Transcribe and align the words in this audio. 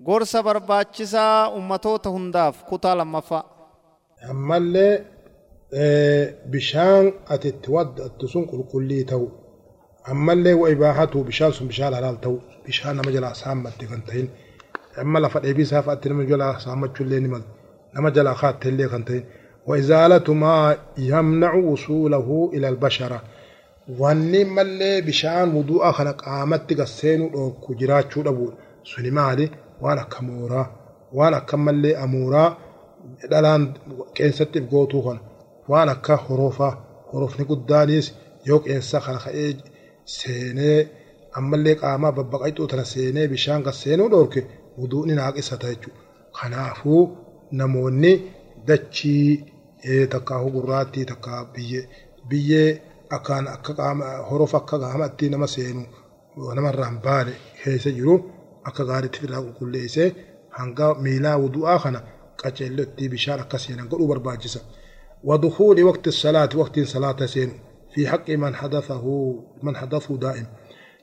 gorsa 0.00 0.42
barbaachisaa 0.42 1.50
ummatoota 1.50 2.08
hundaaf 2.10 2.62
kutaa 2.68 2.94
lammaffaa 2.96 3.44
ammallee 4.30 5.04
bishaan 6.50 7.12
ati 7.34 7.48
itti 7.48 7.70
waddattu 7.76 8.28
sun 8.28 8.46
qulqullii 8.52 9.04
ta'u 9.10 9.26
ammallee 10.12 10.54
wa 10.62 10.70
ibaahatu 10.70 11.24
bishaan 11.24 11.52
sun 11.52 11.68
bishaan 11.68 11.94
halaal 11.94 12.16
ta'u 12.24 12.36
bishaan 12.66 12.96
nama 12.96 13.10
jalaa 13.16 13.34
saammatte 13.42 13.86
kan 13.90 14.02
ta'in 14.08 14.26
amma 15.02 15.20
lafa 15.24 15.40
dheebii 15.44 15.66
isaa 15.68 15.82
fa'aatti 15.88 16.08
nama 16.08 16.24
jalaa 16.32 16.58
saammachuu 16.64 17.04
illee 17.06 17.20
ni 17.24 17.28
malu 17.34 17.44
nama 17.94 18.10
jalaa 18.16 18.34
kaatte 18.42 18.68
illee 18.72 18.88
kan 18.92 19.04
ta'in 19.08 19.24
wa 19.68 19.78
izaalatu 19.82 20.34
maa 20.44 20.76
yamnacu 21.10 21.60
wusuulahu 21.70 22.50
ila 22.56 22.68
albashara 22.68 23.18
wanni 24.00 24.44
mallee 24.44 25.02
bishaan 25.08 25.48
wudu'a 25.56 25.92
kana 25.98 26.12
qaamatti 26.22 26.74
gasseenuu 26.80 27.28
dhoorku 27.34 27.74
jiraachuu 27.82 28.22
dhabu 28.28 28.46
suni 28.92 29.10
waan 29.82 29.98
akka 30.04 30.18
mooraa 30.28 30.66
waan 31.18 31.34
akka 31.40 31.56
mallee 31.66 31.94
amuuraa 32.04 32.48
dhalaan 33.30 33.62
qeensattiif 34.16 34.64
gootuu 34.72 35.02
kana 35.06 35.20
waan 35.70 35.88
akka 35.94 36.14
horofaa 36.26 36.72
horofni 37.12 37.44
guddaanis 37.50 38.06
yoo 38.48 38.60
qeensa 38.64 38.98
kana 39.04 39.18
ka'ee 39.24 39.50
seenee 40.16 40.78
ammallee 41.38 41.74
qaamaa 41.82 42.12
babbaqayxuu 42.18 42.66
tana 42.70 42.84
seenee 42.92 43.26
bishaan 43.32 43.62
kan 43.66 43.74
seenuu 43.82 44.08
dhoorke 44.12 44.40
wuduuni 44.78 45.14
naaqisata 45.18 45.66
jechuudha. 45.72 46.00
Kanaafuu 46.38 47.02
namoonni 47.58 48.12
dachii 48.68 49.28
takkaahuu 50.12 50.50
gurraattii 50.54 51.04
takka 51.10 51.32
biyyee 51.54 51.84
biyyee 52.28 52.68
akkaan 53.16 53.46
akka 53.54 53.72
qaama 53.78 54.06
horofa 54.30 54.56
akka 54.62 54.76
qaamatti 54.82 55.26
nama 55.32 55.46
seenu 55.54 55.82
namarraan 56.56 56.96
baane 57.04 57.32
keessa 57.62 57.90
jiru 57.96 58.14
akka 58.68 58.84
gaariitti 58.90 59.18
fidaa 59.22 59.42
qulqulleessee 59.44 60.08
hanga 60.58 60.94
miilaa 61.04 61.36
wudu'aa 61.44 61.78
kana 61.84 62.00
qaceellotti 62.42 63.08
bishaan 63.12 63.40
akka 63.44 63.58
seenan 63.58 63.88
godhuu 63.90 64.08
barbaachisa. 64.12 64.60
ودخول 65.24 65.82
وقت 65.82 66.08
الصلاة 66.08 66.48
وقت 66.54 66.80
صلاة 66.80 67.26
سين 67.26 67.50
في 67.94 68.08
حق 68.08 68.30
من 68.30 68.54
حدثه 68.54 69.04
من 69.62 69.76
حدثه 69.76 70.16
دائم 70.16 70.46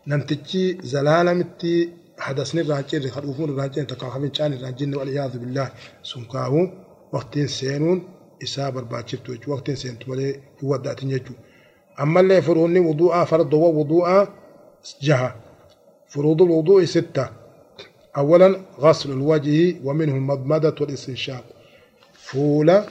نمتجي 0.08 0.78
زلالة 0.84 1.34
متي 1.34 1.90
حدثني 2.18 2.62
الراجين 2.62 3.10
خلوفون 3.10 3.50
الراجين 3.50 3.88
تقاخمين 3.88 4.30
كان 4.30 4.54
الراجين 4.54 4.96
والعياذ 4.96 5.38
بالله 5.40 5.72
سنكاهو 6.04 6.68
وقت 7.14 7.40
سينون 7.40 8.04
إساب 8.44 8.78
الباچفتو 8.78 9.52
وقت 9.52 9.72
سينت 9.72 10.10
ولي 10.10 10.40
هو 10.64 10.76
داتين 10.76 11.12
يجو 11.12 11.34
أما 12.00 12.20
اللي 12.20 12.42
فروني 12.42 12.80
وضوء 12.80 13.24
فرض 13.24 13.54
وضوء 13.54 14.28
جهة 15.02 15.36
فروض 16.08 16.42
الوضوء 16.42 16.86
ستة 16.86 17.39
أولا 18.20 18.60
غسل 18.80 19.12
الوجه 19.12 19.76
ومنه 19.84 20.16
المضمدة 20.16 20.76
والاستنشاق 20.82 21.44
فولا 22.14 22.86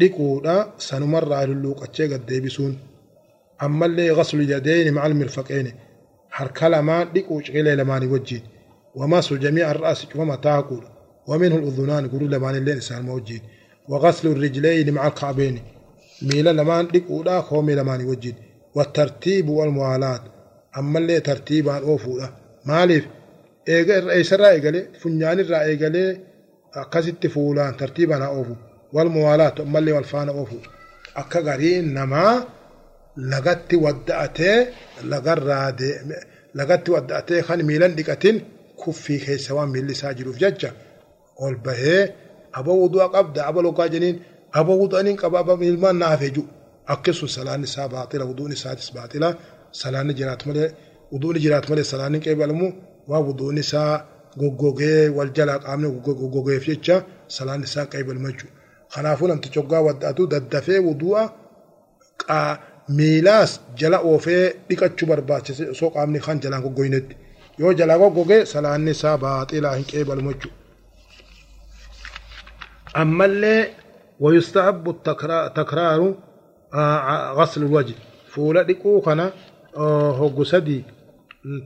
dhiquudha 0.00 0.54
sanumarraa 0.88 1.46
lulluuqachee 1.50 2.08
gad 2.08 2.22
deebisuun 2.28 2.74
ammallee 3.66 4.14
gaslu 4.18 4.42
yadayni 4.52 4.90
macal 4.96 5.14
mirfaqeeni 5.20 5.72
harka 6.36 6.68
lamaan 6.72 7.08
dhiquu 7.14 7.42
ciqilee 7.46 7.76
lamaanii 7.80 8.12
wajjiin 8.14 8.44
wamasu 8.98 9.38
jamiica 9.44 9.70
arraasi 9.72 10.06
cuma 10.10 10.24
mataa 10.32 10.56
haquudha 10.58 10.88
ومنه 11.28 11.56
الأذنان 11.56 12.08
قولوا 12.08 12.28
لمان 12.28 12.54
اللين 12.54 12.76
إسان 12.76 13.02
موجين 13.02 13.40
وغسل 13.88 14.28
الرجلين 14.28 14.94
مع 14.94 15.06
الكعبين 15.06 15.62
ميلا 16.22 16.52
لمان 16.52 16.86
ديكودا 16.86 17.40
خومي 17.40 17.74
لمان 17.74 18.00
أوفودا 23.68 23.94
مالف 24.00 24.08
إيسا 24.10 24.36
رأيقالي 24.36 24.80
فنيان 25.00 25.40
الرأيقالي 25.40 26.20
أكاسي 26.74 27.28
فولان 27.34 27.76
ترتيبا 27.76 28.24
أوفو 28.26 28.54
والموالاة 28.92 29.54
أمالي 29.60 29.92
والفانا 29.92 30.32
أوفو 30.32 30.56
أكا 31.16 31.40
غرين 31.40 31.94
نما 31.94 32.44
لغتي 33.16 33.76
ودأتي 33.76 34.66
لغر 35.04 35.40
لغتي 36.54 36.90
ودأتي 36.92 37.42
خان 37.42 37.62
ميلان 37.68 37.94
ديكتين 37.94 38.36
كفي 38.86 39.18
خيسوان 39.18 39.68
ميلي 39.68 39.94
ساجرو 39.94 40.32
في 40.32 40.38
ججة 40.38 40.72
ol 41.38 41.54
bahee 41.64 42.12
aba 42.52 42.72
wudu'a 42.72 43.08
qabda 43.14 43.40
aba 43.48 43.60
loqaa 43.66 43.88
jeniin 43.94 44.16
aba 44.58 44.72
wudu'aniin 44.80 45.16
qaba 45.22 45.38
aba 45.42 45.54
ilmaan 45.70 45.96
naaf 46.02 46.20
heju 46.26 46.42
akkesun 46.94 47.28
salaanni 47.36 47.66
isaa 47.70 47.88
baaxila 47.94 48.24
wuduun 48.30 48.52
isaatis 48.56 48.88
baaxila 48.96 49.28
salaanni 49.82 50.12
jiraatu 50.18 50.44
malee 50.48 50.68
wuduun 51.12 51.36
jiraatu 51.44 51.66
malee 51.70 51.86
salaanni 51.92 52.18
qeebalamu 52.24 52.66
waa 53.09 53.21
wuduun 53.27 53.57
isaa 53.63 53.93
goggogee 54.39 55.09
wal 55.17 55.31
jalaa 55.37 55.59
qaamni 55.65 55.87
goggogeef 56.05 56.63
jecha 56.69 56.95
salaanni 57.35 57.65
isaa 57.69 57.85
qeebalama 57.91 58.29
jechuudha. 58.31 58.53
Kanaafuu 58.93 59.27
namtichi 59.27 59.59
hoggaa 59.59 59.81
wadda'atu 59.87 60.23
daddafee 60.33 60.79
wudu'a 60.87 61.21
miilaas 62.97 63.51
jala 63.79 63.97
oofee 64.09 64.43
dhiqachuu 64.67 65.07
barbaachise 65.11 65.63
osoo 65.73 65.89
qaamni 65.95 66.19
kan 66.25 66.37
jalaan 66.43 66.63
goggoynetti 66.65 67.15
yoo 67.59 67.73
jalaa 67.79 67.97
goggogee 68.01 68.41
salaanni 68.53 68.91
isaa 68.97 69.17
baaxilaa 69.23 69.75
hin 69.77 69.85
qeebalamu 69.91 70.31
jechuudha. 70.33 70.61
أما 73.01 73.25
اللي 73.25 73.67
ويستحب 74.19 74.89
التكرار 74.89 75.47
تكرار 75.47 76.15
غسل 77.37 77.61
الوجه 77.61 77.93
فولا 78.29 78.61
ديكو 78.63 79.01
كنا 79.01 79.31
هوغو 80.19 80.43
سدي 80.43 80.83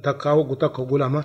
تكا 0.02 0.30
هوغو 0.30 0.54
تكا 0.54 0.82
غلاما 0.82 1.24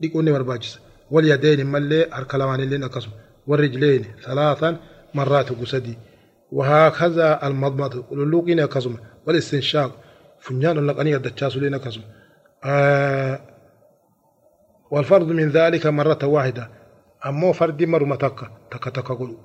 ديكو 0.00 0.20
ني 0.20 0.32
برباجس 0.32 0.78
واليدين 1.10 1.66
ملي 1.66 2.14
أركلمان 2.14 2.60
اللي 2.60 2.78
نكسم 2.78 3.10
والرجلين 3.46 4.04
ثلاثا 4.24 4.76
مرات 5.14 5.52
هوغو 5.52 5.64
سدي 5.64 5.98
وهكذا 6.52 7.46
المضمضة 7.46 8.04
للوقي 8.12 8.54
نكسم 8.54 8.96
والاستنشاق. 9.26 9.92
فنيان 10.40 10.86
لقني 10.86 11.16
الدجاس 11.16 11.56
لي 11.56 11.70
نكسم 11.70 12.00
آه 12.64 13.40
والفرض 14.90 15.28
من 15.28 15.48
ذلك 15.48 15.86
مرة 15.86 16.18
واحدة. 16.24 16.70
ammoo 17.22 17.52
fardi 17.52 17.86
maruma 17.86 18.16
takka 18.16 18.50
takka 18.70 18.90
takka 18.90 19.14
godhu 19.14 19.36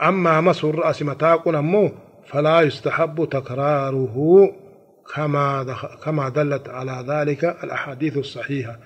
amma 0.00 0.42
masu 0.42 0.72
ra'asi 0.72 1.04
mataa 1.04 1.38
kun 1.38 1.54
ammoo 1.54 1.90
falaa 2.24 2.62
yustahabbu 2.62 3.26
takraaruhu 5.06 5.98
كما 6.04 6.28
دلت 6.28 6.68
على 6.68 7.04
ذلك 7.08 7.44
الأحاديث 7.64 8.16
الصحيحة. 8.16 8.78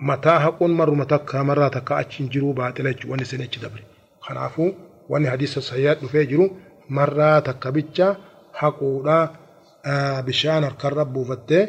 متى 0.00 0.28
هقون 0.28 0.70
مرة 0.70 1.04
تكا 1.04 1.42
مرة 1.42 1.68
تكا 1.68 2.00
أتشين 2.00 2.28
جرو 2.28 2.52
باطلة 2.52 2.94
واني 3.08 3.24
سنة 3.24 3.48
دبر 3.62 3.82
خنافو 4.20 4.72
واني 5.08 5.30
حديث 5.30 5.58
الصحيحات 5.58 6.04
نفجرو 6.04 6.50
مرة 6.90 7.38
حقولا 8.54 9.30
آه 9.86 10.20
بشان 10.20 10.64
الكرب 10.64 11.16
وفتة 11.16 11.68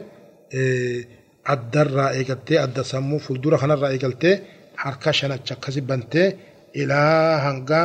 آه 0.55 1.03
الدر 1.49 2.07
إيقلتي 2.09 2.63
الدر 2.63 2.83
سمو 2.83 3.17
فلدورة 3.17 3.57
خنا 3.57 3.87
إيقلتي 3.87 4.39
harka 4.75 5.13
shanacha 5.13 5.53
akkasi 5.55 5.81
bantee 5.81 6.35
ilaa 6.73 7.37
hanga 7.45 7.79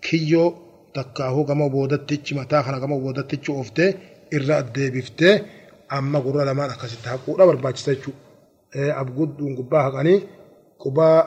kiyyoo 0.00 0.48
takkaahu 0.96 1.44
gama 1.44 1.68
boodattichi 1.68 2.34
mataa 2.34 2.62
kana 2.62 2.80
gama 2.80 2.96
boodattichi 3.04 3.52
ooftee 3.52 3.90
irra 4.36 4.54
addeebiftee 4.62 5.34
amma 5.96 6.18
gurra 6.24 6.44
lamaan 6.44 6.70
akkasitti 6.74 7.08
haquudha 7.08 7.46
barbaachisa 7.46 7.94
jechuudha. 7.94 8.20
Abgudduun 9.00 9.54
gubbaa 9.58 9.82
haqanii 9.86 10.18
qubaa 10.82 11.18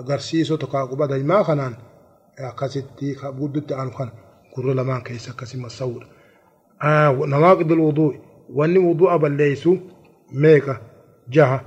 agarsiisoo 0.00 0.56
tokko 0.56 0.88
quba 0.90 1.04
daa'imaa 1.10 1.44
kanaan 1.48 1.74
akkasitti 2.50 3.16
abguddutti 3.30 3.74
aanu 3.74 3.90
kana 3.98 4.12
gurra 4.54 4.74
lamaan 4.74 5.02
keessa 5.06 5.30
akkasi 5.30 5.56
masawudha. 5.64 6.06
Nawaaqid 7.32 7.70
wuduu 7.70 8.14
wanni 8.58 8.78
wudu'a 8.86 9.18
balleessu 9.18 9.72
meeqa 10.42 10.74
jaha. 11.28 11.58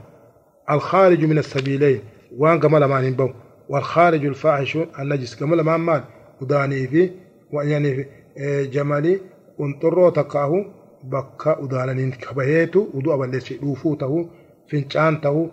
الخارج 0.71 1.25
من 1.25 1.37
السبيلين 1.37 1.99
وان 2.37 2.59
كمال 2.59 2.83
ما 2.85 3.01
نبو 3.01 3.29
والخارج 3.69 4.25
الفاحش 4.25 4.77
النجس 4.99 5.35
كمال 5.35 5.61
ما 5.61 5.77
مال 5.77 6.03
وداني 6.41 6.87
في 6.87 7.09
ويعني 7.53 8.05
qonxorroo 9.61 10.11
takkaahu 10.19 10.59
bakka 11.13 11.57
udaalaniin 11.63 12.13
kabaheetu 12.23 12.79
udu'a 12.97 13.17
balleesse 13.21 13.57
dhuufuu 13.61 13.95
ta'uu 14.03 14.21
fincaan 14.71 15.15
ta'uu 15.25 15.43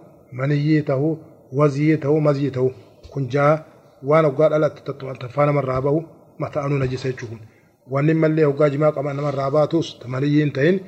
maniyyii 0.41 0.83
ta'uu 0.91 1.13
waziyyii 1.59 1.99
ta'uu 2.05 2.21
mazyii 2.29 2.51
ta'uu 2.57 2.73
kun 3.13 3.29
jaa 3.35 3.53
waan 4.09 4.29
hoggaa 4.29 4.49
dhalatte 4.53 4.83
tattuma 4.89 5.47
namarraa 5.51 5.81
bahu 5.87 6.01
mata'anuu 6.45 6.79
najisa 6.83 7.09
jechuun 7.13 7.41
wanni 7.95 8.15
mallee 8.23 8.47
hoggaa 8.51 8.71
jimaa 8.75 8.93
qaban 8.97 9.17
namarraa 9.21 9.51
baatus 9.57 9.89
maniyyiin 10.15 10.53
ta'in 10.59 10.81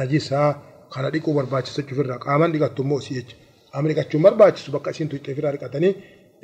najisaa 0.00 0.48
kana 0.94 1.10
dhiquu 1.14 1.34
barbaachisu 1.38 1.80
jechuufirraa 1.82 2.18
qaaman 2.26 2.52
dhiqattu 2.54 2.82
immoo 2.86 2.98
isii 3.02 3.16
jecha. 3.18 3.36
Qaama 3.72 3.88
dhiqachuun 3.90 4.22
barbaachisu 4.26 4.72
bakka 4.76 4.90
isiin 4.94 5.08
tuyxee 5.12 5.32
ofirraa 5.34 5.54
dhiqatanii 5.54 5.92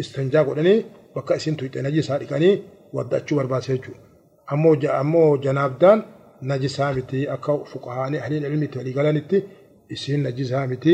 istanjaa 0.02 0.44
godhanii 0.48 0.78
bakka 1.14 1.38
isiin 1.40 1.56
tuyxee 1.60 1.82
najisaa 1.86 2.18
dhiqanii 2.22 2.54
waddachuu 2.96 3.36
barbaachisa 3.40 3.76
jechuudha 3.76 4.98
ammoo 5.02 5.36
janaabdaan. 5.44 6.00
Najisaa 6.42 6.92
miti 6.96 7.28
akka 7.34 7.52
fuqahaanii 7.72 8.18
ahliin 8.24 8.44
ilmiitti 8.44 8.78
walii 8.78 8.92
galanitti 8.98 9.38
isiin 9.94 10.22
najisaa 10.26 10.66
miti 10.72 10.92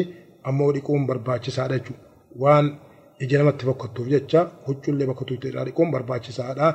ammoo 0.48 0.72
dhiquun 0.74 1.06
barbaachisaadha 1.06 1.78
jechuudha. 1.78 2.02
Waan 2.42 2.66
ija 3.24 3.38
namatti 3.38 3.64
bokkattuuf 3.66 4.08
jecha 4.14 4.40
huccullee 4.66 5.06
bakka 5.10 5.24
tuyte 5.24 5.48
irraa 5.48 5.64
dhiquun 5.68 5.90
barbaachisaadha 5.94 6.68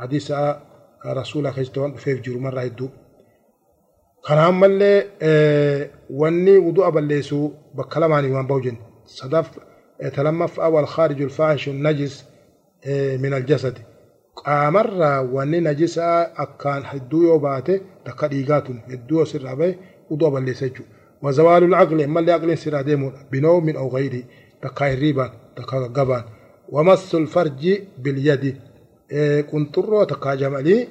hadiisa 0.00 0.36
rasuulaa 1.20 1.52
keessatti 1.56 1.80
waan 1.80 1.92
dhufeef 1.94 2.18
jiru 2.24 2.40
marraa 2.46 2.64
hedduu 2.68 2.88
kanaan 4.26 4.54
mallee 4.62 4.98
wanni 6.20 6.54
wudu'a 6.66 6.90
balleessu 6.96 7.38
bakka 7.78 8.00
lamaanii 8.00 8.32
waan 8.36 8.46
bahu 8.50 8.60
jenne 8.66 8.80
sadaf 9.18 9.46
talamaffaa 10.16 10.68
wal 10.76 10.86
khaariju 10.94 11.24
alfaahishu 11.28 11.72
najis 11.86 12.14
min 13.22 13.32
aljasadi 13.38 13.80
qaamarraa 14.42 15.18
wanni 15.34 15.60
najisaa 15.68 16.18
akkaan 16.44 16.82
hedduu 16.92 17.22
yoo 17.28 17.38
baate 17.46 17.74
takka 18.04 18.30
dhiigaatun 18.32 18.78
hedduu 18.90 19.18
osirraa 19.24 19.56
bahe 19.60 19.72
wudu'a 20.10 20.30
balleessa 20.34 20.68
jechuudha. 20.68 20.96
وزوال 21.22 21.64
العقل 21.64 22.06
ما 22.06 22.20
اللي 22.20 22.32
عقل 22.32 22.58
سير 22.58 22.80
ديمون 22.80 23.12
بنوم 23.32 23.68
أو 23.68 23.88
غيره 23.88 24.22
تكا 24.62 24.92
الريبان 24.92 25.30
تكا 25.56 25.78
قبان 25.78 26.24
ومس 26.68 27.14
الفرج 27.14 27.78
باليد 27.98 28.56
إيه 29.12 29.40
كنترو 29.40 30.04
تكا 30.04 30.34
جمالي 30.34 30.88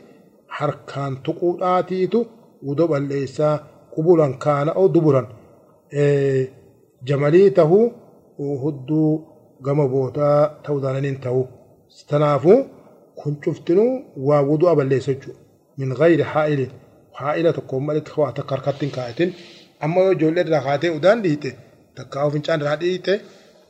حركان 0.47 1.23
تقولاتيتو 1.23 2.25
ودب 2.63 2.93
ليس 2.93 3.41
قبولا 3.97 4.27
كان 4.31 4.69
أو 4.69 4.87
دبرا 4.87 5.27
إيه 5.93 6.49
جمالي 7.03 7.49
تهو 7.49 7.91
وهدو 8.39 9.21
قم 9.65 9.87
بوتا 9.87 10.57
كنت 13.23 13.45
تفتنو 13.45 14.03
ووضوء 14.17 14.73
بالليسجو 14.73 15.33
من 15.77 15.93
غير 15.93 16.23
حائل. 16.23 16.71
حائلة 17.13 17.51
تكون 17.51 17.83
مالت 17.83 18.07
خواتا 18.07 18.43
كاركاتين 18.43 18.89
كايتين 18.89 19.33
أما 19.83 20.01
يو 20.01 20.13
جولد 20.13 20.49
راقاتي 20.49 20.89
ودان 20.89 21.21
ديته. 21.21 21.53
تكاو 21.95 22.29
فنشان 22.29 22.63
راديته 22.63 23.19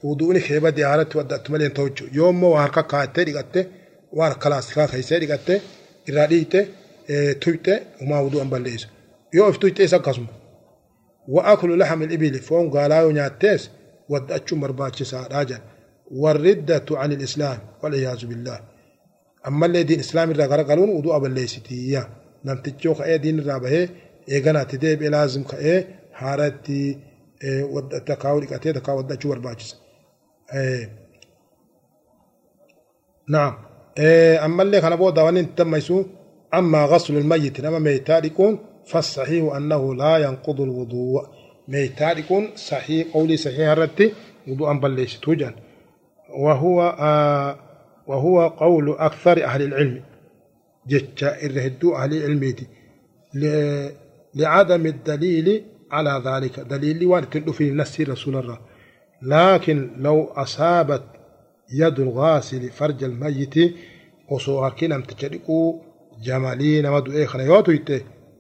ودوني 0.04 0.40
خيبة 0.40 0.70
ديارة 0.70 1.04
تودأت 1.04 1.52
مالين 1.52 1.74
توجو. 1.74 2.06
يوم 2.14 2.44
واركا 2.44 2.82
كايتة 2.82 3.24
ديغاتي 3.24 3.68
وارك 4.14 4.44
خلاص 4.44 4.74
كا 4.74 4.86
خيسة 4.86 5.18
ديغاتي 5.18 5.62
راديته 6.10 6.68
إيه، 7.10 7.34
تويته. 7.34 7.80
وما 8.02 8.20
وضوء 8.20 8.44
بالليس 8.44 8.88
يو 9.34 9.50
افتويته 9.50 9.84
إسا 9.84 9.98
قسمو 9.98 10.26
وأكل 11.28 11.80
لحم 11.80 12.04
الإبل. 12.04 12.34
فهم 12.40 12.72
قالوا 12.72 13.12
نعتيس 13.12 13.70
ودأتشو 14.10 14.56
مرباتش 14.56 15.04
سعر 15.04 15.34
راجع 15.34 15.58
والردة 16.12 16.86
عن 16.92 17.12
الإسلام. 17.12 17.58
والعياذ 17.84 18.26
بالله. 18.26 18.75
Ammallee 19.50 19.84
diin 19.90 20.04
islaam 20.06 20.32
irraa 20.34 20.48
garagaluun 20.54 20.92
uduu 21.00 21.20
balleessitiyya 21.26 22.02
namtichi 22.48 22.88
yoo 22.88 22.96
ka'ee 23.00 23.18
diin 23.24 23.42
irraa 23.44 23.60
bahee 23.66 23.86
eeganaatti 24.36 24.82
deebi'ee 24.84 25.14
laazim 25.16 25.44
ka'ee 25.52 25.80
haaratti 26.22 26.80
takkaa'uu 28.10 28.42
dhiqatee 28.44 28.74
takkaa 28.78 28.96
waddachuu 29.00 29.32
barbaachisa. 29.34 29.76
Naam. 33.34 33.54
Ammallee 34.48 34.82
kana 34.86 34.98
booda 35.02 35.26
waan 35.26 35.38
inni 35.42 35.56
tammaysu 35.60 35.98
amma 36.60 36.88
ghaslu 36.94 37.18
almayyit 37.24 37.60
nama 37.66 37.80
meeytaa 37.88 38.22
dhiquun 38.28 38.54
أنه 39.58 39.96
لا 39.96 40.18
ينقض 40.18 40.62
الوضوء 40.62 41.26
ميتا 41.68 42.12
يكون 42.12 42.50
صحيح 42.56 43.08
قولي 43.14 43.38
صحيح 43.38 43.70
الرتي 43.70 44.14
وضوءا 44.48 44.74
بلش 44.74 45.18
توجن 45.18 45.56
وهو 46.38 46.82
آه 47.00 47.65
وهو 48.08 48.48
قول 48.48 48.90
أكثر 48.90 49.44
أهل 49.44 49.62
العلم. 49.62 50.02
جتشا 50.88 51.46
إرهدو 51.46 51.96
أهل 51.96 52.14
العلم 52.14 52.56
لعدم 54.36 54.86
الدليل 54.86 55.64
على 55.92 56.24
ذلك. 56.26 56.60
دليل 56.60 57.06
وارد 57.06 57.52
في 57.52 57.72
نسي 57.72 58.04
رسول 58.04 58.36
الله. 58.36 58.60
لكن 59.22 59.92
لو 59.98 60.24
أصابت 60.24 61.04
يد 61.74 62.00
الغاسل 62.00 62.70
فرج 62.70 63.04
الميت 63.04 63.76
وصور 64.30 64.70
كنا 64.70 65.00
تجرقوا 65.00 65.80
جمالين 66.24 66.86
ودو 66.86 67.12
إيخنا 67.12 67.44
يوتو 67.44 68.00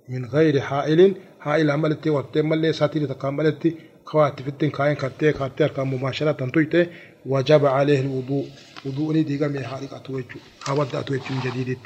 من 0.09 0.25
غير 0.25 0.59
حائل 0.59 1.15
حائل 1.39 1.71
عملتي 1.71 2.09
واتم 2.09 2.53
اللي 2.53 2.73
ساتيري 2.73 3.07
تكاملتي 3.07 3.75
خواتي 4.05 4.43
فتن 4.43 4.69
كاين 4.69 4.95
كاتي 4.95 5.31
كاتي 5.31 5.81
مباشرة 5.81 6.31
تنتويته 6.31 6.87
وجب 7.25 7.65
عليه 7.65 8.01
الوضوء. 8.01 8.45
ني 8.85 9.23
ديغا 9.23 9.47
مي 9.47 9.63
حالك 9.63 9.93
اتويتو 9.93 10.39
هاود 10.67 10.95
اتويتو 10.95 11.33
جديد 11.45 11.77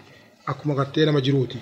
اكما 0.48 0.76
كاتينا 0.76 1.12
مجروتي 1.12 1.60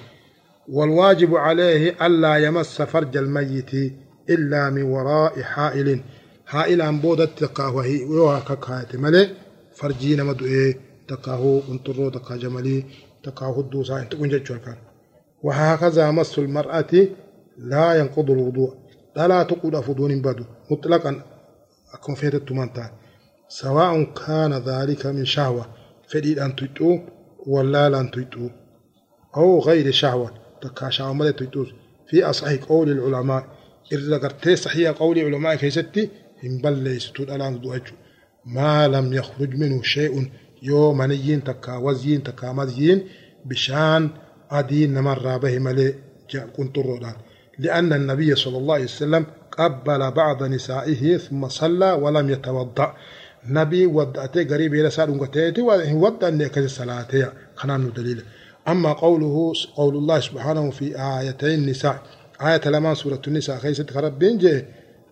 والواجب 0.70 1.36
عليه 1.36 2.06
ألا 2.06 2.38
يمس 2.38 2.82
فرج 2.82 3.18
الميت 3.18 3.74
إلا 4.30 4.70
من 4.70 4.82
وراء 4.84 5.42
حائل 5.42 6.02
حائل 6.46 6.82
عن 6.82 7.00
بودة 7.00 7.26
تقاه 7.26 7.84
هي 7.84 8.04
وكاكايت 8.04 8.96
ملي 8.96 9.30
فرجينا 9.76 10.24
مدو 10.24 10.46
إيه 10.46 10.80
تقاه 11.08 11.62
انطرو 11.70 12.10
تقاه 12.10 12.36
جمالي 12.36 12.84
تقاه 13.24 13.60
الدوسا 13.60 14.00
انت 14.02 14.16
كنجد 14.16 14.44
كان 14.44 14.78
وهكذا 15.44 16.12
مس 16.12 16.40
المرأة 16.40 17.08
لا 17.58 17.94
ينقض 18.00 18.32
الوضوء 18.32 18.74
لا 19.16 19.44
تقود 19.44 19.80
فضون 19.80 20.22
بدو 20.22 20.44
مطلقا 20.72 21.22
أكون 21.94 22.16
فيت 22.16 22.36
التمانتان 22.36 22.90
سواء 23.50 24.04
كان 24.04 24.54
ذلك 24.54 25.06
من 25.06 25.26
شهوة 25.26 25.66
فديد 26.08 26.40
أن 26.40 26.56
تيتو 26.56 27.00
ولا 27.48 27.90
لن 27.90 28.12
تيتو 28.12 28.50
أو 29.38 29.60
غير 29.60 29.92
شهوة. 29.92 30.48
تكاشا 30.62 31.04
عمل 31.04 31.34
تيتوس 31.34 31.68
في 32.10 32.24
أصحيح 32.24 32.64
قول 32.64 32.90
العلماء 32.90 33.46
إذا 33.92 34.18
قرتي 34.18 34.56
صحيح 34.56 34.92
قول 34.92 35.18
العلماء 35.18 35.56
كيستي 35.56 36.10
هم 36.44 36.62
بلس 36.62 37.12
الآن 37.20 37.62
دوجو 37.62 37.94
ما 38.46 38.88
لم 38.88 39.14
يخرج 39.14 39.56
منه 39.56 39.82
شيء 39.82 40.32
يوم 40.62 40.98
منيين 40.98 41.44
تكا 41.44 41.76
وزين 41.76 42.24
تكا 42.24 42.52
مزين 42.52 43.08
بشان 43.46 44.10
أدين 44.52 44.94
نمر 44.94 45.38
به 45.38 45.60
ملي 45.60 45.96
كنت 46.58 46.78
الرودان 46.78 47.16
لأن 47.60 47.94
النبي 47.94 48.36
صلى 48.36 48.58
الله 48.58 48.74
عليه 48.74 48.84
وسلم 48.84 49.26
قبل 49.52 50.12
بعض 50.12 50.44
نسائه 50.44 51.18
ثم 51.18 51.48
صلى 51.48 51.92
ولم 51.92 52.30
يتوضأ. 52.30 52.94
نبي 53.50 53.86
ودأتي 53.86 54.44
قريب 54.44 54.74
إلى 54.74 54.90
سال 54.90 55.10
ونقتيتي 55.10 55.62
وودأ 55.62 56.28
أن 56.28 56.42
يكز 56.42 56.70
صلاته 56.70 57.28
خنان 57.56 57.94
دليل. 57.94 58.24
أما 58.68 58.94
قوله 58.94 59.54
قول 59.76 59.96
الله 59.96 60.20
سبحانه 60.20 60.70
في 60.72 61.02
آيتين 61.02 61.60
النساء. 61.60 62.02
آية 62.42 62.62
لما 62.66 62.94
سورة 62.94 63.22
النساء 63.28 63.58
خيست 63.58 63.92
خربين 63.92 64.38
جي 64.38 64.66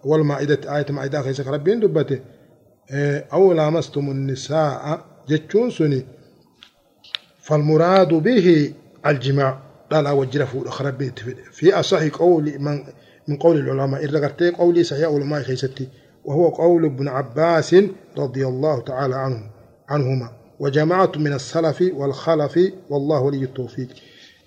والمائدة 0.03 0.77
آية 0.77 0.85
مائدة 0.89 1.21
خيست 1.21 1.41
خربين 1.41 1.79
دبته. 1.79 2.19
أو 3.33 3.53
لامستم 3.53 4.11
النساء 4.11 5.05
جتشون 5.29 5.69
سني. 5.69 6.05
فالمراد 7.41 8.13
به 8.13 8.73
الجماع. 9.05 9.59
لا 9.91 10.01
لا 10.01 10.11
وجر 10.11 10.45
خربين 10.45 11.13
في 11.51 11.73
أصح 11.73 12.03
قول 12.07 12.59
من 12.59 12.83
من 13.27 13.37
قول 13.37 13.57
العلماء. 13.57 14.05
إذا 14.05 14.51
قولي 14.57 14.83
صحيح 14.83 15.07
علماء 15.09 15.41
خيستي. 15.41 15.87
وهو 16.25 16.49
قول 16.49 16.85
ابن 16.85 17.07
عباس 17.07 17.75
رضي 18.17 18.47
الله 18.47 18.81
تعالى 18.81 19.15
عنه 19.15 19.49
عنهما. 19.89 20.29
وجماعة 20.59 21.11
من 21.15 21.33
السلف 21.33 21.83
والخلف 21.93 22.59
والله 22.89 23.19
ولي 23.19 23.43
التوفيق. 23.43 23.87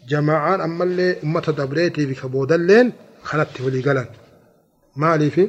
جماعة 0.08 0.64
أما 0.64 0.85
اللي 0.85 1.23
أمة 1.25 1.40
دبريتي 1.40 2.06
بكبود 2.06 2.52
اللين 2.52 2.92
خلت 3.23 3.61
ولي 3.61 3.80
قلن. 3.80 4.06
مالي 4.97 5.30
في؟ 5.30 5.49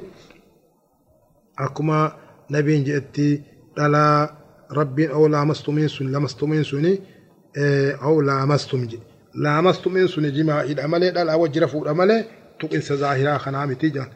أكما 1.60 2.14
نبي 2.52 2.84
جئتي 2.84 3.42
دلا 3.78 4.36
ربي 4.72 5.12
أو 5.12 5.28
لامستم 5.28 5.88
سن 5.88 6.28
من 6.42 6.64
سني 6.64 7.00
أو 8.02 8.22
لامستم 8.22 8.86
جي. 8.86 9.00
لامستم 9.36 9.94
من 9.94 10.08
سني 10.08 10.32
جماعة 10.32 10.64
العمل 10.64 11.14
دلا 11.14 11.36
وجر 11.36 11.68
فوق 11.68 11.84
العمل 11.84 12.26
تقن 12.60 12.82
سزاهرا 12.82 13.38
خنامي 13.38 13.76
تيجان. 13.76 14.08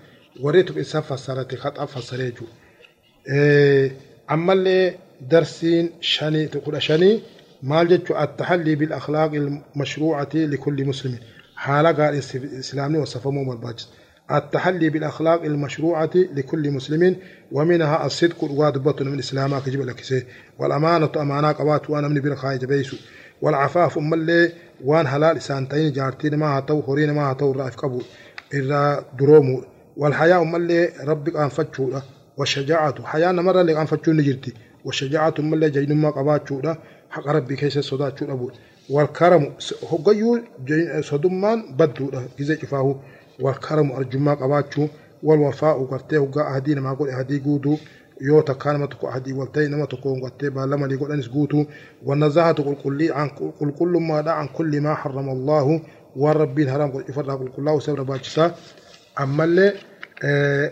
وريت 0.42 0.70
تقن 0.70 0.84
سفسرت 0.84 1.56
خطأ 1.56 1.86
فسريجو 1.86 2.46
اللي 4.32 4.96
درسين 5.22 5.90
شني 6.02 6.48
تقول 6.48 6.82
شني؟ 6.82 7.22
مال 7.64 7.88
جتشو 7.88 8.18
التحلي 8.24 8.76
بالأخلاق 8.76 9.32
المشروعة 9.34 10.30
لكل 10.36 10.86
مسلم. 10.86 11.18
حالة 11.56 11.92
قال 11.92 12.18
إسلامي 12.60 12.98
وصفمو 12.98 13.50
والباجس 13.50 13.90
التحلي 14.32 14.90
بالأخلاق 14.90 15.44
المشروعة 15.44 16.10
لكل 16.16 16.72
مسلم 16.72 17.16
ومنها 17.52 18.06
الصدق 18.06 18.44
الوادبة 18.44 18.96
من 19.02 19.14
الإسلام 19.14 19.60
كجب 19.60 19.82
لك 19.82 20.26
والأمانة 20.60 21.10
أمانة 21.18 21.52
قوات 21.52 21.90
وأنا 21.90 22.08
من 22.08 22.22
برخاي 22.22 22.58
جبيسو 22.58 22.98
والعفاف 23.42 23.98
أم 23.98 24.14
اللي 24.14 24.52
وان 24.84 25.08
حلال 25.08 25.42
سانتين 25.42 25.92
جارتين 25.92 26.36
ما 26.36 26.60
هتو 26.60 26.82
خورين 26.82 27.12
ما 27.12 27.32
هتو 27.32 27.52
رأيف 27.52 27.76
قبول 27.76 28.04
إذا 28.54 29.06
درومو. 29.20 29.64
والحياة 29.98 30.44
مالي 30.44 30.64
اللي 30.64 31.12
ربك 31.12 31.36
أنفتشوا 31.36 32.00
والشجاعة 32.38 33.04
حياة 33.04 33.32
مرة 33.32 33.62
اللي 33.62 33.82
أنفتشوا 33.82 34.14
نجرتي 34.14 34.54
والشجاعة 34.86 35.34
ما 35.40 35.56
اللي 35.56 35.70
جاي 35.70 35.86
نما 35.86 36.10
قباتشوا 36.10 36.74
حق 37.10 37.28
ربي 37.28 37.56
كيس 37.56 37.78
الصداع 37.78 38.14
أبو 38.22 38.52
والكرم 38.90 39.54
هو 39.90 40.14
جيو 40.14 40.42
صدمان 41.02 41.76
بدو 41.76 42.12
كذا 42.40 42.56
كفاهو 42.56 42.96
والكرم 43.40 43.92
أرجمة 43.92 44.34
قباتشوا 44.34 44.88
والوفاء 45.24 45.80
وقرتي 45.82 46.18
هو 46.18 46.30
أهدينا 46.40 46.82
ما 46.82 46.92
أقول 46.92 47.10
أهدي 47.10 47.40
جودو 47.40 47.78
يو 48.22 48.42
تكان 48.42 48.76
ما 48.76 48.86
تكو 48.86 49.08
أهدي 49.08 49.34
والتي 49.34 49.68
نما 49.68 49.86
تكون 49.86 50.22
قرتي 50.22 50.50
بالما 50.50 50.86
اللي 50.86 50.96
يقول 50.96 51.12
أنس 51.12 51.28
جودو 51.28 51.66
والنزاهة 52.06 52.52
تقول 52.52 52.76
كل 52.84 53.12
عن 53.12 53.30
كل 53.60 53.72
كل 53.72 53.88
ما 53.88 54.22
لا 54.22 54.32
عن 54.32 54.48
كل 54.48 54.82
ما 54.82 54.96
حرم 54.96 55.30
الله. 55.30 55.82
وربي 56.16 56.64
الحرام 56.64 56.92
قل 56.92 57.04
إفرق 57.10 57.38
كل 57.38 57.50
الله 57.58 57.74
وسبر 57.74 58.04
باجسا 58.04 58.56
ammallee 59.18 59.74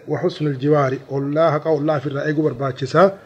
وحسن 0.08 0.48
الجوار 0.48 0.98
الله 1.12 1.52
حق 1.52 1.68
الله 1.68 2.00
في 2.00 2.08
الرأي 2.08 2.34
برباچسا 2.34 3.18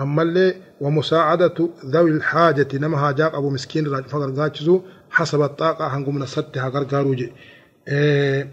أما 0.00 0.22
اللي 0.22 0.54
ومساعدة 0.80 1.68
ذوي 1.86 2.10
الحاجة 2.10 2.68
نما 2.74 2.98
هاجاق 2.98 3.34
أبو 3.34 3.50
مسكين 3.50 4.02
فقر 4.02 4.30
غاچزو 4.34 4.80
حسب 5.10 5.42
الطاقة 5.42 5.86
هنقوم 5.86 6.18
نستها 6.22 6.68
غرغاروجي 6.68 7.32
إيه 7.88 8.50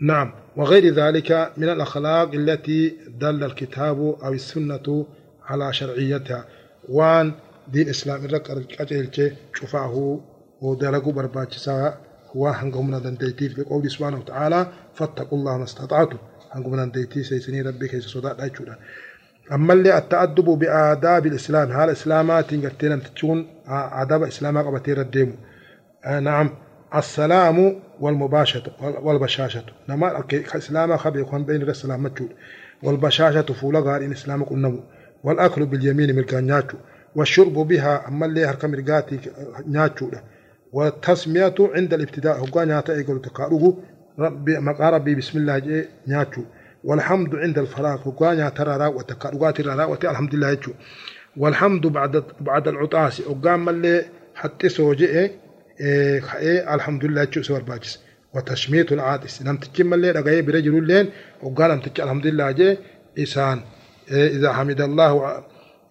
نعم 0.00 0.32
وغير 0.56 0.94
ذلك 0.94 1.52
من 1.56 1.68
الأخلاق 1.68 2.30
التي 2.34 2.96
دل 3.20 3.44
الكتاب 3.44 3.98
أو 4.24 4.32
السنة 4.32 5.06
على 5.46 5.72
شرعيتها 5.72 6.44
وان 6.88 7.32
دين 7.68 7.88
إسلام 7.88 8.24
الرقر 8.24 8.56
الكتل 8.56 9.32
شفاه 9.54 10.20
ودلقوا 10.60 11.12
برباچسا 11.12 11.94
هو 12.36 12.48
هنقوم 12.48 12.94
ندنتيتي 12.94 13.48
في 13.48 13.62
قول 13.62 13.90
سبحانه 13.90 14.18
وتعالى 14.18 14.66
فاتقوا 14.94 15.38
الله 15.38 15.56
ما 15.58 15.64
استطعتم. 15.64 16.16
هنقوم 16.52 16.80
ندنتيتي 16.80 17.22
سيسني 17.22 17.62
ربي 17.62 17.88
كيس 17.88 18.04
صداء 18.04 18.36
لا 18.36 18.44
يجودا 18.44 18.76
أما 19.52 19.72
اللي 19.72 19.98
التأدب 19.98 20.44
بآداب 20.44 21.26
الإسلام 21.26 21.72
هل 21.72 21.84
الإسلامات 21.84 22.50
تنقتين 22.50 23.02
تكون 23.02 23.46
آداب 23.68 24.22
إسلام 24.22 24.58
قبتير 24.58 25.00
الديمو. 25.00 25.32
آه 26.04 26.20
نعم. 26.20 26.50
السلام 26.94 27.82
والمباشرة 28.00 28.72
والبشاشة. 28.80 29.64
نما 29.88 30.24
الإسلام 30.32 30.96
خبي 30.96 31.20
يكون 31.20 31.44
بين 31.44 31.62
السلام 31.62 32.02
مجود 32.02 32.28
والبشاشة 32.82 33.42
فولا 33.42 33.80
غار 33.80 34.04
إن 34.04 34.12
إسلام 34.12 34.44
قنمو 34.44 34.80
والأكل 35.24 35.66
باليمين 35.66 36.16
ملكان 36.16 36.46
نياتو 36.46 36.76
والشرب 37.16 37.54
بها 37.54 38.08
أما 38.08 38.26
اللي 38.26 38.46
هركا 38.46 38.68
مرقاتي 38.68 39.18
نياتو 39.66 40.10
والتسمية 40.72 41.54
عند 41.60 41.94
الابتداء. 41.94 42.38
هو 42.38 42.62
نياتا 42.64 42.96
يقول 43.00 43.22
تقاربه. 43.22 43.76
ربي 44.18 44.58
مقا 44.58 44.90
ربي 44.90 45.14
بسم 45.14 45.38
الله 45.38 45.58
جي 45.58 45.84
نياتو. 46.06 46.42
والحمد 46.84 47.34
عند 47.34 47.58
الفراغ. 47.58 48.00
هو 48.08 48.32
نياتا 48.32 48.62
رارا 48.62 48.86
وتقاربات 48.86 49.60
رارا 49.60 49.84
وتي 49.84 50.10
الحمد 50.10 50.34
لله 50.34 50.50
يجو 50.50 50.72
والحمد 51.36 51.86
بعد 51.86 52.24
بعد 52.40 52.68
العطاس. 52.68 53.20
وقام 53.20 53.68
اللي 53.68 54.04
حتى 54.34 54.68
سوجي 54.68 55.06
إيه 55.10 56.74
الحمد 56.74 57.04
لله 57.04 57.22
يجو 57.22 57.42
سوار 57.42 57.62
باجس. 57.62 58.00
وتشميت 58.34 58.92
العاطس. 58.92 59.42
لم 59.42 59.56
تجمل 59.56 59.98
لي 59.98 60.10
رغاي 60.10 60.42
برجل 60.42 60.86
لين. 60.86 61.10
وقال 61.42 61.70
لم 61.70 61.80
تج 61.80 62.00
الحمد 62.00 62.26
لله 62.26 62.50
جي 62.50 62.78
إسان. 63.18 63.60
إيه 64.10 64.28
إذا 64.36 64.52
حمد 64.52 64.80
الله 64.80 65.42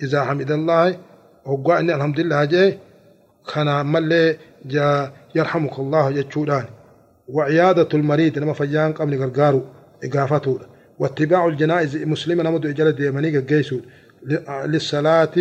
إذا 0.03 0.23
حمد 0.23 0.51
الله. 0.51 0.97
وقال 1.45 1.91
الحمد 1.91 2.19
لله 2.19 2.45
جي. 2.45 2.77
كان 3.53 3.85
ملي 3.85 4.37
يرحمك 5.35 5.79
الله 5.79 6.09
يجودان 6.09 6.65
وعيادة 7.31 7.87
المريض 7.93 8.37
لما 8.37 8.53
فجان 8.53 8.93
قبل 8.93 9.21
غرغارو 9.21 9.61
إقافته. 10.03 10.59
واتباع 10.99 11.47
الجنائز 11.47 11.95
مسلم 11.95 12.41
نمد 12.41 12.65
إجالة 12.65 12.91
ديماني 12.91 13.37
قيسو 13.39 13.79
للصلاة 14.65 15.35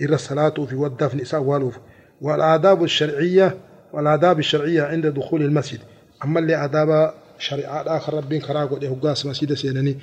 إلى 0.00 0.14
الصلاة 0.14 0.48
في 0.68 0.74
والدفن 0.74 1.20
إساء 1.20 1.42
والوف. 1.42 1.78
والآداب 2.20 2.84
الشرعية 2.84 3.56
والآداب 3.92 4.38
الشرعية 4.38 4.82
عند 4.82 5.06
دخول 5.06 5.42
المسجد. 5.42 5.78
أما 6.24 6.40
اللي 6.40 6.64
آداب 6.64 7.14
شريعة 7.38 7.96
آخر 7.96 8.14
ربين 8.14 8.40
كراغو 8.40 8.78
دي 8.78 8.88
هقاس 8.88 9.26
مسجد 9.26 9.52
سينني 9.54 9.98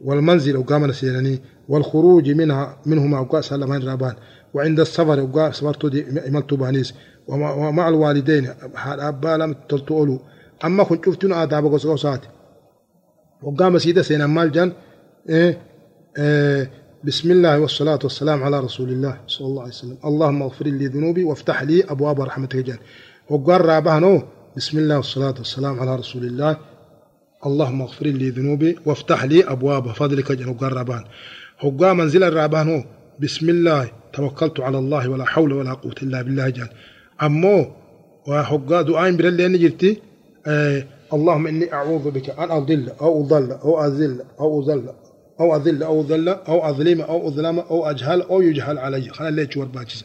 والمنزل 0.00 0.56
وقامنا 0.56 0.92
سينني 0.92 1.42
والخروج 1.68 2.30
منها 2.30 2.76
منهما 2.86 3.20
وقاس 3.20 3.44
سلمان 3.44 3.82
رابان 3.88 4.14
وعند 4.54 4.80
السفر 4.80 5.20
وقاس 5.20 5.54
سفرتو 5.56 5.88
دي 5.88 6.28
إمالتو 6.28 6.56
بانيس. 6.56 6.94
ومع 7.28 7.88
الوالدين 7.88 8.48
حال 8.74 9.00
أبا 9.00 9.28
لم 9.36 9.54
تلتقلوا 9.68 10.18
كنت 10.62 11.04
شفتون 11.06 11.32
آداب 11.32 11.66
قصوصات 11.74 12.20
وقام 13.42 13.78
سيدة 13.78 14.02
سينا 14.02 14.26
مال 14.26 14.52
جان 14.52 14.72
إيه 15.28 15.58
إيه 16.18 16.70
بسم 17.04 17.30
الله 17.30 17.60
والصلاة 17.60 17.98
والسلام 18.02 18.42
على 18.42 18.60
رسول 18.60 18.88
الله 18.88 19.20
صلى 19.26 19.46
الله 19.46 19.62
عليه 19.62 19.72
وسلم 19.72 19.96
اللهم 20.04 20.42
اغفر 20.42 20.66
لي 20.66 20.86
ذنوبي 20.86 21.24
وافتح 21.24 21.62
لي 21.62 21.84
أبواب 21.84 22.20
رحمتك 22.20 22.56
جان 22.56 22.78
وقال 23.30 23.64
رابهنو 23.64 24.22
بسم 24.56 24.78
الله 24.78 24.96
والصلاة 24.96 25.34
والسلام 25.38 25.80
على 25.80 25.96
رسول 25.96 26.24
الله 26.24 26.56
اللهم 27.46 27.82
اغفر 27.82 28.06
لي 28.06 28.30
ذنوبي 28.30 28.76
وافتح 28.86 29.24
لي 29.24 29.44
أبواب 29.44 29.92
فضلك 29.92 30.32
جان 30.32 30.48
وقال 30.48 30.72
رابهن 30.72 31.04
وقال 31.64 31.94
منزل 31.96 32.24
الرابهنو 32.24 32.84
بسم 33.20 33.48
الله 33.48 33.90
توكلت 34.12 34.60
على 34.60 34.78
الله 34.78 35.08
ولا 35.08 35.24
حول 35.24 35.52
ولا 35.52 35.72
قوة 35.72 35.94
إلا 36.02 36.22
بالله 36.22 36.48
جان 36.48 36.68
أمو 37.22 37.66
وحقا 38.28 38.82
دعاء 38.82 39.12
برلي 39.16 39.48
نجرتي 39.48 40.02
آه 40.46 40.84
اللهم 41.12 41.46
إني 41.46 41.72
أعوذ 41.72 42.10
بك 42.10 42.30
أن 42.30 42.50
أضل 42.50 42.92
أو 43.00 43.20
أضل 43.24 43.52
أو 43.52 43.86
أذل 43.86 44.24
أو 44.40 44.62
أذل 44.62 44.92
أو 45.40 45.56
أذل 45.56 45.82
أو 45.82 46.02
ذل 46.02 46.28
أو 46.28 46.68
أظلم 46.68 47.00
أو 47.00 47.28
أظلم 47.28 47.58
أو 47.58 47.90
أجهل 47.90 48.22
أو 48.22 48.42
يجهل 48.42 48.78
علي. 48.78 49.08
خلال 49.08 49.34
ليش 49.34 49.56
ورباجز 49.56 50.04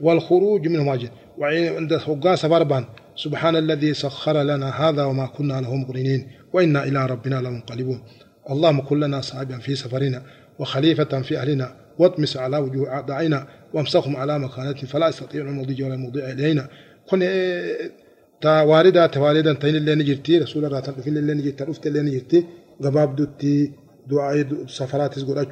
والخروج 0.00 0.68
من 0.68 0.80
ماجد 0.80 1.10
وعند 1.38 1.96
حقا 1.96 2.36
سبربان 2.36 2.84
سبحان 3.16 3.56
الذي 3.56 3.94
سخر 3.94 4.42
لنا 4.42 4.68
هذا 4.88 5.04
وما 5.04 5.26
كنا 5.26 5.60
له 5.60 5.76
مقرنين. 5.76 6.28
وإنا 6.52 6.84
إلى 6.84 7.06
ربنا 7.06 7.34
لمنقلبون. 7.34 8.02
اللهم 8.50 8.80
كن 8.80 9.00
لنا 9.00 9.20
صاحبا 9.20 9.58
في 9.58 9.74
سفرنا 9.74 10.22
وخليفة 10.58 11.22
في 11.22 11.38
أهلنا. 11.38 11.76
واطمس 11.98 12.36
على 12.36 12.58
وجوه 12.58 12.88
أعدائنا. 12.88 13.46
وامسخهم 13.74 14.16
على 14.16 14.38
مكانتهم. 14.38 14.86
فلا 14.86 15.08
يستطيعون 15.08 15.48
المضي 15.48 15.82
ولا 15.82 15.94
المضيع 15.94 16.30
إلينا. 16.30 16.68
كن 17.10 17.22
تا 18.42 18.62
والدا 18.62 19.06
توالدا 19.06 19.52
تين 19.52 19.76
اللي 19.76 19.94
نجرتي 19.94 20.38
رسول 20.38 20.64
الله 20.64 20.80
تعالى 20.80 21.02
في 21.02 21.10
اللي 21.10 21.34
نجرتي 21.34 21.64
رفت 21.64 21.86
اللي 21.86 22.00
نجرتي 22.02 22.46
غباب 22.84 23.16
دوتي 23.16 23.72
دعاء 24.10 24.46
سفرات 24.66 25.18
يقول 25.18 25.46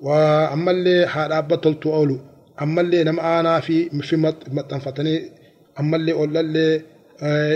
وأما 0.00 0.70
اللي 0.70 1.06
حال 1.06 1.32
أبا 1.32 1.56
تلتو 1.56 1.94
أولو 1.94 2.18
أما 2.62 2.80
اللي 2.80 3.04
نم 3.04 3.20
أنا 3.20 3.60
في 3.60 3.76
في 4.08 4.16
مت 4.16 4.74
فتني 4.74 5.14
أما 5.80 5.96
اللي 5.96 6.12
أولا 6.12 6.40
اللي 6.40 6.80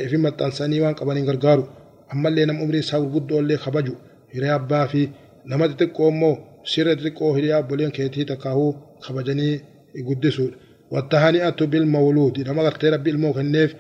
في 0.09 0.17
مت 0.17 0.43
سني 0.59 0.81
وان 0.81 0.95
قبني 0.95 1.29
غرغارو 1.29 1.65
أما 2.13 2.29
اللي 2.29 2.45
نم 2.45 2.57
أمري 2.63 2.83
ساو 2.83 3.07
بود 3.07 3.33
اللي 3.33 3.57
خبجو 3.57 3.95
هري 4.35 4.55
أبا 4.55 4.87
في 4.87 5.09
نما 5.47 5.67
تتكو 5.67 6.11
مو 6.11 6.39
سيرة 6.65 6.95
تتكو 6.95 7.35
هري 7.35 7.59
أبا 7.59 7.75
لين 7.77 7.91
كيتي 7.91 8.25
تكاهو 8.25 8.75
خبجني 9.01 9.61
يقدسوا 9.95 10.51
والتهانئة 10.91 11.59
بالمولود 11.61 12.49
نما 12.49 12.63
قلت 12.63 12.85
ربي 12.85 13.11
المخنف 13.11 13.75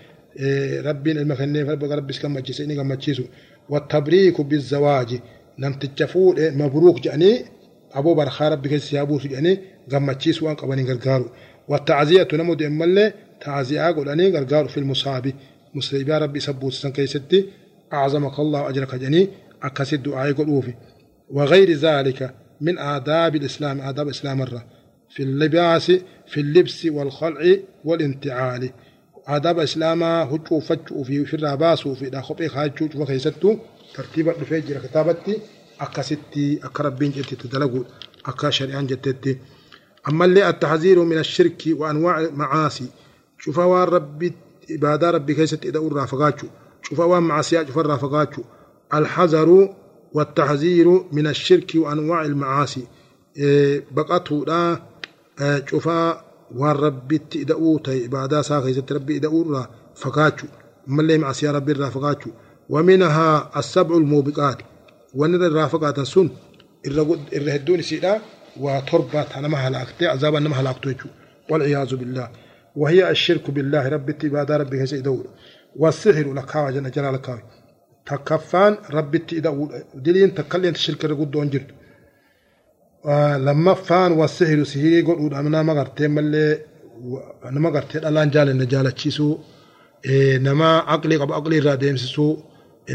ربي 0.84 1.12
المخنف 1.12 1.68
ربي 1.68 1.86
ربي 1.86 2.12
كما 2.12 2.40
تشيسني 2.40 2.76
كما 2.76 2.94
تشيسو 2.94 3.24
والتبريك 3.68 4.40
بالزواج 4.40 5.20
نم 5.58 5.72
تتشفود 5.72 6.40
مبروك 6.40 7.00
جاني. 7.00 7.44
أبو 7.92 8.14
برخا 8.14 8.48
ربي 8.48 8.68
كيس 8.68 8.92
يابو 8.92 9.18
جاني 9.18 9.58
كما 9.90 10.12
تشيسو 10.12 10.46
وان 10.46 10.54
قبني 10.54 10.82
غرغارو 10.84 11.30
والتعزية 11.68 12.28
نمود 12.32 12.62
إمالي 12.62 13.12
تعزية 13.40 13.80
قولاني 13.80 14.30
غرغارو 14.30 14.68
في 14.68 14.78
المصاب 14.80 15.32
مسلمي 15.74 16.18
ربي 16.18 16.40
سبوت 16.40 16.72
سن 16.72 16.90
كيستي 16.90 17.46
أعظمك 17.92 18.38
الله 18.38 18.68
أجرك 18.68 18.94
جاني 18.94 19.28
أكسد 19.62 20.02
دعاء 20.02 20.32
قلوفي 20.32 20.74
وغير 21.30 21.72
ذلك 21.72 22.34
من 22.60 22.78
آداب 22.78 23.36
الإسلام 23.36 23.80
آداب 23.80 24.06
الإسلام 24.06 24.42
الرّ 24.42 24.62
في 25.10 25.22
اللباس 25.22 25.92
في 26.26 26.40
اللبس 26.40 26.86
والخلع 26.86 27.56
والانتعال. 27.84 28.70
آداب 29.26 29.58
إسلاما 29.58 30.22
هجو 30.22 30.60
فجو 30.60 31.02
في 31.04 31.24
في 31.24 31.34
الراباس 31.34 31.86
وفي 31.86 32.10
داخبي 32.10 32.48
خاجو 32.48 32.88
وخيستو 32.96 33.56
ترتيب 33.94 34.28
الفجر 34.28 34.78
كتابتي 34.80 35.38
أكستي 35.80 36.60
أكربين 36.64 37.10
جتي 37.10 37.36
تدلقوا 37.36 37.84
أكا 38.26 38.50
شريان 38.50 38.86
جتتي 38.86 39.38
أما 40.08 40.24
اللي 40.24 40.48
التحذير 40.48 41.02
من 41.02 41.18
الشرك 41.18 41.62
وأنواع 41.66 42.20
المعاصي 42.20 42.88
شوفوا 43.38 43.64
وان 43.64 43.88
ربي 43.88 44.32
عبادة 44.70 45.10
ربي 45.10 45.34
كيست 45.34 45.64
إذا 45.64 45.78
أرى 45.78 46.06
فقاتشو. 46.06 46.46
شوفوا 46.82 47.04
وان 47.04 47.22
معاصي 47.22 47.66
شوفوا 47.66 47.82
رافقاتشو 47.82 48.42
الحذر 48.94 49.74
والتحذير 50.12 51.04
من 51.12 51.26
الشرك 51.26 51.72
وأنواع 51.74 52.22
المعاصي. 52.24 52.86
بقته 53.90 54.44
لا 54.46 54.82
cufaa 55.70 56.25
وان 56.54 56.76
ربي 56.76 57.18
تدعو 57.18 57.78
تي 57.78 58.08
بعدا 58.08 58.42
ساخي 58.42 58.72
زت 58.72 58.92
ربي 58.92 59.16
ادعو 59.16 59.42
را 59.52 59.70
فقاتشو 59.94 60.46
ربي 61.42 61.72
را 61.72 61.90
ومنها 62.68 63.50
السبع 63.56 63.96
الموبقات 63.96 64.58
ونرى 65.14 65.46
الرافقات 65.46 65.98
السن 65.98 66.28
الرهدون 67.32 67.82
سيدا 67.82 68.20
وتربات 68.60 69.32
أنا 69.32 69.48
مهلا 69.48 69.82
اكتي 69.82 70.06
عذاب 70.06 70.34
أنا 70.34 70.48
مهلا 70.48 70.74
والعياذ 71.50 71.96
بالله 71.96 72.30
وهي 72.76 73.10
الشرك 73.10 73.50
بالله 73.50 73.88
ربي 73.88 74.12
تبادى 74.12 74.52
ربي 74.52 74.84
هسي 74.84 75.00
دور 75.00 75.26
والسحر 75.76 76.34
لك 76.34 76.56
جنا 76.56 76.88
جلال 76.88 77.16
كاوي 77.16 77.42
تكفان 78.06 78.76
ربي 78.90 79.18
تدعو 79.18 79.70
دلين 79.94 80.34
تكلين 80.34 80.72
تشرك 80.72 81.04
رقود 81.04 81.30
دون 81.30 81.50
لما 83.46 83.74
فان 83.74 84.12
والسحر 84.12 84.64
سحري 84.64 85.00
قد 85.02 85.34
أمنا 85.34 85.62
ما 85.62 85.72
قرتين 85.80 86.10
ملي 86.10 86.58
nama 87.50 87.70
gartee 87.70 88.00
dhalaan 88.02 88.30
jaalanne 88.34 88.66
jaalachiisuu 88.72 89.34
nama 90.46 90.68
aqlii 90.94 91.18
qabu 91.20 91.32
aqlii 91.40 91.58
irraa 91.60 91.76
deemsisuu 91.82 92.32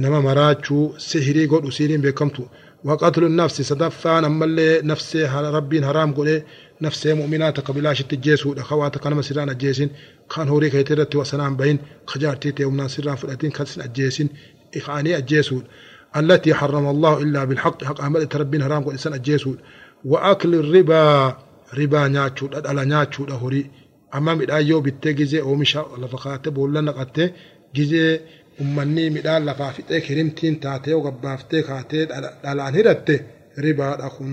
nama 0.06 0.20
maraachuu 0.28 0.84
sihirii 1.10 1.48
godhu 1.48 1.72
sihiriin 1.72 2.02
beekamtu 2.06 2.44
وقتل 2.84 3.24
النفس 3.24 3.62
صدفان 3.62 4.26
أما 4.26 4.46
اللي 4.46 4.82
نفسي 4.84 5.26
ربي 5.58 5.86
حرام 5.86 6.14
قولي 6.14 6.44
نفسي 6.82 7.14
مؤمنات 7.14 7.60
قبلاش 7.60 8.02
تجيسو 8.02 8.54
دخوات 8.54 8.98
كان 8.98 9.14
مسيران 9.14 9.50
أجيسين 9.50 9.90
كان 10.36 10.48
هوري 10.50 10.70
كيترتي 10.70 11.18
وسنام 11.18 11.56
بين 11.56 11.78
خجارتي 12.08 12.52
تيومنا 12.52 12.88
سيران 12.88 13.16
فلاتين 13.16 13.52
كسن 13.52 13.82
أجيسين 13.82 14.30
إخاني 14.78 15.18
أجيسو 15.18 15.62
التي 16.18 16.54
حرم 16.54 16.86
الله 16.90 17.22
إلا 17.24 17.44
بالحق 17.46 17.84
حق 17.84 18.02
أمل 18.02 18.26
تربين 18.26 18.64
حرام 18.64 18.84
قولي 18.84 18.98
سن 18.98 19.14
أجيسو 19.14 19.56
وأكل 20.06 20.56
الربا 20.56 21.36
ربا 21.80 22.08
نياتشو 22.08 22.46
ألا 22.46 22.84
نياتشو 22.84 23.24
هوري 23.26 23.72
amma 24.18 24.36
midhaan 24.36 24.68
yoo 24.70 24.82
bittee 24.82 25.14
gizee 25.20 25.42
oomisha 25.50 25.82
lafa 26.02 26.18
kaatee 26.24 26.52
boolla 26.58 26.82
naqattee 26.88 27.28
gizee 27.76 28.12
ummanni 28.62 29.04
midhaan 29.16 29.46
lafaa 29.50 29.72
fixee 29.78 30.02
kirimtiin 30.08 30.56
taatee 30.64 30.92
yoo 30.96 31.02
gabbaaftee 31.06 31.62
kaatee 31.70 32.04
dhalaan 32.44 32.74
hidhatte 32.80 33.16
ribaadha 33.66 34.10
kun 34.16 34.32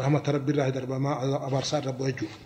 rahmata 0.00 0.32
rabbiirraa 0.36 0.70
darbamaa 0.76 1.16
abarsaa 1.48 1.78
irra 1.82 1.92
bu'e 1.98 2.12
jechuudha. 2.12 2.36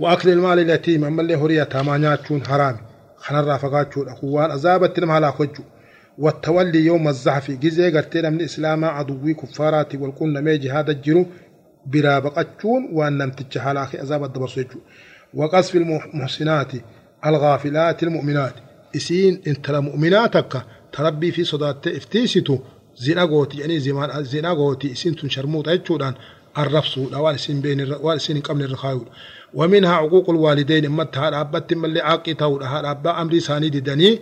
وأكل 0.00 0.28
المال 0.28 0.58
اليتيم 0.58 1.04
أما 1.04 1.22
اللي 1.22 1.36
هرية 1.36 1.62
تاما 1.62 1.96
نياتشون 1.98 2.46
حرام 2.46 2.76
خنرا 3.16 3.56
فقاتشون 3.56 4.08
أخوان 4.08 4.50
أزابت 4.50 5.00
لما 5.00 5.18
هلا 5.18 5.30
خجو 5.30 5.62
والتولي 6.18 6.84
يوم 6.84 7.08
الزحف. 7.08 7.50
جزي 7.50 7.90
قرتين 7.90 8.32
من 8.32 8.40
الإسلام 8.40 8.84
عدوي 8.84 9.34
كفارات 9.34 9.94
والقلنا 9.94 10.40
ميجي 10.40 10.70
هذا 10.70 10.90
الجنو 10.90 11.26
برا 11.86 12.18
بقاتشون 12.18 12.88
وأن 12.92 13.18
نمتج 13.18 13.58
حالاخي 13.58 14.02
أزاب 14.02 14.24
الدبر 14.24 14.48
سجو 14.48 14.78
وقصف 15.34 15.76
المحسنات 15.76 16.72
الغافلات 17.26 18.02
المؤمنات. 18.02 18.54
إسين 18.96 19.42
انت 19.46 19.70
مؤمناتك 19.70 20.62
تربي 20.92 21.32
في 21.32 21.44
صدات 21.44 21.86
إفتيستو. 21.86 22.58
زنا 22.96 23.22
غوتي 23.22 23.58
يعني 23.58 23.78
زمان 23.78 24.24
زنا 24.24 24.50
غوتي 24.50 24.92
إسين 24.92 25.16
تنشرموت 25.16 25.68
أجودان 25.68 26.14
الرفسو 26.58 27.22
وان 27.22 27.34
إسين 27.34 27.60
بين 27.60 27.92
وان 27.92 28.16
إسين 28.16 28.40
قبل 28.40 28.64
الرخاول 28.64 29.06
ومنها 29.54 29.94
عقوق 29.94 30.30
الوالدين. 30.30 30.84
اما 30.84 31.04
تهار 31.04 31.40
أبت 31.40 31.72
اللي 31.72 32.00
عاقي 32.00 32.34
تاول 32.34 32.62
هار 32.62 32.90
أبا 32.90 33.22
أمري 33.22 33.40
ساني 33.40 33.68
ددني 33.68 34.18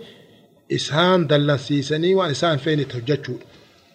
إسهان 0.71 1.27
دلن 1.27 1.57
سيسني 1.57 2.15
وان 2.15 2.29
إسان 2.29 2.57
فين 2.57 2.87
تهججو 2.87 3.33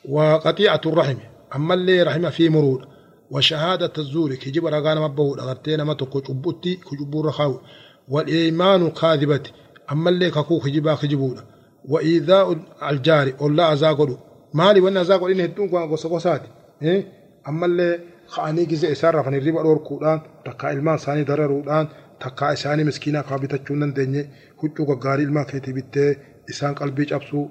وقطيعة 0.08 0.80
الرحم. 0.86 1.16
أما 1.56 1.74
اللي 1.74 2.02
رحمه 2.02 2.30
في 2.30 2.48
مرور. 2.48 2.86
وشهادة 3.30 3.92
الزور. 3.98 4.34
كجب 4.34 4.66
رغانا 4.66 5.00
مبهو 5.00 5.34
أغرتين 5.34 5.82
ما 5.82 5.94
تكو 5.94 6.20
جبوتي 6.20 6.74
كجبور 6.76 7.26
رخاو. 7.26 7.60
والإيمان 8.08 8.90
كاذبة. 8.90 9.42
أما 9.92 10.10
اللي 10.10 10.30
ككو 10.30 10.60
كجبا 10.60 10.94
كجبونا 10.94 11.44
وإيذاء 11.88 12.56
الجاري 12.90 13.34
الله 13.42 13.72
أزاقلو. 13.72 14.18
مالي 14.54 14.80
وأنا 14.80 15.00
أزاقل 15.00 15.30
إنه 15.30 15.44
الدون 15.44 15.68
قوان 15.68 15.90
قصة 15.90 16.40
إيه؟ 16.82 17.06
أما 17.48 17.66
اللي 17.66 18.00
خاني 18.26 18.64
جزء 18.64 18.92
إسارة 18.92 19.22
فان 19.22 19.34
الربا 19.34 19.62
دور 19.62 19.78
كودان. 19.78 20.20
تكا 20.44 20.72
إلمان 20.72 20.98
ساني 20.98 21.24
دررودان. 21.24 21.88
تكا 22.20 22.52
إساني 22.52 22.84
مسكينة 22.84 23.20
قابطة 23.20 23.58
چونن 23.68 23.92
دنيا 23.92 24.30
هجو 24.64 24.94
قاري 24.94 25.22
إلمان 25.22 25.44
كيتي 25.44 25.72
بيتي. 25.72 26.16
جابسو 27.04 27.48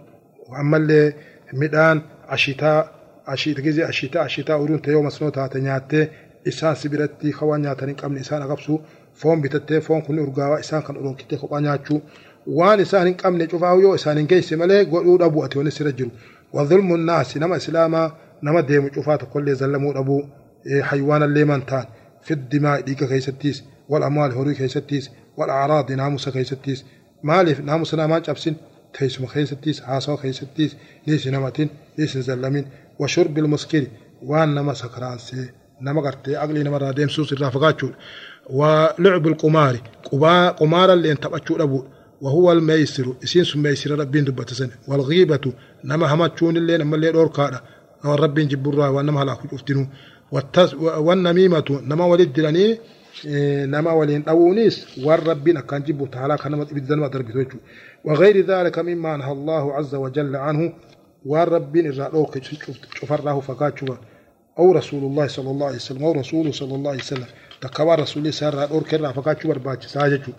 أما 0.60 0.78
اللي 0.78 1.14
مدان 1.54 2.02
عشيتا 2.28 3.00
ashiita 3.30 3.62
gizee 3.62 3.86
ashiita 3.86 4.22
ashiitaa 4.22 4.58
uruun 4.58 4.82
ta'ee 4.82 5.02
masnoo 5.08 5.32
taate 5.32 5.62
nyaattee 5.62 6.06
isaan 6.52 6.76
sibiratti 6.76 7.32
kawaan 7.40 7.62
nyaatanii 7.62 7.96
qabni 8.02 8.20
isaan 8.26 8.42
agabsu 8.42 8.82
foon 9.22 9.42
bitattee 9.42 9.82
foon 9.88 10.02
kun 10.02 10.20
urgaawaa 10.20 10.60
isaan 10.66 10.84
kan 10.88 10.98
oronkitee 11.02 11.38
kophaa 11.42 11.62
nyaachuu 11.66 12.00
waan 12.58 12.80
isaan 12.86 13.08
hin 13.08 13.18
qabne 13.22 13.48
cufaa 13.52 13.74
yoo 13.84 13.94
isaan 14.00 14.18
hin 14.22 14.30
geesse 14.32 14.56
malee 14.62 14.86
godhuu 14.94 15.18
dhabu 15.22 15.44
ati 15.46 15.58
wani 15.58 15.72
sira 15.78 15.92
jiru 15.92 16.12
وظلم 16.54 16.94
الناس 16.96 17.38
نما 17.38 17.56
إسلاما 17.56 18.12
نما 18.44 18.62
ديم 18.62 18.94
شوفات 18.96 19.22
كل 19.34 19.56
زلموا 19.56 20.00
أبو 20.00 20.24
حيوان 20.82 21.24
اللي 21.24 21.46
من 21.46 21.66
تان 21.66 21.86
في 22.22 22.32
الدماء 22.34 22.82
ديك 22.82 23.04
كيستيس 23.04 23.64
والأموال 23.90 24.32
هوري 24.32 24.54
كيستيس 24.54 25.12
والأعراض 25.38 25.92
ناموس 25.92 26.30
كيستيس 26.30 26.86
مالي 27.24 27.54
ناموسنا 27.54 28.08
ما 28.08 28.20
جابسين 28.20 28.56
تيسم 28.94 29.26
كيستيس 29.26 29.82
حاسو 29.82 30.18
كيستيس 30.18 30.76
ليس 31.08 31.28
نمتين 31.28 31.70
ليس 31.98 32.18
زلمين 32.18 32.66
وشرب 33.00 33.38
المسكر 33.38 33.88
وان 34.24 34.56
نما 34.56 34.74
سكران 34.74 35.18
سي 35.18 35.50
نما 35.82 36.02
قرتي 36.02 36.38
أغلي 36.38 36.64
نما 36.64 36.78
راديم 36.78 37.10
سوس 37.10 37.34
الرافقاتشو 37.34 37.90
ولعب 38.50 39.28
القمار 39.28 39.78
قمار 40.60 40.94
اللي 40.94 41.12
انتبتشو 41.12 41.56
أبو 41.56 41.84
وهو 42.22 42.52
الميسر 42.52 43.16
إسين 43.24 43.44
سم 43.44 43.62
ميسر 43.64 44.00
ربين 44.00 44.24
دبتسن 44.24 44.70
والغيبة 44.88 45.54
نما 45.84 46.14
همتشون 46.14 46.58
اللي 46.58 46.78
نما 46.78 46.96
اللي 46.96 47.12
دور 47.12 47.28
كادا 47.28 47.62
ربين 48.06 48.48
جبرا 48.48 48.88
ونما 48.88 49.24
هلا 49.24 49.34
كفتنو 49.34 49.88
والنميمة 50.82 51.82
نما 51.84 52.06
ولد 52.06 52.34
دلاني 52.34 52.78
نما 53.74 53.92
ولين 53.92 54.24
أونيس 54.30 55.00
والربين 55.06 55.60
كان 55.60 55.84
جبو 55.84 56.06
تعالى 56.06 56.38
كان 56.38 56.64
بدن 56.64 56.96
ما 57.00 57.08
دربتوجو 57.08 57.58
وغير 58.04 58.46
ذلك 58.46 58.80
مما 58.80 59.18
نهى 59.18 59.32
الله 59.32 59.74
عز 59.74 59.96
وجل 59.96 60.36
عنه 60.36 60.74
والرب 61.26 61.76
الرأوك 61.78 62.44
شفره 62.94 63.40
فقاتشوا 63.40 63.96
أو 64.60 64.72
رسول 64.72 65.04
الله 65.04 65.28
صلى 65.28 65.52
الله 65.52 65.68
عليه 65.68 65.76
وسلم 65.76 66.04
أو 66.04 66.12
رسول 66.12 66.54
صلى 66.54 66.76
الله 66.76 66.92
عليه 66.92 67.00
وسلم. 67.00 67.26
تكوى 67.62 67.96
رسول 67.96 68.22
الله 68.22 68.32
سار 68.32 68.64
الأور 68.64 68.84
كرا 68.84 69.12
فقاتشوا 69.12 69.54
برباج 69.54 69.84
ساججوا 69.84 70.34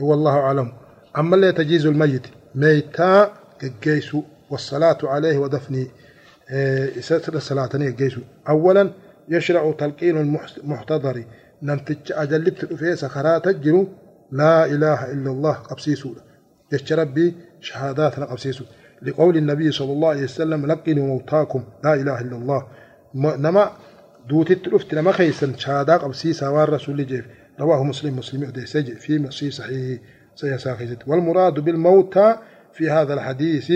والله 0.00 0.32
أعلم. 0.32 0.72
أما 1.18 1.36
اللي 1.36 1.52
تجيز 1.52 1.86
الميت 1.86 2.26
ميتا 2.54 3.32
الجيس 3.62 4.16
والصلاة 4.50 4.98
عليه 5.02 5.38
ودفنه 5.38 5.86
ستر 7.00 7.34
الصلاة 7.34 7.70
الجيس 7.74 8.14
أولا 8.48 8.90
يشرع 9.28 9.72
تلقين 9.72 10.16
المحتضر. 10.16 11.24
نمتج 11.62 12.12
أجلبت 12.12 12.64
في 12.64 12.96
سكرات 12.96 13.46
الجنو. 13.46 13.88
لا 14.32 14.66
إله 14.66 15.12
إلا 15.12 15.30
الله 15.30 15.52
قبسيسو 15.52 16.14
يشرب 16.72 17.14
بي 17.14 17.34
شهادات 17.60 18.20
قبسيسو 18.20 18.64
لقول 19.02 19.36
النبي 19.36 19.72
صلى 19.72 19.92
الله 19.92 20.08
عليه 20.08 20.24
وسلم 20.24 20.66
لقنوا 20.66 21.06
موتاكم. 21.06 21.64
لا 21.84 21.94
إله 21.94 22.20
إلا 22.20 22.36
الله. 22.36 22.66
نما 23.14 23.72
دوتي 24.28 24.54
تلفت 24.54 24.94
نما 24.94 25.12
خيسن 25.12 25.56
شهادة 25.56 25.96
قبسي 25.96 26.32
سوار 26.32 26.72
رسول 26.72 27.06
جيف. 27.06 27.24
رواه 27.60 27.84
مسلم 27.84 28.16
مسلم 28.16 28.64
سجء 28.64 28.94
في 28.94 29.18
مسي 29.18 29.50
صحيح. 29.50 30.00
سيساخيزت 30.34 31.08
والمراد 31.08 31.54
بالموتى 31.60 32.36
في 32.72 32.90
هذا 32.90 33.14
الحديث 33.14 33.72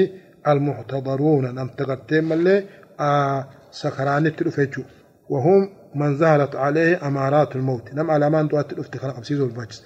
المحتضرون 0.49 1.55
نم 1.55 1.69
تقدم 1.69 2.33
اللي 2.33 2.65
آه 3.01 3.49
سكران 3.71 4.37
تلفتشو 4.37 4.83
وهم 5.29 5.71
من 5.95 6.19
ظهرت 6.19 6.57
عليه 6.57 7.07
أمارات 7.07 7.57
الموت. 7.57 7.95
نم 7.95 8.11
على 8.11 8.31
من 8.31 8.49
دوات 8.49 8.71
تلفت 8.71 8.97
خلق 8.97 9.21
بسيزو 9.21 9.45
البجس 9.47 9.85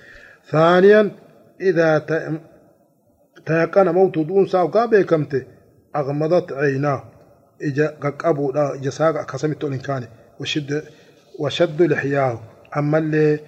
ثانيا 0.50 1.10
إذا 1.60 1.98
تيقن 3.46 3.88
موت 3.88 4.18
دون 4.18 4.46
ساو 4.46 4.66
قابي 4.66 5.04
كمت 5.04 5.46
أغمضت 5.96 6.52
عيناه. 6.52 7.04
إجا 7.62 7.86
قابو 8.18 8.52
دا 8.52 8.74
إجا 8.74 8.90
ساقا 8.90 9.22
كسمت 9.22 9.64
كان 9.64 10.08
وشد 10.40 10.82
وشد 11.40 11.82
لحياه. 11.82 12.40
أما 12.76 12.98
اللي 12.98 13.40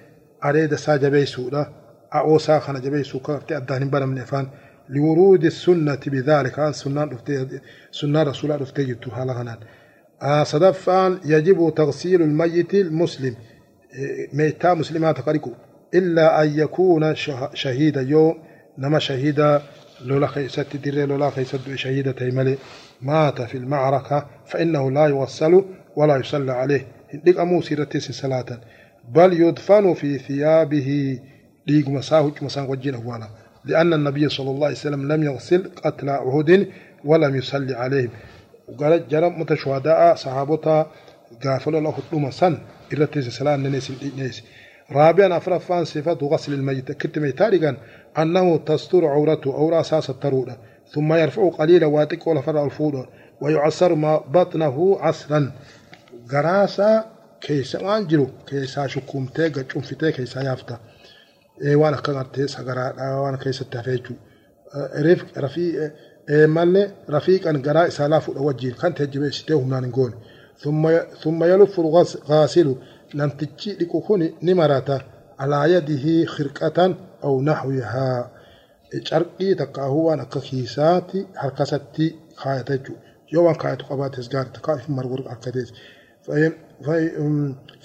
أريد 0.45 0.75
سا 0.75 0.95
جبيسو 0.97 1.49
دا 1.49 1.69
أو 2.15 2.37
ساخنا 2.37 2.79
جبيسو 2.79 3.19
كارتي 3.19 3.57
أداني 3.57 3.85
بنا 3.85 4.05
من 4.05 4.19
إفان. 4.19 4.47
لورود 4.89 5.45
السنة 5.45 5.99
بذلك 6.07 6.59
هذا 6.59 6.71
سنة 6.71 7.17
سنة 7.91 8.23
رسول 8.23 8.51
الله 8.51 8.61
رفتي 8.61 8.97
هالغنان 9.13 9.57
آه 9.57 9.88
صدفان 10.43 11.19
يجب 11.25 11.73
تغسيل 11.75 12.21
الميت 12.21 12.73
المسلم. 12.73 13.35
ميتا 14.33 14.73
مسلمات 14.73 15.21
قريكو 15.21 15.51
إلا 15.93 16.43
أن 16.43 16.59
يكون 16.59 17.15
شهيدا 17.53 18.01
يوم. 18.01 18.37
نما 18.77 18.99
شهيدا 18.99 19.61
لولا 20.05 20.27
خيست 20.27 20.75
دير 20.75 21.07
لولا 21.07 21.29
خيست 21.29 21.59
شهيدة 21.75 22.15
ملي 22.21 22.57
مات 23.01 23.41
في 23.41 23.57
المعركة 23.57 24.27
فإنه 24.45 24.91
لا 24.91 25.05
يوصل 25.05 25.65
ولا 25.95 26.17
يصلى 26.17 26.51
عليه. 26.51 26.87
ديك 27.13 27.39
أمو 27.39 27.61
سيرة 27.61 27.89
صلاة. 27.99 28.61
بل 29.09 29.33
يدفن 29.41 29.93
في 29.93 30.17
ثيابه. 30.17 31.19
ديك 31.67 31.87
مساه 31.87 32.31
مساه 32.41 32.69
وجين 32.69 32.95
أولا. 32.95 33.29
لأن 33.65 33.93
النبي 33.93 34.29
صلى 34.29 34.51
الله 34.51 34.65
عليه 34.65 34.75
وسلم 34.75 35.11
لم 35.11 35.23
يغسل 35.23 35.71
قتل 35.83 36.09
عهد 36.09 36.67
ولم 37.05 37.35
يصلي 37.35 37.73
عليهم 37.73 38.09
وقال 38.69 39.07
جرى 39.07 39.29
متشهداء 39.29 40.15
صحابتا 40.15 40.91
قافل 41.43 41.83
له 41.83 41.95
الدوم 41.97 42.31
سن 42.31 42.57
إلا 42.93 43.05
تيسي 43.05 43.31
صلاة 43.31 43.55
نيسي 43.55 43.93
نيسي 44.17 44.43
رابعا 44.91 45.37
أفرفان 45.37 45.85
صفة 45.85 46.19
غسل 46.31 46.53
الميت. 46.53 46.91
كتم 46.91 47.29
تاريخا 47.29 47.77
أنه 48.17 48.57
تستر 48.57 49.05
عورته 49.05 49.49
أو 49.53 49.79
أساس 49.79 50.09
الترودة 50.09 50.57
ثم 50.93 51.13
يرفع 51.13 51.49
قليلا 51.49 51.85
واتك 51.85 52.27
ولا 52.27 52.41
فرع 52.41 52.65
الفود 52.65 53.05
ويعصر 53.41 53.95
ما 53.95 54.17
بطنه 54.17 54.97
عصرا. 55.01 55.51
قراسة 56.31 57.03
keessa 57.39 57.79
waan 57.83 58.07
jiru 58.09 58.25
keessaa 58.49 58.87
shukkuumtee 58.87 59.49
gacuunfitee 59.49 60.11
keessaa 60.11 60.43
yaafta 60.43 60.79
waan 61.81 61.93
akka 61.93 62.13
gartee 62.13 62.47
sagaraadhaa 62.47 63.21
waan 63.21 63.39
keessatti 63.43 63.77
hafee 63.77 63.97
jechuudha 63.97 65.49
mallee 66.55 66.87
rafiiqan 67.15 67.61
garaa 67.61 67.85
isaa 67.91 68.07
laafuudha 68.13 68.41
wajjin 68.47 68.75
kan 68.81 68.93
tajjabeessitee 68.93 69.55
humnaan 69.61 69.83
hin 69.83 69.93
goone 69.99 70.15
ثم 71.23 71.43
يلف 71.43 71.79
الغاسل 71.79 72.75
لم 73.13 73.29
تجي 73.29 73.71
لكوكوني 73.79 74.33
نمرة 74.43 74.89
على 75.39 75.73
يده 75.73 76.25
خرقة 76.25 76.95
أو 77.23 77.41
نحوها 77.41 78.31
carqii 79.09 79.55
takka 79.55 79.81
ahuwaan 79.87 80.19
akka 80.19 80.39
kiisaatti 80.47 81.19
harkasatti 81.41 82.05
kaayata 82.41 82.73
jechuudha 82.77 83.01
yoo 83.33 83.43
waan 83.45 83.57
kaayatu 83.61 83.85
qabaates 83.89 84.29
gaarii 84.33 84.53
takka 84.55 84.75
if 84.79 84.87
margur 84.97 85.21
akka 85.33 85.51
ta'es 85.55 85.69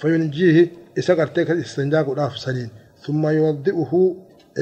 fayyunjiihi 0.01 0.63
isa 0.99 1.15
gartee 1.19 1.45
kan 1.45 1.59
istanjaa 1.65 2.03
godhaaf 2.07 2.35
saniin 2.45 2.71
summa 3.05 3.31
yuwaddi'uhu 3.37 4.01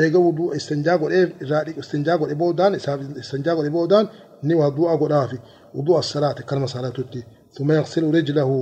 eega 0.02 0.20
wuduu 0.26 0.54
istanjaa 0.60 0.98
godheef 0.98 1.30
irraa 1.44 1.64
dhiqu 1.66 1.80
istanjaa 1.86 2.18
godhe 2.18 2.36
boodaan 2.36 2.74
isaaf 2.80 3.00
istanjaa 3.24 3.56
godhe 3.56 3.70
boodaan 3.78 4.06
ni 4.48 4.54
wadu'a 4.62 4.98
godhaafi 5.02 5.38
wuduu 5.76 5.98
as-salaati 6.02 6.44
kalma 6.50 6.68
salaatutti 6.76 7.26
summa 7.56 7.74
yaqsilu 7.80 8.12
rijlahu 8.18 8.56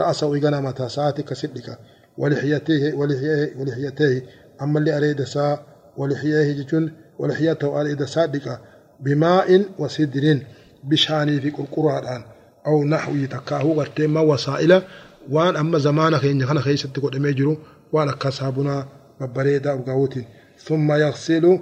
ra'asahu 0.00 0.36
igana 0.36 0.62
mataa 0.62 0.88
sa'aati 0.96 1.22
kasidhika 1.22 1.74
ولحيته 2.18 2.94
ولحيته 2.98 3.60
ولحيته 3.60 4.22
أما 4.62 4.78
اللي 4.78 4.96
أريد 4.96 5.22
سا 5.22 5.58
ولحيته 5.96 6.52
جتون 6.62 6.92
ولحيته 7.18 7.80
أريد 7.80 8.02
صادقة 8.04 8.60
بماء 9.00 9.64
وسدر 9.78 10.40
بشاني 10.84 11.40
في 11.40 11.48
القرآن 11.48 12.22
أو 12.66 12.84
نحوي 12.84 13.26
تكاهو 13.26 13.72
غرتما 13.72 14.20
وسائل 14.20 14.82
وان 15.30 15.56
أما 15.56 15.78
زمانك 15.78 16.24
إن 16.24 16.46
كان 16.46 16.60
خيست 16.60 16.86
تقول 16.86 17.20
ميجرو 17.20 17.56
وان 17.92 18.10
كسابنا 18.10 18.86
ببريدا 19.20 19.72
أرغاوتين 19.72 20.24
ثم 20.58 20.92
يغسل 20.92 21.60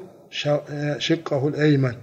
شقه 0.99 1.49
الأيمن. 1.49 1.95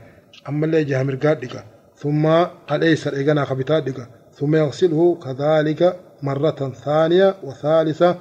أما 0.49 0.65
اللي 0.65 0.83
جه 0.83 1.03
مرقادك 1.03 1.63
ثم 1.97 2.27
الأيسر 2.71 3.13
إيقنا 3.13 3.45
خبتادك 3.45 4.07
ثم 4.33 4.55
يغسله 4.55 5.19
كذلك 5.23 5.99
مرة 6.21 6.73
ثانية 6.85 7.35
وثالثة 7.43 8.17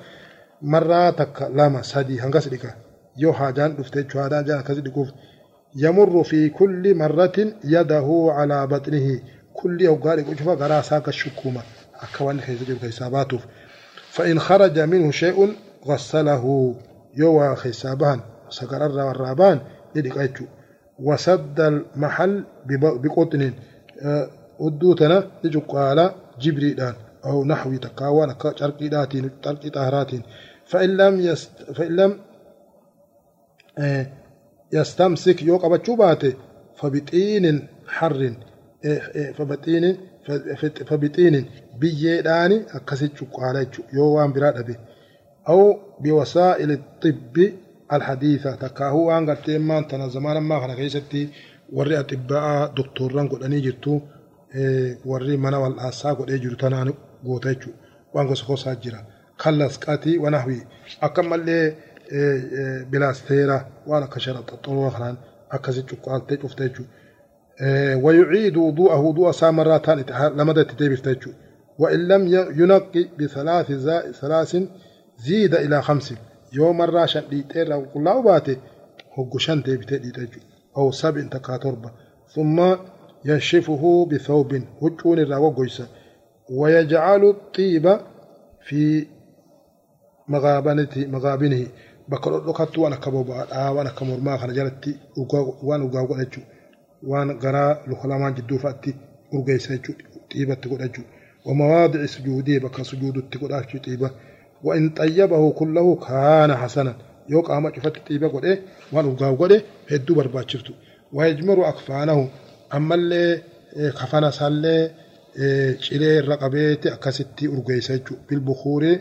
مرة 0.62 1.10
تك 1.10 1.42
لما 1.42 1.82
سدي 1.82 2.20
هنغسلك 2.20 2.76
يو 3.16 3.32
حاجان 3.32 3.76
دفتي 3.76 4.06
شهادان 4.12 4.44
جان 4.44 4.60
كسدكوف 4.60 5.08
يمر 5.76 6.24
في 6.24 6.48
كل 6.48 6.94
مرة 6.94 7.32
يده 7.64 8.26
على 8.30 8.66
بطنه. 8.66 9.20
كل 9.54 9.82
يوم 9.82 10.00
قال 10.00 10.38
شوف 10.38 10.48
قرأ 10.48 10.80
ساك 10.80 11.08
الشكومة. 11.08 11.62
أكوان 12.00 12.40
خيسجل 12.40 12.78
خيساباتوف. 12.78 13.42
فإن 14.10 14.38
خرج 14.40 14.78
منه 14.78 15.10
شيء 15.10 15.56
غسله. 15.86 16.74
يو 17.16 17.54
خيسابان 18.52 18.90
سكر 18.90 19.10
الرابان 19.10 19.60
يدك 19.96 20.42
وسد 20.98 21.60
المحل 21.60 22.44
بقطن. 23.02 23.52
ودوتنا 24.58 25.30
يجوك 25.44 25.74
على 25.74 26.14
جبريدان. 26.40 26.94
أو 27.24 27.44
نحوي 27.44 27.78
تكاوان 27.78 28.34
شرقي 28.56 28.88
داتين 28.88 29.30
شرقي 29.44 29.70
طهراتين 29.70 30.22
فإن 30.64 30.90
لم 30.96 31.20
يست 31.20 31.50
فإن 31.76 31.96
لم 31.96 32.18
يستمسك 34.72 35.42
يوق 35.42 35.64
أبتشوباته 35.64 36.32
فبطين 36.76 37.68
حر. 37.86 38.34
فبطين 39.34 39.96
فبطين 40.88 41.46
بيداني 41.80 42.58
أكسيت 42.76 43.16
شقالة 43.16 43.66
يوان 43.92 44.32
براد 44.32 44.76
أو 45.48 45.78
بوسائل 46.00 46.70
الطب 46.70 47.52
الحديثة 47.92 48.54
تكاهو 48.54 49.18
أن 49.18 49.30
قلت 49.30 49.50
ما 49.50 49.78
أنت 49.78 49.94
زمان 49.94 50.36
ما 50.38 50.60
خنا 50.60 50.74
كيستي 50.74 51.28
وري 51.72 52.00
أطباء 52.00 52.72
دكتوران 52.76 53.28
قلني 53.28 53.60
جرتو 53.60 54.00
warri 55.04 55.36
mana 55.36 55.58
wal'aasaa 55.64 56.14
godhee 56.14 56.38
jiru 56.38 56.56
tanaan 56.62 56.90
goota 57.26 57.48
jechuudha 57.54 57.78
waan 58.14 58.26
gosa 58.30 58.44
gosaa 58.48 58.74
jira 58.82 58.98
kallas 59.42 59.78
qatii 59.84 60.18
wanahwi 60.24 60.58
akkamallee 61.06 61.64
bilaasteera 62.90 63.56
waan 63.86 64.02
akka 64.06 64.20
sharaxaxxoroo 64.24 64.90
kanaan 64.96 65.16
akkasi 65.56 65.82
cuqqaaltee 65.90 66.38
cufte 66.42 66.62
jechuudha 66.68 67.00
ويعيد 68.04 68.56
وضوءه 68.56 68.98
وضوء 69.00 69.30
سامرات 69.32 69.88
لما 70.38 70.52
تدبفت 70.52 71.28
وإن 71.78 72.08
لم 72.08 72.22
ينقي 72.60 73.08
بثلاث 73.18 73.72
ثلاث 74.20 74.56
زيد 75.18 75.54
إلى 75.54 75.82
خمس 75.82 76.14
يوم 76.52 76.76
مرة 76.78 77.06
شن 77.06 77.22
ديتير 77.30 77.76
وقلا 77.76 78.12
وباتي 78.14 78.56
هو 79.18 79.38
شن 79.38 79.62
تبتدي 79.62 80.28
أو 80.76 80.90
سبع 80.90 81.22
تكاتربة 81.22 81.90
ثم 82.34 82.76
ينشفه 83.24 84.08
بثوب 84.10 84.62
وجون 84.80 85.18
الرواقويسة 85.18 85.86
ويجعل 86.50 87.24
الطيب 87.24 87.98
في 88.66 89.06
مغابنه 90.28 90.88
مغابنه 90.96 91.66
بكر 92.08 92.46
لقط 92.48 92.78
وأنا 92.78 92.96
كبوبا 92.96 93.68
وأنا 93.68 93.90
كمرما 93.90 94.36
خنا 94.36 94.52
جلتي 94.52 94.96
وأنا 95.62 95.84
وغا 95.84 96.02
غدجو 96.02 96.42
وأنا 97.02 97.32
غرا 97.32 97.84
لخلاما 97.86 98.30
جدو 98.30 98.58
فاتي 98.58 98.94
urgeessa 99.32 99.74
jechuudha 99.74 100.04
xiibatti 100.30 100.68
godhachuu 100.68 101.04
ومواضع 101.44 102.06
سجوده 102.06 102.58
بك 102.58 102.82
سجود 102.82 103.16
التقداش 103.16 103.76
طيبة 103.76 104.10
وإن 104.64 104.90
طيبه 104.90 105.50
كله 105.50 105.96
كان 105.96 106.56
حسنا. 106.56 106.94
طيبة 108.08 108.28
قد 108.28 108.44
إيه 108.44 108.60
وأن 108.92 109.06
وقاو 109.06 109.34
قد 109.34 109.52
إيه 109.52 109.62
هدو 109.90 110.14
برباچرتو 110.14 110.72
ويجمر 111.12 111.68
أكفانه. 111.68 112.28
أما 112.74 112.94
اللي 112.94 113.42
كفانا 113.76 114.30
سالي 114.30 114.90
cilee 115.80 116.18
irra 116.20 116.36
qabeeti 116.36 116.88
akkasitti 116.96 117.48
urgeessa 117.48 117.92
jechuudha 117.96 118.22
bilbukuuree 118.28 118.96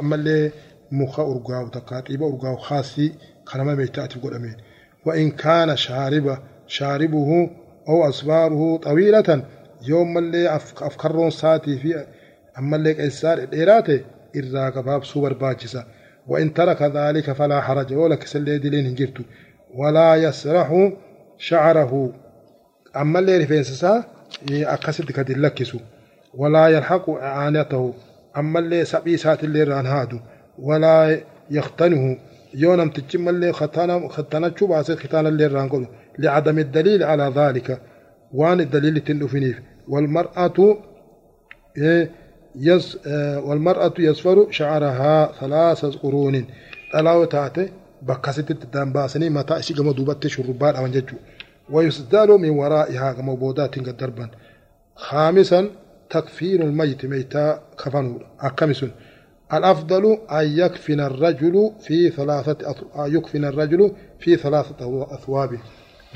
ammallee 0.00 0.52
muka 0.98 1.22
urgaa'u 1.32 1.70
takka 1.76 2.02
xiiba 2.06 2.26
urgaa'u 2.32 2.58
haasii 2.68 3.10
kanama 3.44 3.74
meeshaatiif 3.76 4.22
godhameen 4.22 4.56
وإن 5.06 5.30
كان 5.30 5.76
شاربة 5.76 6.38
شاربه 6.66 7.50
أو 7.88 8.08
أصباره 8.08 8.76
طويلة 8.76 9.44
يوم 9.88 10.18
اللي 10.18 10.56
أفكرون 10.56 11.30
ساتي 11.30 11.76
في 11.78 12.04
أما 12.58 12.76
اللي 12.76 12.94
كيسار 12.94 13.48
إيراته 13.52 14.00
irraa 14.34 14.70
gabaabsuu 14.70 15.22
barbaachisa. 15.22 15.84
وإن 16.28 16.54
ترك 16.54 16.82
ذلك 16.82 17.32
فلا 17.32 17.60
حرج. 17.60 17.92
ولا 17.92 18.14
كسل 18.14 18.48
يدلين 18.48 18.86
هنجرت. 18.86 19.18
ولا 19.74 20.14
يسرح 20.14 20.90
شعره. 21.38 22.12
أما 22.96 23.18
اللي 23.18 23.38
رفيسسا 23.38 24.04
أقصد 24.52 25.10
إيه 25.10 25.16
قد 25.16 25.30
لكسو 25.30 25.78
ولا 26.34 26.68
يلحق 26.68 27.10
أعانته 27.10 27.94
أما 28.36 28.58
اللي 28.58 28.84
سبي 28.84 29.16
سات 29.16 29.44
اللي 29.44 29.62
رانهادو 29.62 30.18
ولا 30.58 31.20
يختنه. 31.50 32.16
يونم 32.54 32.90
تجم 32.90 33.28
اللي 33.28 33.52
ختانا 33.52 34.08
ختانا 34.08 34.52
شو 34.58 34.82
ختانا 34.82 35.28
اللي 35.28 35.46
رانقول 35.46 35.86
لعدم 36.18 36.58
الدليل 36.58 37.02
على 37.02 37.32
ذلك. 37.36 37.80
وان 38.32 38.60
الدليل 38.60 39.00
تنو 39.00 39.26
فينيف. 39.28 39.60
والمرأة 39.88 40.78
إيه 41.78 42.10
walmar'atu 42.56 43.46
والمرأة 43.46 43.94
يصفر 43.98 44.50
شعرها 44.50 45.32
ثلاث 45.40 45.84
قرون. 45.84 46.46
دلاو 46.94 47.24
تاتي 47.24 47.72
بكاسيتي 48.02 48.54
دامباسني 48.54 49.30
متى 49.30 49.58
إشي 49.58 49.74
قمو 49.74 49.92
دوبت 49.92 50.26
شربان 50.26 50.76
أو 50.76 50.86
ججو 50.86 51.16
ويسدال 51.70 52.28
من 52.28 52.50
ورائها 52.50 53.12
كما 53.12 53.34
بودات 53.34 53.78
دربا 53.78 54.30
خامسا 54.96 55.70
تكفين 56.10 56.62
الميت 56.62 57.06
ميتا 57.06 57.62
كفنوا 57.78 58.18
أكمس 58.40 58.84
الأفضل 59.52 60.18
أن 60.30 60.58
يكفن 60.58 61.00
الرجل 61.00 61.72
في 61.80 62.10
ثلاثة 62.10 62.74
أن 62.96 63.16
يكفن 63.16 63.44
الرجل 63.44 63.92
في 64.20 64.36
ثلاثة 64.36 65.06
أثواب. 65.14 65.58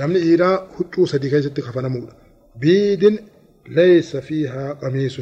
نمني 0.01 0.19
إيرا 0.19 0.69
هجو 0.77 1.07
سدي 1.07 1.31
كيست 1.31 1.61
كفن 1.61 1.87
مول 1.87 2.09
بيد 2.57 3.21
ليس 3.69 4.17
فيها 4.17 4.73
قميص. 4.73 5.21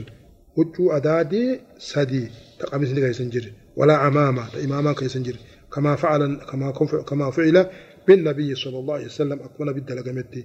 هجو 0.58 0.90
أدادي 0.92 1.60
سدي 1.78 2.30
تقميص 2.60 2.90
لكيسنجر 2.90 3.52
ولا 3.76 3.96
عمامة 3.96 4.44
إماما 4.64 4.92
كيسنجر 4.92 5.36
كما 5.74 5.96
فعل 5.96 6.40
كما 6.50 6.70
كما 7.08 7.30
فعل 7.30 7.66
بالنبي 8.08 8.54
صلى 8.54 8.78
الله 8.78 8.94
عليه 8.94 9.06
وسلم 9.06 9.40
أكون 9.40 9.72
بالدلقمتي 9.72 10.44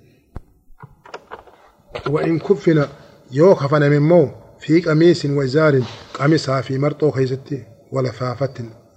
وإن 2.07 2.39
كفن 2.39 2.85
يو 3.31 3.55
خفن 3.55 3.89
من 3.89 3.99
مو 3.99 4.31
في 4.59 4.81
قميص 4.81 5.25
وزار 5.25 5.81
قميصها 6.13 6.61
في 6.61 6.77
مرطو 6.77 7.11
خيستي 7.11 7.63
ولفافة 7.91 8.53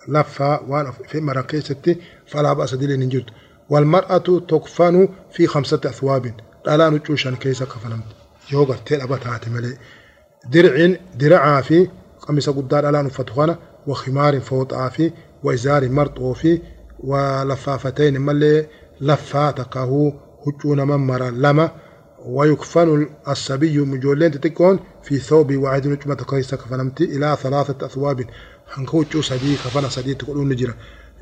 لفا 0.09 0.61
وأنا 0.61 0.91
في 0.91 1.21
مرقيستي 1.21 1.97
فلا 2.27 2.53
بأس 2.53 2.75
دلين 2.75 3.01
نجد 3.01 3.25
والمرأة 3.71 4.19
تكفن 4.49 5.09
في 5.33 5.47
خمسة 5.47 5.81
أثواب 5.85 6.35
لا 6.67 6.91
نجوشان 6.91 7.37
كيس 7.37 7.63
كفنمت 7.63 8.05
يو 8.53 8.65
قرتين 8.65 9.01
أبتات 9.01 9.49
ملي 9.49 9.77
درع 10.49 10.97
درعا 11.19 11.61
في 11.61 11.89
قميص 12.21 12.51
قدار 12.51 12.89
ألان 12.89 13.09
فتخنا 13.09 13.59
وخمار 13.87 14.41
فوطا 14.41 14.89
في 14.89 15.13
وإزار 15.45 15.89
مرطو 15.89 16.33
في 16.33 16.61
ولفافتين 17.01 18.21
ملي 18.21 18.67
لفاتك 19.01 19.77
هو 19.77 20.13
هجون 20.47 20.83
ممرا 20.83 21.31
لما 21.31 21.71
ويكفن 22.27 23.09
الصبي 23.29 23.79
مجولين 23.79 24.31
تتكون 24.31 24.79
في 25.03 25.19
ثوب 25.19 25.57
واحد 25.57 25.87
نجمة 25.87 26.15
كيسة 26.15 26.57
كفنمتي 26.57 27.05
إلى 27.05 27.37
ثلاثة 27.43 27.87
أثواب. 27.87 28.25
هنكوچو 28.75 29.21
سدي 29.23 29.55
كفن 29.55 29.89
سدي 29.89 30.15
تقولون 30.15 30.49
نجرا 30.49 30.75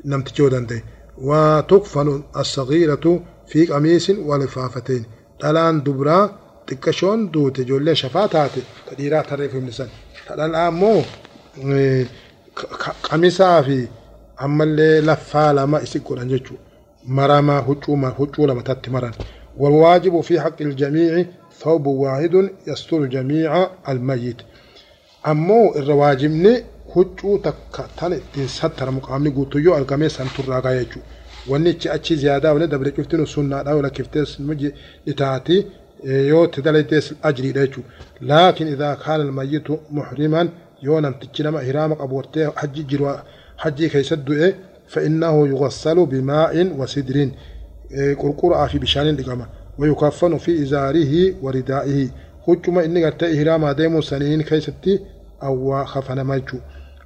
نمت 0.05 0.37
جودان 0.37 0.65
دي 0.65 0.83
وتكفن 1.17 2.23
الصغيرة 2.37 3.23
في 3.47 3.65
قميص 3.65 4.09
ولفافتين. 4.09 5.05
دلان 5.43 5.83
دبرا 5.83 6.39
تكشون 6.69 7.31
دوت 7.31 7.61
جولين 7.61 7.95
شفاتات 7.95 8.51
تديرا 8.87 9.21
تريف 9.21 9.55
من 9.55 9.71
سن 9.71 9.87
دلان 10.29 10.55
أمو 10.55 11.01
قميصا 13.03 13.61
في 13.61 13.87
ammallee 14.45 15.01
laffaa 15.01 15.53
lama 15.53 15.81
isi 15.85 15.99
godhan 15.99 16.29
jechuudha 16.29 16.63
maramaa 17.17 17.59
huccuu 18.19 18.47
lama 18.47 18.63
tatti 18.63 18.89
maran 18.89 19.13
والواجب 19.59 20.21
في 20.21 20.41
حق 20.41 20.61
الجميع 20.61 21.25
ثوب 21.59 21.85
واحد 21.87 22.49
يستر 22.67 23.05
جميع 23.05 23.67
الميت 23.89 24.41
أمو 25.27 25.75
الرواجبني 25.75 26.63
huccuu 26.95 27.37
takka 27.37 27.83
tan 27.99 28.13
ittiin 28.13 28.47
sattara 28.47 28.91
muqaamni 28.91 29.29
guutuyyoo 29.31 29.75
argamee 29.79 30.09
san 30.09 30.29
turraa 30.35 30.61
gaa 30.61 30.73
jechuu 30.79 31.01
wanni 31.49 31.77
achi 31.95 32.15
ziyaadaa 32.15 32.53
wani 32.53 32.67
dabre 32.67 32.91
cuftinu 32.91 33.27
sunnaadha 33.27 33.75
wala 33.75 33.89
kiftees 33.89 34.39
muji 34.39 34.69
itaati 35.11 35.55
ajriidha 37.23 37.61
jechuu 37.61 37.83
laakin 38.21 38.67
idaa 38.67 38.95
kaana 38.95 39.23
almayyitu 39.23 39.79
muhriman 39.91 40.49
yoo 40.81 41.01
namtichi 41.01 41.43
nama 41.43 41.61
hiraama 41.61 41.95
qabu 41.95 42.15
wartee 42.17 42.47
hajji 42.55 42.83
jiru 42.83 43.05
hajjii 43.55 43.89
keessatti 43.89 44.25
du'e 44.25 44.55
فإنه 44.89 45.47
يغسل 45.47 46.05
بماء 46.05 46.55
وسدر. 46.79 47.29
قرقر 48.21 48.67
في 48.67 48.79
بشان 48.79 49.15
دقما 49.15 49.45
ويكفن 49.79 50.37
في 50.37 50.63
إزاره 50.63 51.33
وردائه. 51.41 52.09
حكم 52.47 52.79
إني 52.79 53.05
قرت 53.05 53.23
إهراما 53.23 53.71
ديمو 53.71 54.01
سنين 54.01 54.41
كيستي 54.41 54.99
أو 55.43 55.85
خفن 55.85 56.25
مجو 56.25 56.57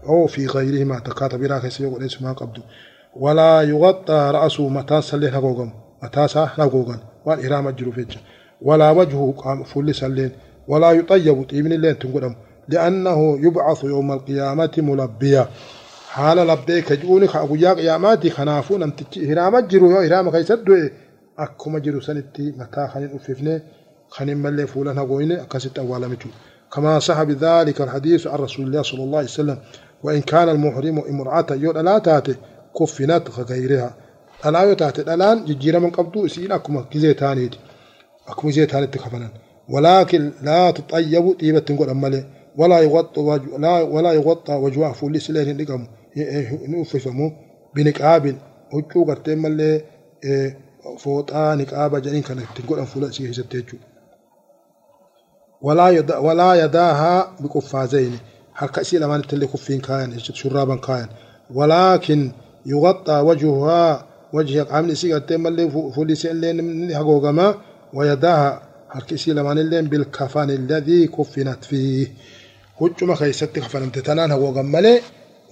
أو 0.05 0.27
في 0.27 0.47
غيرهما 0.47 0.99
تكاتب 0.99 1.39
بلا 1.39 1.59
كيس 1.59 1.81
يقول 1.81 2.03
اسمها 2.05 2.33
قبض 2.33 2.57
ولا 3.15 3.61
يغطى 3.61 4.31
رأسه 4.33 4.69
متى 4.69 5.01
سلي 5.01 5.29
نقوغم 5.31 5.73
متى 6.03 6.27
سا 6.27 6.49
نقوغم 6.59 6.99
وان 7.25 7.39
إهرام 7.39 7.67
الجروفيج 7.67 8.11
ولا 8.63 8.91
وجهه 8.91 9.33
قام 9.37 9.63
فلس 9.63 10.03
اللين 10.03 10.31
ولا 10.67 10.91
يطيب 10.91 11.43
طيبن 11.43 11.71
اللين 11.71 11.99
تنقدم 11.99 12.35
لأنه 12.67 13.45
يبعث 13.45 13.83
يوم 13.83 14.11
القيامة 14.11 14.71
ملبيا. 14.77 15.47
حال 16.09 16.37
لبدي 16.37 16.81
كجوني 16.81 17.27
خاقو 17.27 17.55
يا 17.55 17.73
قياماتي 17.73 18.29
خنافو 18.29 18.77
نمتك 18.77 19.17
إرامة 19.17 19.59
جرو 19.59 19.91
يو 19.91 19.97
إرامة 19.97 20.29
غي 20.31 20.43
سدو 20.43 20.89
أكو 21.39 21.69
مجرو 21.69 22.01
سنتي 22.01 22.53
متا 22.57 22.87
خنين 22.87 23.15
أففني؟ 23.15 23.61
خنين 24.09 24.37
ملي 24.37 24.67
فولان 24.67 24.97
هقويني 24.97 25.41
أكسد 25.41 25.79
أولا 25.79 26.07
متو 26.07 26.29
كما 26.73 26.99
صحب 26.99 27.29
ذلك 27.31 27.81
الحديث 27.81 28.27
عن 28.27 28.39
رسول 28.39 28.65
الله 28.67 28.81
صلى 28.81 29.03
الله 29.03 29.17
عليه 29.17 29.27
وسلم. 29.27 29.57
وإن 30.03 30.21
كان 30.21 30.49
المحرم 30.49 30.99
إمرأة 30.99 31.45
يود 31.51 31.77
ألا 31.77 31.97
تاتي 31.97 32.35
كفنات 32.79 33.39
غيرها. 33.39 33.93
ألا 34.45 34.71
يتاتي 34.71 35.01
الآن 35.01 35.45
ججيرا 35.45 35.79
من 35.79 35.89
قبضو 35.89 36.25
إسئين 36.25 36.51
أكو 36.51 36.71
مكزي 36.71 37.13
تانيتي 37.13 37.59
أكوزيت 38.27 38.75
زيت 38.75 38.97
هذا 39.05 39.29
ولكن 39.69 40.31
لا 40.41 40.71
تطيبوا 40.71 41.33
طيبة 41.33 41.59
تنقول 41.59 41.89
أم 41.89 42.05
لا 42.05 42.23
ولا 42.57 42.79
يغطى 42.79 43.21
وجو 43.21 43.57
لا 43.57 43.81
ولا 43.81 44.11
يغطى 44.13 44.53
وجوه 44.53 44.91
فولي 44.91 45.19
سلاه 45.19 45.53
نقام 45.53 45.87
إيه- 45.87 46.17
إيه- 46.17 46.49
إيه- 46.65 46.69
نوفسمو 46.69 47.31
بنكعب 47.75 48.35
وجو 48.73 49.03
قرتم 49.05 49.37
ملة 49.37 49.81
فوت 50.97 51.33
نكعب 51.33 52.01
جرين 52.01 52.21
كان 52.21 52.39
تقول 52.55 52.79
أم 52.79 52.85
فولا 52.85 53.11
سيه 53.11 53.31
زبتجو 53.31 53.77
ولا 55.61 55.89
يدا 55.89 56.17
ولا 56.17 56.53
يداها 56.65 57.35
بكفازين. 57.39 58.19
حركة 58.53 58.81
سيلا 58.83 59.07
ما 59.07 59.17
نتلي 59.17 59.47
كفين 59.47 59.79
كاين 59.81 60.19
شرابا 60.19 60.75
كاين. 60.75 61.07
ولكن 61.53 62.31
يغطى 62.65 63.13
وجهها 63.19 64.05
وجهك 64.33 64.71
عامل 64.71 64.97
سيغا 64.97 65.19
تيمال 65.19 65.71
فولي 65.95 66.15
سيلين 66.15 66.63
من 66.63 66.91
هاكوغاما 66.91 67.55
ويداها 67.93 68.61
هركيسي 68.91 69.33
لمن 69.33 69.57
اللين 69.57 69.85
بالكفن 69.85 70.49
الذي 70.49 71.07
كفنت 71.07 71.63
فيه. 71.65 72.07
هجوم 72.81 73.15
خيست 73.15 73.43
كفن 73.59 73.83
امتتنان 73.83 74.31
هو 74.31 74.49
غمالي 74.49 75.01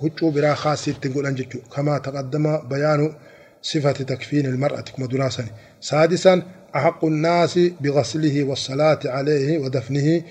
هجو 0.04 0.30
برا 0.32 0.54
خاصي 0.54 0.94
تنقل 0.94 1.26
انجتو 1.26 1.60
كما 1.76 1.98
تقدم 1.98 2.58
بيان 2.70 3.14
صفة 3.62 3.92
تكفين 3.92 4.46
المرأة 4.46 4.82
كمدراسا 4.82 5.46
سادسا 5.82 6.42
أحق 6.76 7.06
الناس 7.06 7.60
بغسله 7.82 8.44
والصلاة 8.44 9.00
عليه 9.06 9.60
ودفنه. 9.60 10.22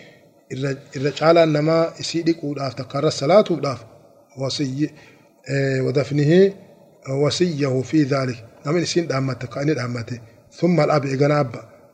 الرجال 0.97 1.39
انما 1.39 1.93
يسيدك 2.01 2.45
ودافت 2.45 2.79
تقر 2.79 3.07
الصلاة 3.07 3.45
ودافت 3.51 3.87
وصي 4.39 4.91
آه، 5.51 5.81
ودفنه. 5.83 6.53
وصيه 7.25 7.83
في 7.83 8.03
ذلك. 8.03 8.45
نعم 8.67 8.79
نسين 8.79 9.07
دامته 9.07 9.47
كأني 9.49 9.75
دامته 9.75 10.21
ثم 10.53 10.81
الأب 10.81 11.07
إغنى 11.07 11.49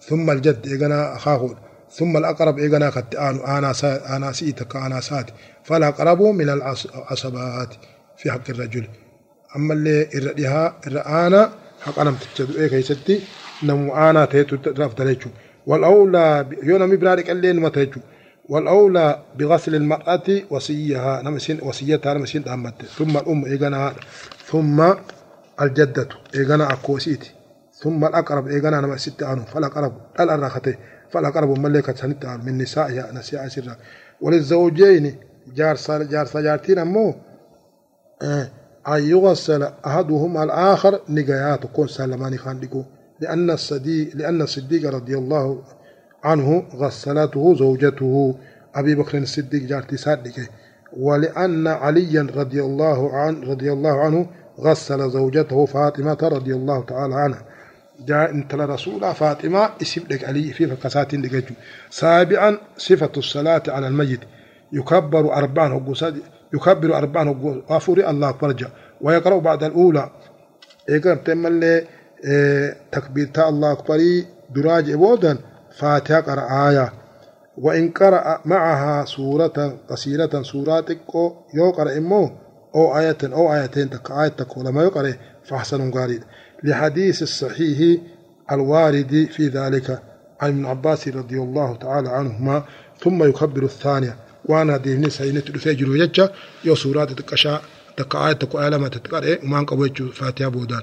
ثم 0.09 0.31
الجد 0.31 0.67
إجنا 0.67 1.17
أخاه 1.17 1.57
ثم 1.91 2.17
الأقرب 2.17 2.59
إجنا 2.59 2.91
قد 2.91 3.15
أنا 3.15 3.73
أنا 4.17 4.33
سيتك 4.33 4.77
أنا 4.77 5.01
سات 5.01 5.27
فالأقرب 5.65 6.23
من 6.23 6.49
العصبات 6.49 7.75
في 8.17 8.31
حق 8.31 8.51
الرجل. 8.51 8.89
أما 9.57 9.75
اللي 9.75 10.09
الرديها 10.15 10.77
الرآنا 10.87 11.53
حق 11.81 11.99
أنا 11.99 12.11
متجد 12.11 12.57
إيه 12.57 12.69
كيستي؟ 12.69 13.21
نمو 13.63 13.97
أنا 13.97 14.25
تيتو 14.25 14.57
ترافت 14.57 15.19
والأولى 15.67 16.47
يونا 16.63 16.87
مبرارك 16.87 17.31
اللي 17.31 17.53
نمتجو 17.53 18.01
والأولى 18.49 19.23
بغسل 19.39 19.75
المرأة 19.75 20.43
وصيها 20.51 21.23
نمسين 21.23 21.59
وصيتها 21.63 22.15
نمسين 22.15 22.43
دامت 22.43 22.83
ثم 22.83 23.17
الأم 23.17 23.45
إيغانا 23.45 23.95
ثم 24.47 24.93
الجدة 25.63 26.09
إيغانا 26.35 26.73
أكوسيتي 26.73 27.31
ثم 27.87 28.05
الأقرب 28.05 28.47
إيغانا 28.47 28.81
نمسيت 28.81 29.23
عنه 29.23 29.45
فالأقرب 29.45 29.93
الأرخته 30.21 30.75
فالأقرب 31.11 31.59
ملكة 31.59 31.95
سنت 31.95 32.27
من 32.27 32.59
نسائها 32.59 33.13
نساء 33.13 33.49
سرا 33.49 33.77
وللزوجين 34.21 35.15
جار 35.55 35.77
جار 36.13 36.27
سجارتين 36.27 36.79
أمو 36.79 37.15
أن 38.89 39.03
يغسل 39.13 39.63
أحدهما 39.63 40.43
الآخر 40.43 41.01
نجايات 41.09 41.67
كون 41.67 41.89
سلماني 41.89 42.39
خاندقو 42.39 42.83
لأن 43.21 43.51
الصديق 43.51 44.17
لأن 44.17 44.43
الصديق 44.43 44.91
رضي 44.91 45.19
الله 45.19 45.63
عنه 46.25 46.63
غسلته 46.75 47.55
زوجته. 47.55 48.35
أبي 48.75 48.95
بكر 48.95 49.19
الصديق 49.19 49.63
جارتي 49.63 49.97
صادقة. 49.97 50.49
ولأن 50.97 51.67
عليا 51.67 52.27
رضي 52.37 52.61
الله 52.63 53.17
عنه 53.17 53.51
رضي 53.51 53.73
الله 53.73 54.01
عنه 54.01 54.27
غسل 54.61 55.11
زوجته 55.11 55.67
فاطمة 55.67 56.19
رضي 56.23 56.55
الله 56.55 56.85
تعالى 56.85 57.15
عنها. 57.15 57.43
جاء 58.07 58.31
انت 58.31 58.55
رسول 58.55 59.15
فاطمة 59.15 59.71
اسم 59.83 60.03
لك 60.11 60.25
علي 60.25 60.53
في 60.53 60.67
فكسات 60.67 61.15
لك 61.15 61.45
سابعا 61.91 62.59
صفة 62.77 63.11
الصلاة 63.17 63.63
على 63.69 63.89
الميت. 63.89 64.21
يكبر 64.73 65.35
أربعا 65.35 65.75
يكبر 66.55 66.97
أربعا 66.97 67.31
غفور 67.71 68.11
الله 68.11 68.33
فرجا 68.33 68.71
ويقرأ 69.01 69.39
بعد 69.39 69.63
الأولى. 69.65 70.11
إيقرأ 70.91 71.15
تملي 71.15 71.85
إيه 72.25 72.77
تكبيرتا 72.93 73.49
الله 73.49 73.73
أكبر 73.73 73.99
دراج 74.55 74.91
إبودا 74.91 75.39
فاتحة 75.79 76.21
قرأ 76.21 76.69
آية. 76.69 76.93
وإن 77.59 77.91
قرأ 77.91 78.41
معها 78.45 79.05
سورة 79.05 79.79
قصيرة 79.89 80.43
سورة 80.43 80.87
يو 81.55 81.71
قرأ 81.71 81.97
إمو. 81.99 82.31
أو 82.75 82.99
آية 82.99 83.17
أو 83.25 83.55
آيتين 83.55 83.91
تك 83.91 84.11
آية 84.11 84.29
تك 84.29 84.57
ولما 84.57 84.83
يقرأ 84.83 85.15
فحسن 85.45 85.91
قارئ. 85.91 86.19
لحديث 86.65 87.23
الصحيح 87.23 88.01
الوارد 88.53 89.29
في 89.33 89.49
ذلك. 89.49 90.03
عن 90.41 90.51
ابن 90.51 90.67
عباس 90.67 91.09
رضي 91.09 91.39
الله 91.39 91.77
تعالى 91.77 92.09
عنهما 92.09 92.65
ثم 93.01 93.25
يكبر 93.25 93.63
الثانية. 93.63 94.17
وأنا 94.45 94.77
ديني 94.77 95.11
سينة 95.11 95.41
تفجر 95.41 95.97
يجا 95.97 96.33
يو 96.65 96.75
سورات 96.75 97.13
تكشا 97.13 97.61
تك 97.97 98.17
آية 98.17 98.33
تك 98.33 98.55
آية 98.55 98.69
لما 98.69 98.89
تتقرأ 98.89 99.39
وما 99.45 99.59
انقبوش 99.59 100.03
فاتحة 100.03 100.49
بودان. 100.49 100.83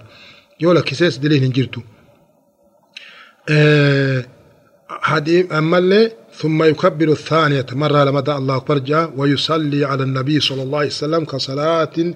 يولا 0.59 0.81
كيسيس 0.81 1.17
دليل 1.17 1.43
نجرتو. 1.43 1.81
أه 3.49 4.25
حديث 4.89 5.51
اللي 5.51 6.11
ثم 6.33 6.63
يكبر 6.63 7.11
الثانية. 7.11 7.65
مرة 7.71 8.03
لما 8.03 8.19
دعا 8.21 8.37
الله 8.37 8.55
أكبر 8.55 8.77
جاء 8.77 9.13
ويصلي 9.17 9.85
على 9.85 10.03
النبي 10.03 10.39
صلى 10.39 10.63
الله 10.63 10.77
عليه 10.77 10.87
وسلم 10.87 11.25
كصلاة 11.25 12.13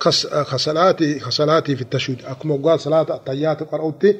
كصلاة 0.00 0.92
كصلاة 1.26 1.60
في 1.60 1.80
التشهد 1.80 2.24
أكما 2.24 2.56
قال 2.56 2.80
صلاة 2.80 3.06
الطيات 3.10 3.62
قرأتي 3.62 4.16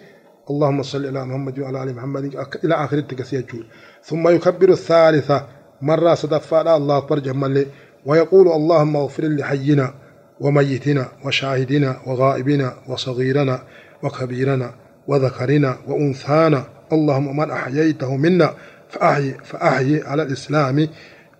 اللهم 0.50 0.82
صل 0.82 1.06
على 1.06 1.24
محمد 1.24 1.58
وعلى 1.58 1.82
آل 1.82 1.96
محمد. 1.96 2.24
إلى 2.64 2.74
آخر 2.74 2.98
التكسير 2.98 3.66
ثم 4.04 4.28
يكبر 4.28 4.68
الثالثة. 4.68 5.46
مرة 5.82 6.14
صدفا 6.14 6.76
الله 6.76 6.98
أكبر 6.98 7.18
جمال 7.18 7.66
ويقول 8.06 8.48
اللهم 8.48 8.96
اغفر 8.96 9.24
لحينا 9.24 9.94
وميتنا 10.40 11.08
وشاهدنا 11.24 12.00
وغائبنا 12.06 12.74
وصغيرنا 12.88 13.62
وكبيرنا 14.02 14.74
وذكرنا 15.08 15.78
وأنثانا. 15.88 16.64
اللهم 16.92 17.36
من 17.36 17.50
أحييته 17.50 18.16
منا 18.16 18.54
فأحي, 18.88 19.30
فأحي 19.44 20.02
على 20.02 20.22
الإسلام 20.22 20.88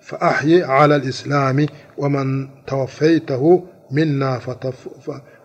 فأحي 0.00 0.62
على 0.62 0.96
الإسلام. 0.96 1.66
ومن 1.98 2.48
توفيته 2.66 3.64
منا 3.90 4.40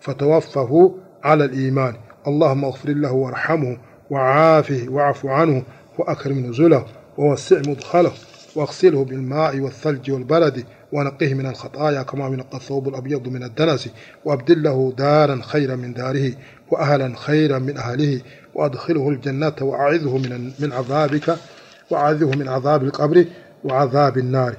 فتوفه 0.02 0.96
على 1.24 1.46
الإيمان. 1.46 1.96
اللهم 2.28 2.66
اغفر 2.66 2.90
له 2.90 3.12
وارحمه 3.12 3.78
وعافه 4.10 4.86
واعف 4.90 5.26
عنه 5.26 5.64
وأكرم 6.00 6.40
نزله 6.40 6.86
ووسع 7.18 7.58
مدخله 7.58 8.12
واغسله 8.56 9.04
بالماء 9.06 9.60
والثلج 9.60 10.12
والبرد 10.12 10.64
ونقه 10.92 11.34
من 11.34 11.46
الخطايا 11.46 12.04
كما 12.04 12.28
ينقى 12.28 12.58
الثوب 12.58 12.88
الأبيض 12.88 13.28
من 13.28 13.44
الدنس 13.44 13.90
وأبدل 14.26 14.64
له 14.64 14.94
دارا 14.98 15.42
خيرا 15.44 15.76
من 15.76 15.94
داره 15.94 16.32
وأهلا 16.72 17.14
خيرا 17.16 17.60
من 17.60 17.78
أهله 17.78 18.22
وأدخله 18.56 19.10
الجنة 19.10 19.56
وأعذه 19.62 20.18
من 20.18 20.52
من 20.60 20.74
عذابك 20.74 21.36
وأعذه 21.90 22.32
من 22.32 22.48
عذاب 22.48 22.84
القبر 22.84 23.26
وعذاب 23.64 24.18
النار. 24.18 24.56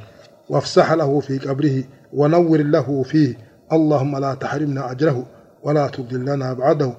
وافسح 0.49 0.93
له 0.93 1.21
في 1.21 1.39
قبره 1.39 1.85
ونور 2.13 2.59
له 2.59 3.03
فيه 3.03 3.46
اللهم 3.73 4.19
لا 4.19 4.35
تحرمنا 4.35 4.91
أجره 4.91 5.27
ولا 5.63 5.87
تضلنا 5.89 6.53
بعده 6.53 6.93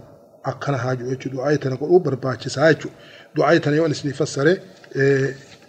tana 0.64 1.76
godhuu 1.76 2.00
barbaachisaa 2.00 2.74
jechuudha 2.74 2.96
du'aayi 3.36 3.60
tana 3.60 3.76
yoo 3.76 3.88
isin 3.88 4.14
fassare 4.14 4.54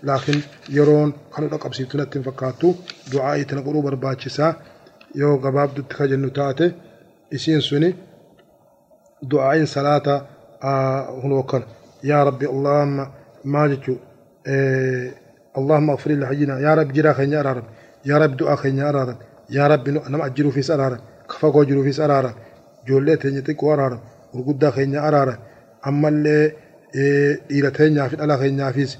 laakiin 0.08 0.42
yeroon 0.76 1.10
kanudha 1.34 1.58
qabsiiftu 1.64 1.98
natti 1.98 2.18
hin 2.18 2.24
fakkaattu 2.28 2.68
du'aayi 3.12 3.44
tana 3.44 3.62
godhuu 3.66 3.82
barbaachisaa 3.88 4.52
yoo 5.20 5.34
gabaabdutti 5.44 5.96
ka 5.98 6.08
jennu 6.12 6.30
taate 6.38 6.66
isiin 7.36 7.62
suni 7.68 7.90
du'aayin 9.30 9.66
salaata 9.66 10.14
hunoo 11.22 11.42
kana 11.50 11.66
yaa 12.10 12.24
rabbi 12.28 12.46
allahumma 12.54 13.04
maa 13.44 13.68
jechuu 13.72 13.98
اللهم 15.58 15.90
اغفر 15.90 16.10
لحينا 16.12 16.54
يا 16.66 16.74
رب 16.74 16.92
جرا 16.96 17.12
خينا 17.12 17.40
ارارم 17.40 17.66
يا 18.10 18.16
رب 18.18 18.36
دعاء 18.36 18.56
خينا 18.56 18.82
يا 18.86 18.90
رب 18.90 19.18
yaa 19.56 19.68
rabbi 19.68 19.90
nama 19.92 20.24
ajjiru 20.28 20.48
ofis 20.52 20.70
araara 20.70 20.98
kafa 21.30 21.52
koo 21.52 21.64
jiru 21.64 21.80
ofis 21.80 21.98
araara 22.06 22.30
ijoollee 22.86 23.16
teenya 23.22 23.42
xiqqoo 23.48 23.72
araara 23.74 23.98
gurguddaa 24.32 24.72
keenya 24.76 25.00
araara 25.08 25.34
ammallee 25.88 26.44
dhiira 27.48 27.70
teenyaa 27.78 28.08
fi 28.10 28.16
dhala 28.20 28.38
keenyaafis 28.42 28.98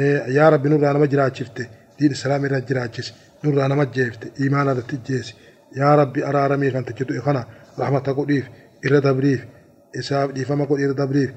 e, 0.00 0.02
yaa 0.36 0.50
rabbi 0.54 0.68
nurraa 0.72 0.92
nama 0.92 1.06
jiraachifte 1.12 1.62
diin 1.98 2.12
islaama 2.16 2.46
irra 2.46 2.60
jiraachise 2.68 3.12
nurraa 3.42 3.68
nama 3.68 3.84
jeefte 3.96 4.26
imaana 4.46 4.70
irratti 4.74 5.02
jeesi 5.08 5.36
yaa 5.80 5.96
rabbi 6.02 6.24
araaramii 6.30 6.72
kan 6.74 6.84
tachitu 6.88 7.12
e 7.18 7.20
kana 7.26 7.42
rahmata 7.82 8.16
godhiif 8.18 8.46
irra 8.86 9.00
dabriif 9.08 9.42
isaaf 10.00 10.32
dhiifama 10.34 10.66
godhi 10.66 10.84
irra 10.84 10.94
dabriif. 10.94 11.30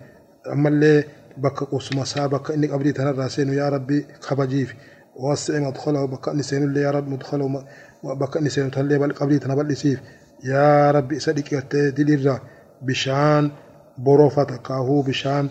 Ammallee 0.53 1.05
bakka 1.37 1.65
qubsuma 1.71 2.03
isaa 2.03 2.27
bakka 2.29 2.53
inni 2.53 2.67
qabdii 2.67 2.93
tanarraa 2.93 3.29
seenu 3.29 3.53
yaa 3.53 3.69
rabbi 3.69 4.05
kabajiif. 4.27 4.73
واسع 5.23 5.53
مدخله 5.67 5.99
نسين 6.39 6.61
اللي 6.67 6.81
يا 6.85 6.91
رب 6.97 7.07
مدخله 7.13 7.45
بك 8.21 8.33
نسين 8.45 8.71
تلي 8.75 8.95
بل 9.01 9.11
قبري 9.19 9.37
تنبل 9.43 9.69
يا 10.51 10.91
رب 10.95 11.09
صديق 11.25 11.49
دليل 11.99 12.25
bishaan 12.87 13.45
borofa 14.05 14.43
takkaahuu 14.51 15.03
bishaan 15.07 15.45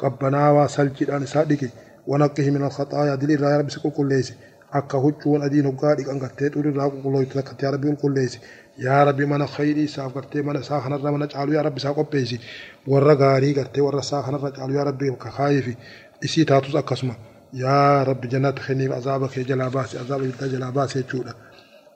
qabbanaawaa 0.00 0.68
saljiidhaan 0.76 1.22
isaa 1.28 1.44
dhiqe 1.50 1.68
ونقه 2.06 2.50
من 2.50 2.64
الخطايا 2.64 3.14
دل 3.14 3.30
الرا 3.30 3.56
ربي 3.58 3.70
سكول 3.70 3.92
كليس 3.92 4.32
akka 4.72 4.98
huccuun 5.04 5.42
adiin 5.46 5.66
hoggaa 5.68 5.94
dhiqan 5.98 6.18
gartee 6.22 6.48
xurirraa 6.54 6.88
qulqulloytu 6.92 7.34
takkatti 7.38 7.64
yaa 7.64 7.72
rabbi 7.74 7.88
qulqulleessi 7.90 8.38
yaa 8.84 9.04
rabbi 9.08 9.26
mana 9.32 9.46
khayrii 9.56 9.84
isaaf 9.90 10.14
gartee 10.14 10.42
mana 10.46 10.60
isaa 10.64 10.80
kanarra 10.84 11.12
mana 11.16 11.26
caalu 11.32 11.52
yaa 11.56 11.64
rabbi 11.66 11.80
isaa 11.82 11.92
qopheessi 11.98 12.36
warra 12.92 13.14
gaarii 13.22 13.52
gartee 13.58 13.84
warra 13.86 14.00
isaa 14.06 14.22
kanarra 14.26 14.50
caalu 14.56 14.72
yaa 14.78 14.86
rabbi 14.90 15.12
kakaayifi 15.24 15.76
isii 16.26 16.44
taatus 16.50 16.74
akkasuma 16.82 17.14
يا 17.54 18.02
رب 18.02 18.20
جنات 18.20 18.58
خني 18.58 18.92
عذابك 18.94 19.38
يا 19.38 19.42
جلاباس 19.42 19.96
عذابك 19.96 20.42
يا 20.42 20.46
جلاباس 20.46 20.96
يا 20.96 21.04
جودا 21.12 21.34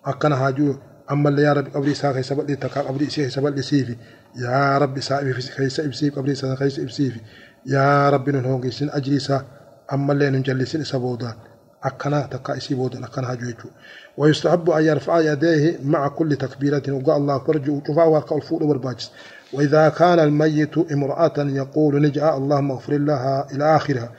أكن 0.06 0.32
هاجو 0.32 0.74
أما 1.10 1.28
اللي 1.28 1.42
يا 1.42 1.52
رب 1.52 1.76
أبدي 1.76 1.94
ساخي 1.94 2.22
سبب 2.22 2.50
لي 2.50 2.56
تكاب 2.56 2.86
أبدي 2.86 3.10
سيخي 3.10 3.30
سبب 3.30 3.56
لي 3.56 3.62
سيفي. 3.62 3.96
يا 4.36 4.78
رب 4.78 5.00
سائب 5.00 5.32
في 5.32 5.40
سخي 5.40 5.68
سيب 5.68 5.94
سيف 5.94 6.18
أبدي 6.18 6.34
ساخي 6.34 6.70
سيب 6.70 6.90
سيفي. 6.90 7.20
يا 7.66 8.10
رب 8.10 8.30
نهون 8.30 8.60
قيسين 8.60 8.90
أجري 8.90 9.18
سا 9.18 9.44
أما 9.92 10.12
اللي 10.12 10.30
نجلي 10.30 10.64
سين 10.64 10.84
سبودا. 10.84 11.34
أكن 11.82 12.28
تكاب 12.30 12.58
سيف 12.58 12.78
بودا 12.78 13.04
أكن 13.04 13.24
هاجو 13.24 13.48
يجو. 13.48 13.68
ويستحب 14.16 14.70
أن 14.70 14.84
يرفع 14.84 15.20
يديه 15.20 15.78
مع 15.84 16.08
كل 16.08 16.36
تكبيرة. 16.36 16.82
وقع 16.88 17.16
الله 17.16 17.38
فرج 17.38 17.70
وشفع 17.70 18.04
ورق 18.04 18.32
الفول 18.32 18.62
والباجس. 18.62 19.12
وإذا 19.52 19.88
كان 19.88 20.18
الميت 20.18 20.78
امرأة 20.78 21.34
يقول 21.38 22.02
نجاء 22.02 22.36
اللهم 22.36 22.70
اغفر 22.70 22.92
لها 22.98 23.46
إلى 23.52 23.76
آخرها. 23.76 24.10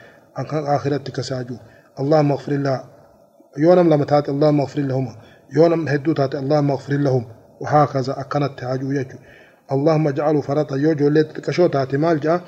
آخرتك 0.52 1.20
ساجو. 1.20 1.56
اللهم 2.00 2.32
اغفر 2.32 2.52
لها. 2.52 2.84
يونم 3.58 3.94
لما 3.94 4.04
تات 4.04 4.28
اللهم 4.28 4.60
اغفر 4.60 4.80
لهما 4.80 5.16
يونم 5.56 5.88
هدو 5.88 6.12
تات 6.12 6.34
اللهم 6.34 6.70
اغفر 6.70 6.92
لهم. 6.92 7.24
وهكذا 7.60 8.20
أكنت 8.20 8.58
تاجو 8.58 8.90
يجو. 8.92 9.18
اللهم 9.72 10.08
اجعله 10.08 10.40
فرطا 10.40 10.76
يوجو 10.76 11.08
ليت 11.08 11.40
كشو 11.40 11.66
تات 11.66 11.94
مال 11.94 12.20
جاء 12.20 12.40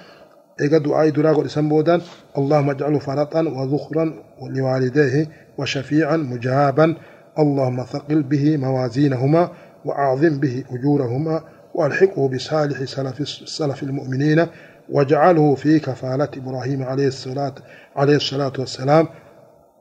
إيقا 0.61 0.79
دعاء 0.79 1.09
دراغو 1.09 1.43
لسنبودان 1.43 2.01
اللهم 2.39 2.71
اجعله 2.71 2.99
فرطا 2.99 3.41
وذخرا 3.41 4.15
لوالديه 4.43 5.29
وشفيعا 5.59 6.17
مجابا. 6.17 6.97
اللهم 7.39 7.85
ثقل 7.85 8.23
به 8.23 8.57
موازينهما 8.57 9.49
وأعظم 9.85 10.41
به 10.41 10.65
أجورهما. 10.71 11.43
وألحقه 11.75 12.29
بصالح 12.29 12.85
سلف, 12.85 13.29
سلف 13.49 13.83
المؤمنين. 13.83 14.47
واجعله 14.91 15.55
في 15.55 15.79
كفالة 15.79 16.29
إبراهيم 16.37 16.83
عليه 16.83 17.09
الصلاة 17.09 17.55
عليه 17.97 18.17
الصلاة 18.17 18.53
والسلام. 18.59 19.09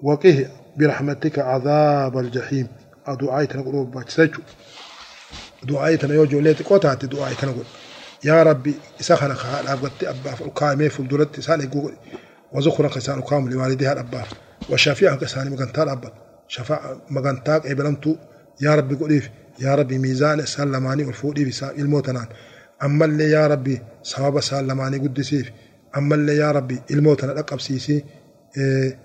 وقه 0.01 0.47
برحمتك 0.77 1.39
عذاب 1.39 2.17
الجحيم. 2.17 2.67
دعاء 3.21 3.45
تنقل 3.45 3.85
باجسجو 3.85 4.41
دعاء 5.63 5.95
تنقل 5.95 6.27
جوليت 6.27 6.61
قوتات 6.61 7.05
دعاء 7.05 7.33
تنقل 7.33 7.63
يا 8.25 8.43
ربي 8.43 8.73
إسخنا 9.01 9.33
خال 9.33 9.67
أبغت 9.67 10.03
أبا 10.03 10.31
فكامي 10.31 10.89
فلدرت 10.89 11.39
سان 11.39 11.61
يقول 11.61 11.93
وزخرا 12.53 12.87
كسان 12.87 13.21
كام 13.21 13.49
لوالديها 13.49 13.93
الأبا 13.93 14.23
وشافيها 14.69 15.15
كسان 15.15 15.49
مغنتال 15.49 15.89
أبا. 15.89 16.11
شفاء 16.47 16.97
مغنتاك 17.09 17.67
إبلمتو. 17.67 18.15
يا 18.61 18.75
ربي 18.75 18.95
قوليف 18.95 19.29
يا 19.59 19.75
ربي 19.75 19.97
ميزان 19.97 20.45
سلماني 20.45 21.03
والفودي 21.03 21.51
سائل 21.51 21.81
الموتنان 21.81 22.27
اللي 23.05 23.31
يا 23.31 23.47
ربي 23.47 23.81
سواب 24.03 24.39
سلماني 24.39 24.97
قدسيف. 24.97 25.51
أما 25.97 26.15
اللي 26.15 26.35
يا 26.35 26.51
ربي 26.51 26.81
إلموتنا 26.91 27.31
لقب 27.31 27.59
سيسي 27.59 28.03
إيه 28.57 28.99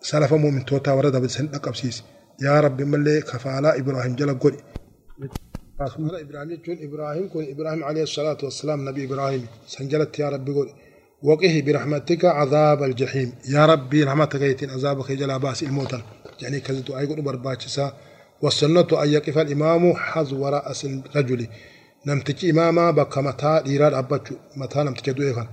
سلف 0.00 0.34
مؤمن 0.34 0.64
توتا 0.64 0.92
ورد 0.92 1.16
بسن 1.16 1.46
لقب 1.46 1.74
سيسي 1.74 2.02
يا 2.42 2.60
ربي 2.60 2.84
ملي 2.84 3.20
كفالا 3.20 3.78
إبراهيم 3.78 4.16
جون 4.16 4.30
إبراهيم 6.82 7.28
كون 7.28 7.44
إبراهيم 7.50 7.84
عليه 7.84 8.02
الصلاة 8.02 8.38
والسلام 8.42 8.88
نبي 8.88 9.04
إبراهيم. 9.04 9.46
سنجلت 9.66 10.18
يا 10.18 10.28
ربي 10.28 10.52
قولي 10.52 10.74
وقه 11.22 11.62
برحمتك 11.66 12.24
عذاب 12.24 12.82
الجحيم. 12.82 13.32
يا 13.48 13.66
ربي 13.66 14.04
رحمتك 14.04 14.40
يتين 14.40 14.70
عذابك 14.70 15.12
جل 15.12 15.38
باس 15.38 15.62
الموتن 15.62 16.02
يعني 16.42 16.60
كذا 16.60 16.80
دعاء 16.80 17.04
يقول 17.04 17.22
برباچسا 17.22 17.92
والسنة 18.42 18.86
أن 19.02 19.08
يقف 19.08 19.38
الإمام 19.38 19.94
حذو 19.94 20.48
رأس 20.48 20.84
الرجل 20.84 21.46
نمتج 22.06 22.50
إماما 22.50 22.90
بك 22.90 23.18
متى 23.18 23.62
ديرار 23.64 23.98
أبتش 23.98 24.32
متى 24.56 24.78
نمتج 24.82 25.10
دوئي 25.12 25.46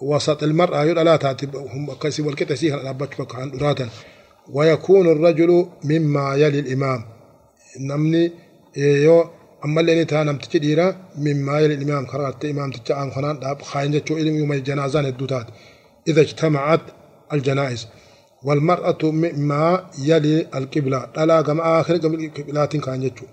وسط 0.00 0.42
المرأة 0.42 0.84
يقول 0.84 1.06
لا 1.06 1.16
تأتي 1.16 1.46
هم 1.54 1.92
كسي 1.92 2.22
والكتا 2.22 2.54
سيها 2.54 2.90
أبتش 2.90 3.16
بك 3.20 3.34
عن 3.34 3.50
دراتا 3.50 3.88
ويكون 4.52 5.06
الرجل 5.12 5.66
مما 5.84 6.34
يلي 6.34 6.58
الإمام 6.58 7.04
نمني 7.80 8.32
يو 8.76 9.24
أما 9.64 9.80
اللي 9.80 10.02
نتا 10.02 10.22
نمتج 10.22 10.58
ديرا 10.58 10.96
مما 11.18 11.60
يلي 11.60 11.74
الإمام 11.74 12.06
خرجت 12.06 12.44
إمام 12.44 12.70
تجا 12.70 12.94
عن 12.94 13.10
خنان 13.10 13.38
داب 13.40 13.62
خاين 13.62 13.90
جتشو 13.92 14.16
إلم 14.16 14.34
يوم 14.34 14.52
الجنازان 14.52 15.06
الدوتات 15.06 15.46
إذا 16.08 16.20
اجتمعت 16.20 16.80
الجنائز 17.32 17.88
والمرأة 18.42 18.98
مما 19.02 19.90
يلي 19.98 20.46
القبلة 20.54 21.08
لا 21.16 21.42
كما 21.42 21.80
آخر 21.80 21.96
قبل 21.96 22.24
القبلات 22.24 22.76
كان 22.76 23.00
جتشو 23.00 23.24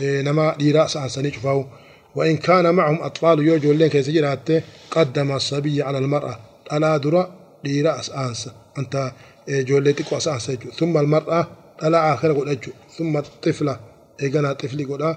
نما 0.00 0.56
ديرا 0.58 0.86
سانساني 0.86 1.30
شفاو 1.32 1.64
وإن 2.14 2.36
كان 2.36 2.74
معهم 2.74 3.02
أطفال 3.02 3.46
يوجو 3.46 3.72
لين 3.72 4.02
سجرات 4.02 4.48
قدم 4.90 5.32
الصبي 5.32 5.82
على 5.82 5.98
المرأة. 5.98 6.38
ألا 6.72 6.96
درا 6.96 7.34
ديرا 7.64 8.00
أسانس 8.00 8.50
أنت 8.78 9.12
جولتك 9.48 10.12
وأسانس 10.12 10.50
ثم 10.78 10.98
المرأة 10.98 11.48
ألا 11.82 12.14
آخر 12.14 12.32
قد 12.32 12.66
ثم 12.98 13.16
الطفلة 13.16 13.80
إيقنا 14.22 14.52
طفلي 14.52 14.84
قد 14.84 15.16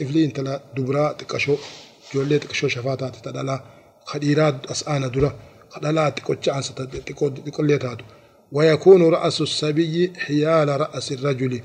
طفلي 0.00 0.24
أنت 0.24 0.40
لا 0.40 0.60
دبرا 0.76 1.12
تكشو. 1.12 1.56
جولي 2.14 2.38
تكشو 2.38 2.68
شفاتات 2.68 3.16
تدلا 3.16 3.60
خديرات 4.04 4.66
أسانا 4.70 5.08
درا 5.08 5.32
خدلا 5.70 6.08
تكوچ 6.08 6.48
أنس 6.48 6.72
تكو 7.06 7.28
تكولي 7.28 7.78
تاتو 7.78 8.04
ويكون 8.52 9.02
رأس 9.14 9.40
السبي 9.40 10.12
حيال 10.18 10.80
رأس 10.80 11.12
الرجل. 11.12 11.60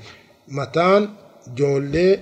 متان 0.48 1.08
جولي 1.48 2.20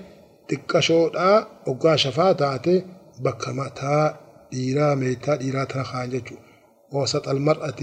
تكشودا 0.57 1.47
وقا 1.67 1.97
شفاتاتي 1.97 2.85
بك 3.21 3.49
متا 3.49 4.17
ديرا 4.53 4.95
ميتا 4.95 5.37
ديرا 5.37 5.65
تنخانججو 5.65 6.37
وسط 6.93 7.29
المرأة 7.29 7.81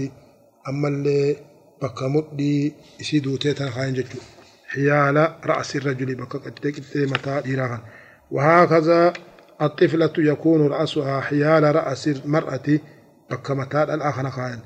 أما 0.68 0.88
اللي 0.88 1.36
بك 1.82 2.02
مدي 2.02 2.72
يسيدو 3.00 3.36
تيتن 3.36 3.70
خانججو 3.70 4.18
حيال 4.68 5.34
رأس 5.46 5.76
الرجل 5.76 6.14
بك 6.14 6.36
قد 6.36 6.82
متا 6.96 7.40
ديرا 7.40 7.80
وهكذا 8.30 9.12
الطفلة 9.62 10.12
يكون 10.18 10.66
رأسها 10.66 11.20
حيال 11.20 11.76
رأس 11.76 12.08
المرأة 12.08 12.78
بك 13.30 13.50
متا 13.50 13.94
الآخر 13.94 14.30
خان 14.30 14.58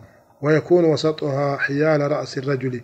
ويكون 0.42 0.84
وسطها 0.84 1.57
حيال 1.57 2.11
رأس 2.12 2.38
الرجل 2.38 2.80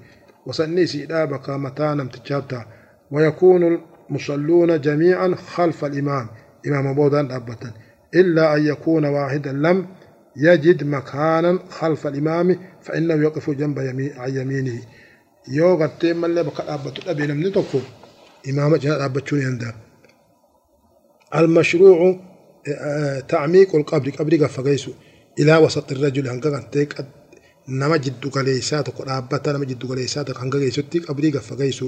وسنيسي 0.47 1.07
بك 1.07 1.51
متا 1.51 1.95
نمتجابتا 1.95 2.64
ويكون 3.11 3.89
المصلون 4.11 4.81
جميعا 4.81 5.35
خلف 5.35 5.85
الإمام. 5.85 6.29
إمام 6.67 6.95
بودان 6.95 7.31
أبتا. 7.31 7.73
إلا 8.15 8.57
أن 8.57 8.67
يكون 8.67 9.05
واحدا 9.05 9.53
لم 9.53 9.87
يجد 10.37 10.85
مكانا 10.85 11.59
خلف 11.71 12.07
الإمام 12.07 12.57
فإنه 12.83 13.15
يقف 13.15 13.51
جنب 13.51 13.79
يمين 13.79 14.13
يمينه. 14.29 14.81
gartee 15.77 16.15
mallee 16.15 16.45
bakka 16.45 16.63
dhaabbatu 16.69 17.01
dhabe 17.07 17.27
namni 17.27 17.51
tokko 17.53 17.81
imaama 18.45 18.79
cina 18.79 18.99
dhaabbachuun 18.99 19.41
danda'a. 19.41 19.75
المشروع 21.35 22.21
تعميق 23.29 23.77
القبر. 23.77 24.11
قبر 24.11 24.37
قفقيس 24.45 24.91
إلى 25.41 25.57
وسط 25.57 25.93
الرجل 25.93 26.29
غنتي 26.29 26.85
قد 26.85 27.07
نما 27.69 27.97
جدو 27.97 28.31
قليسات 28.31 28.91
قرابتا 28.91 29.53
نما 29.53 29.65
قليسات 29.89 30.39
هنگا 30.39 30.59
غيسوتي 30.59 30.99
قبر 30.99 31.29
قفقيس 31.29 31.85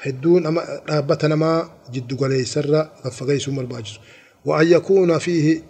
هدون 0.00 0.42
نما 0.42 0.62
رابتا 0.90 1.28
نما 1.28 1.70
جدو 1.92 2.16
قليسر 2.16 2.76
قفقيس 3.04 3.48
مرباجس 3.48 3.98
وأن 4.44 4.66
يكون 4.72 5.18
فيه 5.18 5.62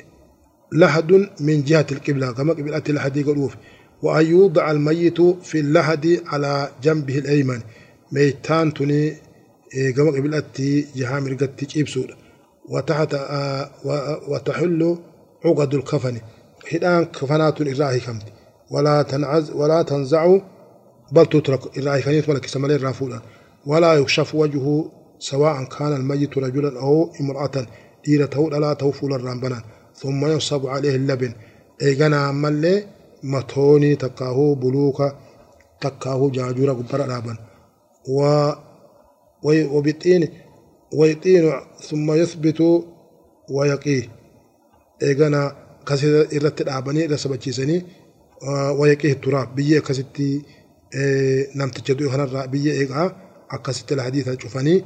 لحد 0.72 1.12
من 1.40 1.64
جهة 1.64 1.86
القبلة 1.92 2.32
كما 2.32 2.52
قبلة 2.52 2.82
الحدي 2.88 3.22
قلوف 3.22 3.56
وأن 4.02 4.26
يوضع 4.26 4.70
الميت 4.70 5.20
في 5.20 5.60
اللحد 5.60 6.20
على 6.26 6.70
جنبه 6.82 7.18
الأيمن 7.18 7.60
ميتان 8.12 8.74
تني 8.74 9.16
كما 9.96 10.10
قبلة 10.10 10.42
جهة 10.96 11.20
مرقت 11.20 11.50
تجيب 11.64 11.86
وتحت 12.68 13.14
آه 13.14 13.70
وتحل 14.28 14.98
عقد 15.44 15.74
الكفن 15.74 16.18
حدان 16.72 17.04
كفنات 17.04 17.60
إراهي 17.60 18.00
كمت 18.00 18.22
ولا 18.70 19.02
تنعز 19.02 19.50
ولا 19.50 19.82
تنزع 19.82 20.38
بل 21.12 21.26
تترك 21.26 21.78
إراهي 21.78 22.02
كنيت 22.02 22.28
ملك 22.28 22.46
سمالي 22.46 22.76
رافولا 22.76 23.20
ولا 23.66 23.94
يكشف 23.94 24.34
وجهه 24.34 24.90
سواء 25.18 25.64
كان 25.64 25.92
الميت 25.92 26.38
رجلا 26.38 26.80
أو 26.80 27.12
امرأة 27.20 27.66
ديرته 28.04 28.50
لا 28.50 28.72
توفول 28.72 29.12
الرامبنا 29.12 29.62
ثم 29.94 30.26
يصب 30.26 30.66
عليه 30.66 30.96
اللبن. 30.96 31.32
إيغانا 31.82 32.32
ملي 32.32 32.86
متوني 33.22 33.96
تكاهو 33.96 34.54
بلوكا 34.54 35.18
تكاهو 35.80 36.30
جاجورا 36.30 36.72
قبرا 36.72 37.06
لابن 37.06 37.36
و 38.08 38.50
وبطين 39.44 40.28
ويطين 40.94 41.52
ثم 41.80 42.12
يثبت 42.12 42.84
ويقيه 43.50 44.08
إيغانا 45.02 45.56
كسي 45.86 46.20
إرت 46.36 46.60
الآباني 46.60 47.04
إذا 47.04 47.16
سبتشيسني. 47.16 47.82
ويقيه 48.78 49.12
التراب. 49.12 49.54
بيه 49.54 49.78
كسيتي 49.78 50.42
نمتجدو 51.56 52.10
خنا 52.10 52.46
بيه 52.46 52.72
أكسيتي 53.50 53.94
الحديث 53.94 54.40
شوفاني 54.42 54.84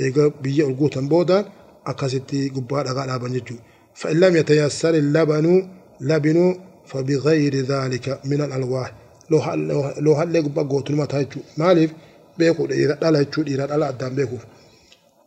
إيغا 0.00 0.32
بيه 0.42 0.68
القوتن 0.68 1.08
بودان 1.08 1.44
أكسيتي 1.86 2.48
قبار 2.48 2.88
أغا 2.88 3.06
لابن 3.06 3.34
يجو 3.34 3.56
فإن 3.94 4.20
لم 4.20 4.36
يتيسر 4.36 4.94
اللبن 4.94 5.68
لبن 6.00 6.56
فبغير 6.86 7.54
ذلك 7.56 8.20
من 8.24 8.40
الألواح 8.40 8.94
لو 9.30 9.38
هل 9.38 9.58
لو 9.98 10.12
هل 10.12 10.32
لك 10.32 10.44
بقوت 10.44 10.90
ما 10.90 11.04
تايجو 11.04 11.40
مالف 11.56 11.92
بيكو 12.38 12.64
إذا 12.64 12.98
لا 13.02 13.20
يجو 13.20 13.42
إذا 13.42 13.66
لا 13.66 13.88
أدام 13.88 14.14
بيكو 14.14 14.36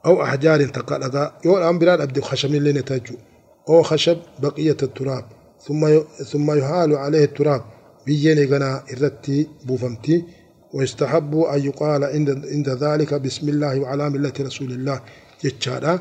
أو 0.05 0.23
أحجار 0.23 0.65
تقلقا 0.65 1.33
يو 1.45 1.57
الأم 1.57 1.79
بلاد 1.79 2.01
أبدي 2.01 2.21
خشم 2.21 2.55
اللي 2.55 2.73
نتاجو 2.73 3.15
أو 3.69 3.83
خشب 3.83 4.17
بقية 4.39 4.77
التراب 4.83 5.25
ثم 5.67 5.99
ثم 6.31 6.51
يهال 6.51 6.95
عليه 6.95 7.23
التراب 7.23 7.61
بيجيني 8.05 8.45
غنا 8.45 8.83
إرتي 8.91 9.47
بوفمتي 9.65 10.23
ويستحب 10.74 11.34
أن 11.54 11.60
يقال 11.64 12.04
عند 12.04 12.30
عند 12.54 12.68
ذلك 12.68 13.14
بسم 13.14 13.48
الله 13.48 13.80
وعلى 13.80 14.10
ملة 14.10 14.32
رسول 14.40 14.70
الله 14.72 15.00
جتشارا 15.44 15.94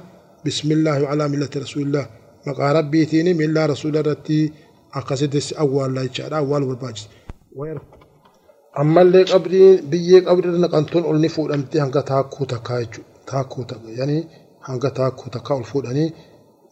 بسم 0.46 0.72
الله 0.72 1.04
وعلى 1.04 1.28
ملة 1.28 1.50
رسول 1.56 1.84
الله 1.84 2.06
مقا 2.48 2.72
ربي 2.72 3.06
تيني 3.06 3.34
من 3.34 3.46
الله 3.46 3.66
رسول 3.66 3.98
الرتي 3.98 4.52
أقصد 4.94 5.34
أول 5.60 5.96
لا 5.96 6.02
يتشارا 6.02 6.38
أول 6.38 6.64
والباجس 6.64 7.08
أما 8.80 9.02
اللي 9.02 9.24
قبري 9.24 9.82
بيي 9.92 10.20
قبري 10.20 10.48
نقنتون 10.50 11.04
أولني 11.04 11.30
فوق 11.30 11.54
أمتي 11.54 11.82
هنگا 11.82 12.02
تاكو 12.02 12.46
تكايجو 12.46 13.02
تاكو 13.28 13.64
تك 13.64 13.80
يعني 13.86 14.28
هنگا 14.64 14.90
تاكو 14.90 15.30
تكا 15.30 15.58
الفوق 15.58 15.86
أني 15.86 16.14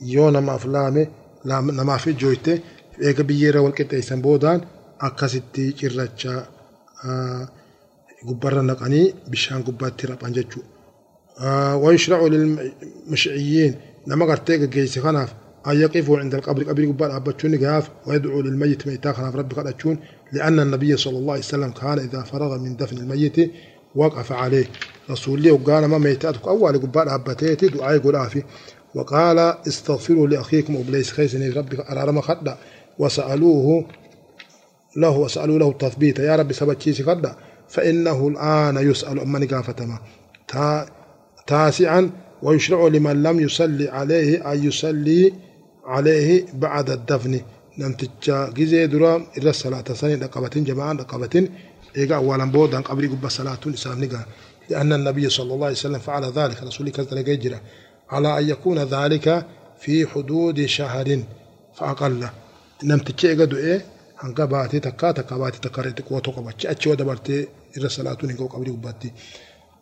يو 0.02 0.30
نما 0.30 0.56
أفلامي 0.56 1.08
نما 1.46 1.98
في 1.98 2.14
جويته 2.14 2.60
eega 3.04 3.24
biyyeerra 3.28 3.62
wal 3.66 3.74
qixxeessan 3.78 4.22
boodaan 4.26 4.60
akkasitti 5.08 5.64
cirracha 5.80 6.34
gubbarra 8.29 8.63
naqanii 8.63 9.15
bishaan 9.31 9.63
gubbaatti 9.63 10.07
raphan 10.07 10.33
jechuudha. 10.39 10.81
ويشرع 11.75 12.27
للمشعيين 12.27 13.75
نما 14.07 14.27
قرتي 14.27 14.67
جيس 14.67 14.99
خناف 14.99 15.35
أن 15.67 15.81
يقفوا 15.81 16.19
عند 16.19 16.35
القبر 16.35 16.63
قبر 16.63 16.85
قبال 16.87 17.11
أبتشون 17.11 17.65
قاف 17.67 17.91
ويدعو 18.07 18.41
للميت 18.41 18.87
ميتا 18.87 19.13
خناف 19.13 19.37
ربي 19.37 19.55
قد 19.55 19.99
لأن 20.33 20.61
النبي 20.61 20.97
صلى 20.97 21.19
الله 21.19 21.33
عليه 21.33 21.43
وسلم 21.43 21.71
كان 21.71 21.99
إذا 21.99 22.23
فرغ 22.23 22.59
من 22.59 22.77
دفن 22.77 22.97
الميت 22.99 23.51
وقف 23.95 24.33
عليه 24.33 24.67
رسول 25.11 25.39
الله 25.39 25.53
وقال 25.53 25.85
ما 25.85 25.99
ميتاتك 25.99 26.49
أول 26.49 26.79
قبال 26.79 27.09
أبتيتي 27.09 27.69
دعاء 27.69 27.99
قلافي 27.99 28.43
وقال 28.95 29.39
استغفروا 29.39 30.27
لأخيكم 30.27 30.77
أبليس 30.77 31.11
خيسني 31.11 31.49
ربي 31.49 31.79
أرارما 31.91 32.21
خدا 32.21 32.59
وسألوه 32.99 33.85
له 34.97 35.19
وسألوا 35.19 35.59
له 35.59 35.71
التثبيت 35.71 36.19
يا 36.19 36.37
ربي 36.37 36.55
سبتشيسي 36.55 37.03
خدا 37.03 37.37
فإنه 37.71 38.29
الآن 38.29 38.91
يسأل 38.91 39.21
أمني 39.21 39.47
قافتما. 39.47 39.99
تا 40.49 40.87
تاسعا 41.47 42.11
ويشرع 42.43 42.87
لمن 42.87 43.23
لم 43.23 43.41
يصلي 43.41 43.89
عليه 43.89 44.53
أن 44.53 44.65
يصلي 44.65 45.33
عليه 45.85 46.47
بعد 46.55 46.91
الدفن. 46.91 47.41
نمتجا 47.79 48.51
جزي 48.57 48.87
درام 48.87 49.27
إلى 49.39 49.51
الصلاة 49.51 49.85
سنة 49.93 50.27
رقبة 50.27 50.51
جماعة 50.57 50.93
رقبة 50.93 51.49
إيقا 51.97 52.17
أولا 52.17 52.45
بودا 52.45 52.81
قبل 52.81 53.09
قبة 53.09 53.29
صلاة 53.29 53.59
إسلام 53.67 54.05
نقا. 54.05 54.25
لأن 54.71 54.93
النبي 54.93 55.29
صلى 55.29 55.55
الله 55.55 55.67
عليه 55.67 55.77
وسلم 55.77 55.99
فعل 55.99 56.25
ذلك 56.25 56.63
رسول 56.63 56.91
كذلك 56.91 57.29
يجرى. 57.29 57.61
على 58.11 58.39
أن 58.39 58.49
يكون 58.49 58.79
ذلك 58.79 59.47
في 59.81 60.07
حدود 60.07 60.67
شهر 60.67 61.23
فأقل. 61.75 62.29
نمتجا 62.85 63.29
إيقا 63.29 63.45
دعي 63.45 63.81
هنقا 64.19 64.45
باتي 64.45 64.81
تكا 64.81 65.13
تكا 65.13 65.37
باتي 65.37 65.59
تكا 65.61 65.83
ريتك 65.83 66.13
وتقبتش. 66.13 66.67
أتشي 66.67 66.91
ودبرتي 66.91 67.49
إلى 67.77 67.87
الصلاة 67.87 68.19
نقا 68.25 68.45
قبل 68.45 68.73
قبتي 68.73 69.13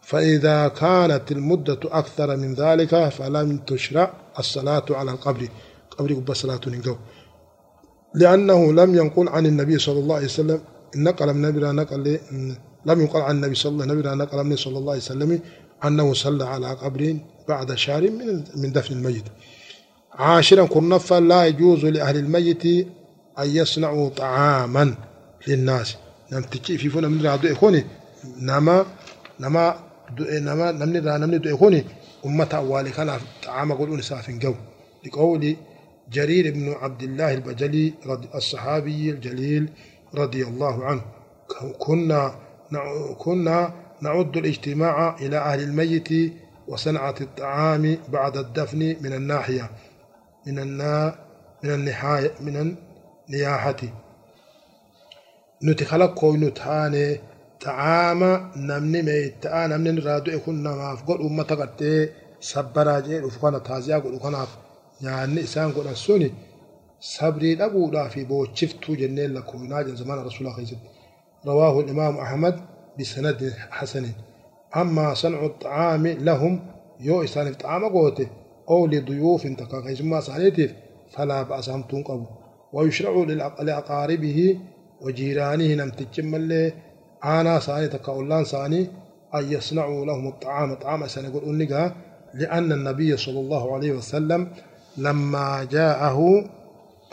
فإذا 0.02 0.68
كانت 0.68 1.32
المدة 1.32 1.80
أكثر 1.84 2.36
من 2.36 2.54
ذلك 2.54 3.08
فلم 3.08 3.56
تشرع 3.56 4.12
الصلاة 4.38 4.84
على 4.90 5.10
القبر. 5.10 5.48
قبر 5.90 6.12
قبة 6.14 6.34
صلاة 6.34 6.60
نقو 6.66 6.96
لأنه 8.14 8.72
لم 8.72 8.94
ينقل 8.94 9.28
عن 9.28 9.46
النبي 9.46 9.78
صلى 9.78 9.98
الله 9.98 10.16
عليه 10.16 10.24
وسلم. 10.24 10.60
نقل 10.96 11.34
من 11.34 11.44
النبي 11.44 11.60
نقل 11.66 12.18
لم 12.86 13.00
ينقل 13.00 13.20
عن 13.20 13.34
النبي 13.36 13.54
صلى 13.54 13.72
الله 13.72 13.84
عليه 13.84 13.94
وسلم 13.94 14.22
نقل 14.22 14.44
من 14.44 14.56
صلى 14.56 14.78
الله 14.78 14.92
عليه 14.92 15.02
وسلم 15.02 15.40
أنه 15.84 16.14
صلى 16.14 16.44
على 16.44 16.70
قبر 16.72 17.16
بعد 17.48 17.74
شهر 17.74 18.10
من 18.10 18.44
من 18.56 18.72
دفن 18.72 18.94
الميت. 18.94 19.24
عاشرا 20.12 20.66
كرنفا 20.66 21.20
لا 21.20 21.46
يجوز 21.46 21.84
لأهل 21.84 22.16
الميت 22.16 22.64
أن 23.38 23.56
يصنعوا 23.56 24.08
طعاما 24.08 24.94
للناس. 25.48 25.96
نعم 26.32 26.42
تجي 26.42 26.78
في 26.78 26.88
فنا 26.88 27.08
من 27.08 27.26
رادو 27.26 27.52
إخوني 27.52 27.84
نما 28.38 28.86
نما 29.40 29.74
nama 30.40 30.72
namni 30.72 30.98
irraa 31.00 31.18
namni 31.20 31.38
du'e 31.44 31.56
kun 31.60 31.74
ummata 32.24 32.56
awwaale 32.62 32.90
kanaaf 32.96 33.22
xaama 33.44 33.74
godhuun 33.78 34.00
isaaf 34.00 34.26
hin 34.30 34.40
جرير 36.12 36.54
بن 36.54 36.72
عبد 36.72 37.02
الله 37.02 37.34
البجلي 37.34 37.94
الصحابي 38.34 39.10
الجليل 39.10 39.68
رضي 40.14 40.42
الله 40.44 40.84
عنه 40.84 41.02
كنا 41.78 42.34
كنا 43.18 43.74
نعد 44.02 44.36
الاجتماع 44.36 45.16
إلى 45.16 45.38
أهل 45.38 45.60
الميت 45.62 46.32
وصنعة 46.68 47.14
الطعام 47.20 47.96
بعد 48.08 48.36
الدفن 48.36 48.96
من 49.00 49.12
الناحية 49.12 49.70
من 50.46 50.58
النا 50.58 51.14
من 51.64 51.70
النهاية 51.70 52.32
من 52.40 52.76
النياحة 53.28 53.76
نتخلق 55.62 56.14
كوي 56.14 56.36
نتهاني 56.36 57.20
ta'aama 57.64 58.30
namni 58.70 59.00
meeyta'a 59.08 59.62
namni 59.72 59.90
irraa 59.98 60.20
du'e 60.26 60.38
kun 60.44 60.58
namaaf 60.66 61.00
godhu 61.08 61.24
ummata 61.30 61.54
gartee 61.60 62.00
sabbaraa 62.50 63.00
jee 63.06 63.18
dhufu 63.22 63.38
kana 63.44 63.58
taaziyaa 63.68 64.00
godhu 64.04 64.18
kanaaf 64.26 64.50
nyaanni 65.02 65.40
isaan 65.48 65.70
godhan 65.76 65.98
suni 66.06 66.28
sabrii 67.14 67.54
dhabuudhaa 67.60 68.08
fi 68.14 68.20
boochiftuu 68.30 68.94
jenneen 69.00 69.30
lakkoofnaa 69.36 69.82
jira 69.86 70.00
zamana 70.02 70.26
rasuulaa 70.28 70.54
keessatti 70.58 70.88
rawaahu 71.48 71.80
imaamu 71.92 72.18
ahmad 72.26 72.56
bisanadin 72.96 73.54
hasanin 73.78 74.14
ammaa 74.82 75.12
sancu 75.22 75.48
xacaami 75.52 76.12
lahum 76.28 76.54
yoo 77.08 77.20
isaaniif 77.28 77.56
xacaama 77.62 77.88
goote 77.96 78.26
أو 78.70 78.86
لضيوف 78.86 79.46
تكاكيسما 79.46 80.20
سانيتيف 80.20 80.74
فلا 81.14 81.42
بأس 81.42 81.68
همتون 81.68 82.02
قبو 82.02 82.26
ويشرع 82.72 83.14
لأقاربه 83.60 84.58
وجيرانه 85.02 85.74
نمتجم 85.74 86.34
اللي 86.34 86.72
آنا 87.24 87.60
ساني 87.60 87.88
تكاولان 87.88 88.44
ساني 88.44 88.90
أن 89.34 89.52
يصنعوا 89.52 90.06
لهم 90.06 90.28
الطعام 90.28 90.74
طعام 90.74 91.06
سنقول 91.06 91.44
أنقا 91.44 91.94
لأن 92.34 92.72
النبي 92.72 93.16
صلى 93.16 93.40
الله 93.40 93.74
عليه 93.74 93.92
وسلم 93.92 94.48
لما 94.96 95.66
جاءه 95.70 96.44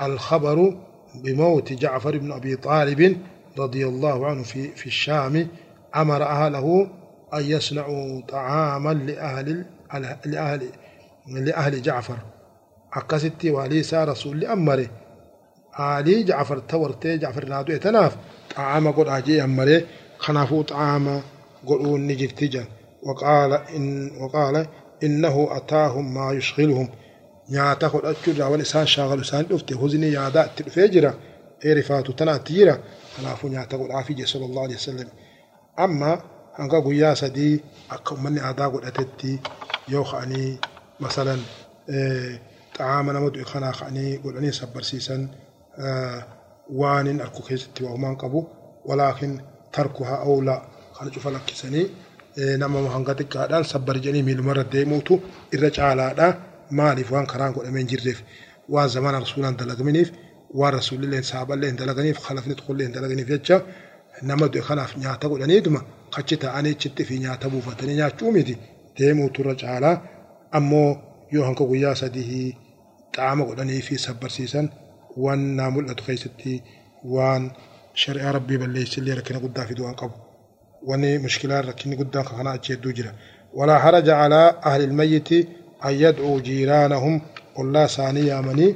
الخبر 0.01 0.77
بموت 1.15 1.73
جعفر 1.73 2.17
بن 2.17 2.31
أبي 2.31 2.55
طالب 2.55 3.17
رضي 3.59 3.88
الله 3.88 4.27
عنه 4.27 4.43
في, 4.43 4.67
في 4.67 4.86
الشام 4.88 5.47
أمر 5.95 6.23
أهله 6.23 6.88
أن 7.33 7.43
يصنعوا 7.43 8.21
طعاما 8.21 8.93
لأهل 8.93 9.65
لأهل 10.25 10.69
لأهل 11.27 11.81
جعفر. 11.81 12.17
أكستي 12.93 13.49
واليسا 13.49 14.03
رسول 14.03 14.45
أمره 14.45 14.88
علي 15.76 16.23
جعفر 16.23 16.59
تورت 16.59 17.07
جعفر 17.07 17.45
نادو 17.45 17.73
اتناف 17.73 18.17
طعام 18.55 18.91
قد 18.91 19.07
أجي 19.07 19.43
امري 19.43 19.86
خنافو 20.17 20.61
طعام 20.61 21.21
قدو 21.67 21.97
نجرتج 21.97 22.59
وقال 23.03 23.53
ان 23.53 24.11
وقال 24.21 24.67
انه 25.03 25.47
اتاهم 25.51 26.13
ما 26.13 26.34
يشغلهم 26.34 26.89
يا 27.49 27.73
تاخذ 27.73 27.99
اجر 28.05 28.51
ولا 28.51 28.63
سان 28.63 28.86
شغل 28.86 29.26
سان 29.26 29.45
دفت 29.49 29.73
هزني 29.73 30.07
يا 30.07 30.30
ذات 30.30 30.61
تفجر 30.61 31.13
ايرفات 31.65 32.11
تناتيرا 32.11 32.80
خنافو 33.17 33.47
يا 33.47 33.63
تاخذ 33.63 33.91
عافيه 33.91 34.26
صلى 34.26 34.45
الله 34.45 34.63
عليه 34.63 34.76
وسلم 34.76 35.07
اما 35.80 36.21
ان 36.59 36.69
قال 36.69 36.93
يا 36.93 37.13
سدي 37.13 37.61
اكمني 37.91 38.49
ادا 38.49 38.67
قد 38.67 38.86
اتتي 38.86 39.39
يوخاني 39.89 40.57
مثلا 40.99 41.38
طعام 42.80 43.11
نمد 43.11 43.43
خنا 43.43 43.71
خاني 43.71 44.17
قدني 44.17 44.51
صبر 44.51 44.82
سيسن 44.82 45.15
سن 45.15 45.44
waan 46.80 47.05
hin 47.07 47.19
arku 47.26 47.41
keessatti 47.47 47.84
waahumaan 47.86 48.17
qabu 48.23 48.39
walaakin 48.89 49.34
tarkuhaa 49.76 50.19
awlaa 50.30 50.59
kana 50.97 51.09
cufa 51.15 51.30
lakkisanii 51.36 51.86
nama 52.61 52.78
hanga 52.95 53.13
xiqqaadhaan 53.19 53.63
sabbar 53.73 53.95
jedhanii 54.03 54.23
miilumarra 54.28 54.63
deemuutu 54.76 55.13
irra 55.55 55.69
caalaadha 55.78 56.28
maaliif 56.80 57.09
waan 57.15 57.28
karaan 57.34 57.53
godhamee 57.57 57.82
hin 57.84 57.89
jirreef 57.93 58.19
waan 58.73 58.89
zamana 58.95 59.17
rasuulaan 59.26 59.55
dalagaminiif 59.61 60.09
waan 60.59 60.73
rasuulillee 60.80 61.21
saaballee 61.32 61.69
hin 61.71 61.78
dalaganiif 61.82 62.17
khalafni 62.28 62.53
tokkollee 62.59 62.86
hin 62.88 62.93
dalaganiif 62.97 63.28
jecha 63.34 63.57
nama 64.30 64.45
du'e 64.53 64.63
kanaaf 64.69 64.91
nyaata 65.03 65.26
godhaniituma 65.34 65.82
kachi 66.15 66.36
ta'anii 66.43 66.73
achitti 66.78 67.03
fi 67.09 67.15
nyaata 67.26 67.45
buufatanii 67.53 67.95
nyaachuu 68.01 68.32
miti 68.38 68.53
deemuutu 68.99 69.38
irra 69.43 69.55
caalaa 69.63 69.95
ammoo 70.59 70.89
yoo 71.36 71.43
hanka 71.47 71.63
guyyaa 71.71 71.95
sadii 72.01 72.47
xaama 73.15 73.43
godhanii 73.49 73.82
fi 73.88 73.95
sabbarsiisan 74.07 74.65
waan 75.24 75.41
naa 75.57 75.70
mul'atu 75.76 76.03
keessatti 76.07 76.53
waan 77.16 77.43
shari'aa 78.03 78.32
rabbii 78.38 78.57
balleessillee 78.63 79.16
rakkina 79.20 79.39
guddaa 79.45 79.66
fiduu 79.70 79.86
waan 79.88 79.97
qabu 80.01 80.16
wani 80.89 81.09
mushkilaa 81.26 81.61
rakkinni 81.70 81.95
guddaan 82.01 82.26
kana 82.30 82.49
achi 82.57 82.70
hedduu 82.74 82.93
jira 82.97 83.11
walaa 83.57 83.80
haraja 83.86 84.13
calaa 84.22 84.47
ahli 84.70 84.84
ilmayyiti 84.89 85.39
an 85.88 85.93
yad'uu 86.03 86.36
jiiraanahum 86.47 87.16
ollaa 87.61 87.86
isaanii 87.91 88.28
yaamanii 88.32 88.72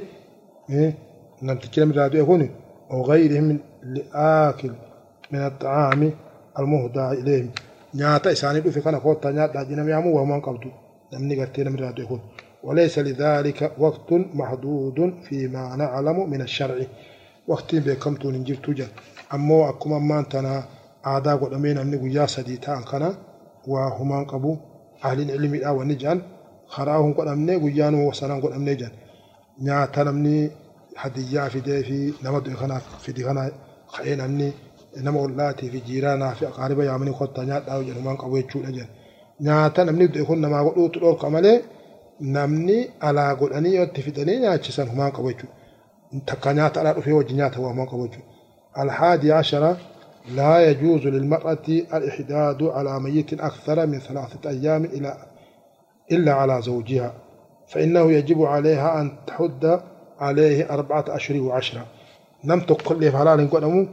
namtichi 1.46 1.80
namni 1.80 1.94
irraa 1.96 2.10
du'e 2.14 2.24
kun 2.32 2.42
وغيرهم 2.90 3.58
لآكل 3.94 4.72
من 5.32 5.42
الطعام 5.50 6.12
المهدى 6.58 7.06
إليهم 7.20 7.50
نياتا 7.94 8.32
إساني 8.32 8.62
في 8.74 8.80
كان 8.80 8.98
كوتا 8.98 9.30
نياتا 9.30 9.62
جنم 9.68 9.88
يامو 9.88 10.10
وما 10.20 10.36
قبضوا 10.46 10.70
نمني 11.12 11.34
قرتين 11.40 11.68
من 11.72 11.78
رادو 11.84 12.02
يكون 12.02 12.20
وليس 12.64 12.98
لذلك 12.98 13.72
وقت 13.78 14.12
محدود 14.12 15.14
فيما 15.28 15.76
نعلم 15.76 16.30
من 16.30 16.40
الشرع 16.42 16.76
وقت 17.48 17.74
بكم 17.74 18.14
تنجر 18.14 18.54
توجد 18.54 18.88
أما 19.34 19.68
أكما 19.70 19.98
ما 19.98 20.18
أنتنا 20.18 20.64
آداب 21.04 21.42
ودمين 21.42 21.78
أمن 21.78 21.98
قيا 22.02 22.26
سديتا 22.26 22.76
أنكنا 22.78 23.14
وهما 23.66 24.22
قبو 24.24 24.56
أهل 25.04 25.20
العلم 25.20 25.54
الأول 25.54 25.80
ونجان 25.80 26.22
خراهم 26.66 27.12
قد 27.12 27.26
أمن 27.26 27.50
قيا 27.64 27.88
وسنان 28.08 28.40
قد 28.40 28.52
أمن 28.52 28.76
جان 28.76 28.90
نا 29.60 29.86
تلمني 29.86 30.50
حديا 30.96 31.48
في 31.48 31.60
دي 31.60 31.82
في 31.82 32.12
نمد 32.24 32.54
خنا 32.54 32.78
في 32.78 33.12
دي 33.12 33.24
خنا 33.24 33.52
خين 33.86 34.20
أمني 34.20 34.52
نما 34.96 35.20
ولاتي 35.20 35.70
في 35.70 35.78
جيرانا 35.80 36.34
في 36.34 36.46
أقاربي 36.48 36.84
يا 36.86 36.96
مني 36.96 37.12
خد 37.12 37.32
تنا 37.32 37.58
داوجن 37.58 37.92
هما 37.96 38.12
قبو 38.14 38.36
يجود 38.36 38.64
أجن 38.66 38.86
نا 39.40 39.68
تلمني 39.68 40.06
دي 40.06 40.24
خنا 40.24 40.48
ما 40.48 40.68
قدو 40.68 40.88
تلور 40.88 41.14
كماله 41.14 41.62
namni 42.20 42.90
alaa 43.00 43.34
godhanii 43.34 43.74
yoo 43.74 43.84
itti 43.84 44.02
fidanii 44.02 44.38
nyaachisan 44.40 44.88
humaan 44.88 45.12
qabu 45.12 45.32
jechuudha 45.32 45.54
takka 46.26 46.54
nyaata 46.54 46.80
alaa 46.80 46.92
dhufee 46.92 47.12
wajji 47.12 47.34
nyaata 47.34 47.60
waa 47.60 47.68
humaan 47.68 47.88
qabu 47.88 48.08
jechuudha 48.08 48.28
alhaadii 48.82 49.32
ashara 49.32 49.76
لا 50.36 50.70
يجوز 50.70 51.06
للمرأة 51.06 51.66
الإحداد 51.68 52.62
على 52.62 53.00
ميت 53.00 53.40
أكثر 53.40 53.86
من 53.86 53.98
ثلاثة 53.98 54.50
أيام 54.50 54.84
إلى 54.84 55.16
إلا 56.12 56.32
على 56.32 56.62
زوجها 56.62 57.12
فإنه 57.68 58.12
يجب 58.12 58.42
عليها 58.42 59.00
أن 59.00 59.12
تحد 59.26 59.80
عليه 60.20 60.70
أربعة 60.74 61.04
أشهر 61.08 61.40
وعشرة 61.40 61.84
نم 62.44 62.60
تقل 62.60 63.12
فلان 63.12 63.48
قدمو 63.48 63.86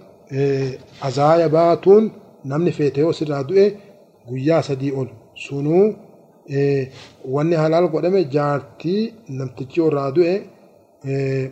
أزايا 1.04 1.48
باتون 1.48 2.12
نمني 2.46 2.72
فيتيو 2.72 3.12
سر 3.12 3.42
دوئي 3.42 3.78
guyyaa 4.28 4.64
sadii 4.64 4.92
ol 4.92 5.08
sunuu 5.34 5.96
wanni 7.36 7.56
halaal 7.64 7.88
godhame 7.94 8.22
jaartii 8.36 9.02
namtichi 9.40 9.80
irraa 9.88 10.12
du'e 10.18 10.34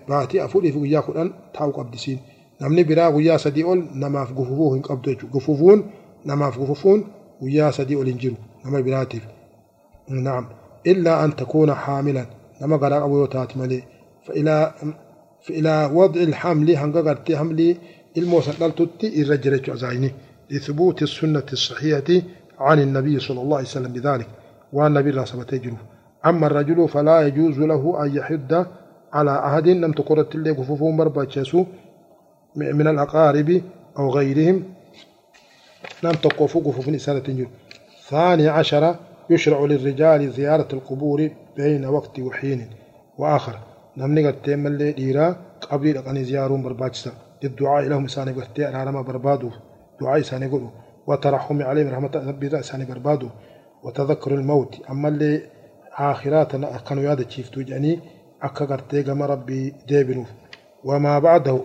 baatii 0.10 0.40
afurii 0.46 0.72
fi 0.74 0.80
guyyaa 0.84 1.02
kudhan 1.08 1.30
taa'u 1.56 1.72
qabdisiin. 1.78 2.20
namni 2.60 2.84
biraa 2.90 3.10
guyyaa 3.16 3.38
sadii 3.46 3.64
ol 3.72 3.80
namaaf 4.04 4.30
gufufuu 4.38 4.70
hin 4.74 4.84
qabdu 4.88 5.10
jechuudha. 5.12 5.34
Gufufuun 5.36 5.80
namaaf 6.30 6.56
gufufuun 6.62 7.00
guyyaa 7.42 7.72
sadii 7.78 7.96
ol 8.02 8.06
hin 8.12 8.20
jiru 8.22 8.38
nama 8.64 8.82
biraatiif. 8.86 9.24
Naam. 10.28 10.46
Illaa 10.92 11.18
an 11.24 11.32
takuuna 11.40 11.74
haamilan 11.86 12.28
nama 12.60 12.76
garaa 12.84 13.02
qabu 13.04 13.16
yoo 13.22 13.28
taate 13.28 13.56
malee. 13.60 13.82
Hamlii 17.42 17.78
ilmoo 18.16 18.42
san 18.42 18.56
dhaltutti 18.60 19.08
irra 19.20 19.38
jira 19.38 19.58
jechuudha 19.58 19.74
azaayini. 19.80 20.12
لثبوت 20.52 21.00
السنة 21.10 21.48
الصحيحة 21.58 22.10
عن 22.60 22.78
النبي 22.80 23.20
صلى 23.20 23.42
الله 23.44 23.58
عليه 23.58 23.68
وسلم 23.68 23.94
بذلك 23.94 24.28
والنبي 24.74 25.10
الله 25.10 25.26
سبته 25.26 25.58
جروف 25.58 25.80
أما 26.26 26.48
الرجل 26.48 26.90
فلا 26.90 27.28
يجوز 27.28 27.60
له 27.60 28.04
أن 28.06 28.16
يحد 28.16 28.66
على 29.14 29.46
أحد 29.46 29.68
لم 29.68 29.92
تقرت 29.92 30.36
اللي 30.36 30.54
كفوفهم 30.54 30.98
بربا 30.98 31.28
من 32.56 32.88
الأقارب 32.88 33.62
أو 34.00 34.10
غيرهم. 34.10 34.64
لم 36.04 36.12
تقفوا 36.12 36.62
قفوف 36.62 36.90
نسالة 36.90 37.20
تنجل 37.20 37.48
ثاني 38.10 38.48
عشر 38.48 38.96
يشرع 39.30 39.60
للرجال 39.60 40.32
زيارة 40.32 40.68
القبور 40.74 41.30
بين 41.58 41.86
وقت 41.86 42.20
وحين 42.20 42.70
وآخر. 43.18 43.60
نمني 43.98 44.28
قد 44.28 44.42
تيمل 44.42 44.96
ليرا 45.00 45.36
قبل 45.70 45.96
لقني 45.96 46.24
زيارون 46.24 46.64
برباجسا 46.64 47.12
للدعاء 47.44 47.84
لهم 47.84 48.08
ساني 48.08 48.32
قد 48.32 48.54
تيرا 48.54 49.02
بربادو. 49.02 49.50
دعاء 50.02 50.22
ساني 50.22 50.46
قلو 50.46 50.70
وترحم 51.08 51.62
عليهم 51.62 51.88
رحمة 51.94 52.12
ربي 52.28 52.64
ساني 52.64 52.86
بربادو. 52.86 53.30
وتذكر 53.86 54.34
الموت. 54.34 54.72
أما 54.90 55.08
اللي 55.10 55.42
آخراتنا 55.98 56.78
كانوا 56.78 57.04
يادا 57.04 57.24
تشيفتو 57.24 57.62
جاني 57.62 58.00
أكا 58.42 58.66
قرتي 58.66 59.02
ربي 59.02 59.74
ديبنوف 59.88 60.28
وما 60.84 61.20
بعده 61.20 61.60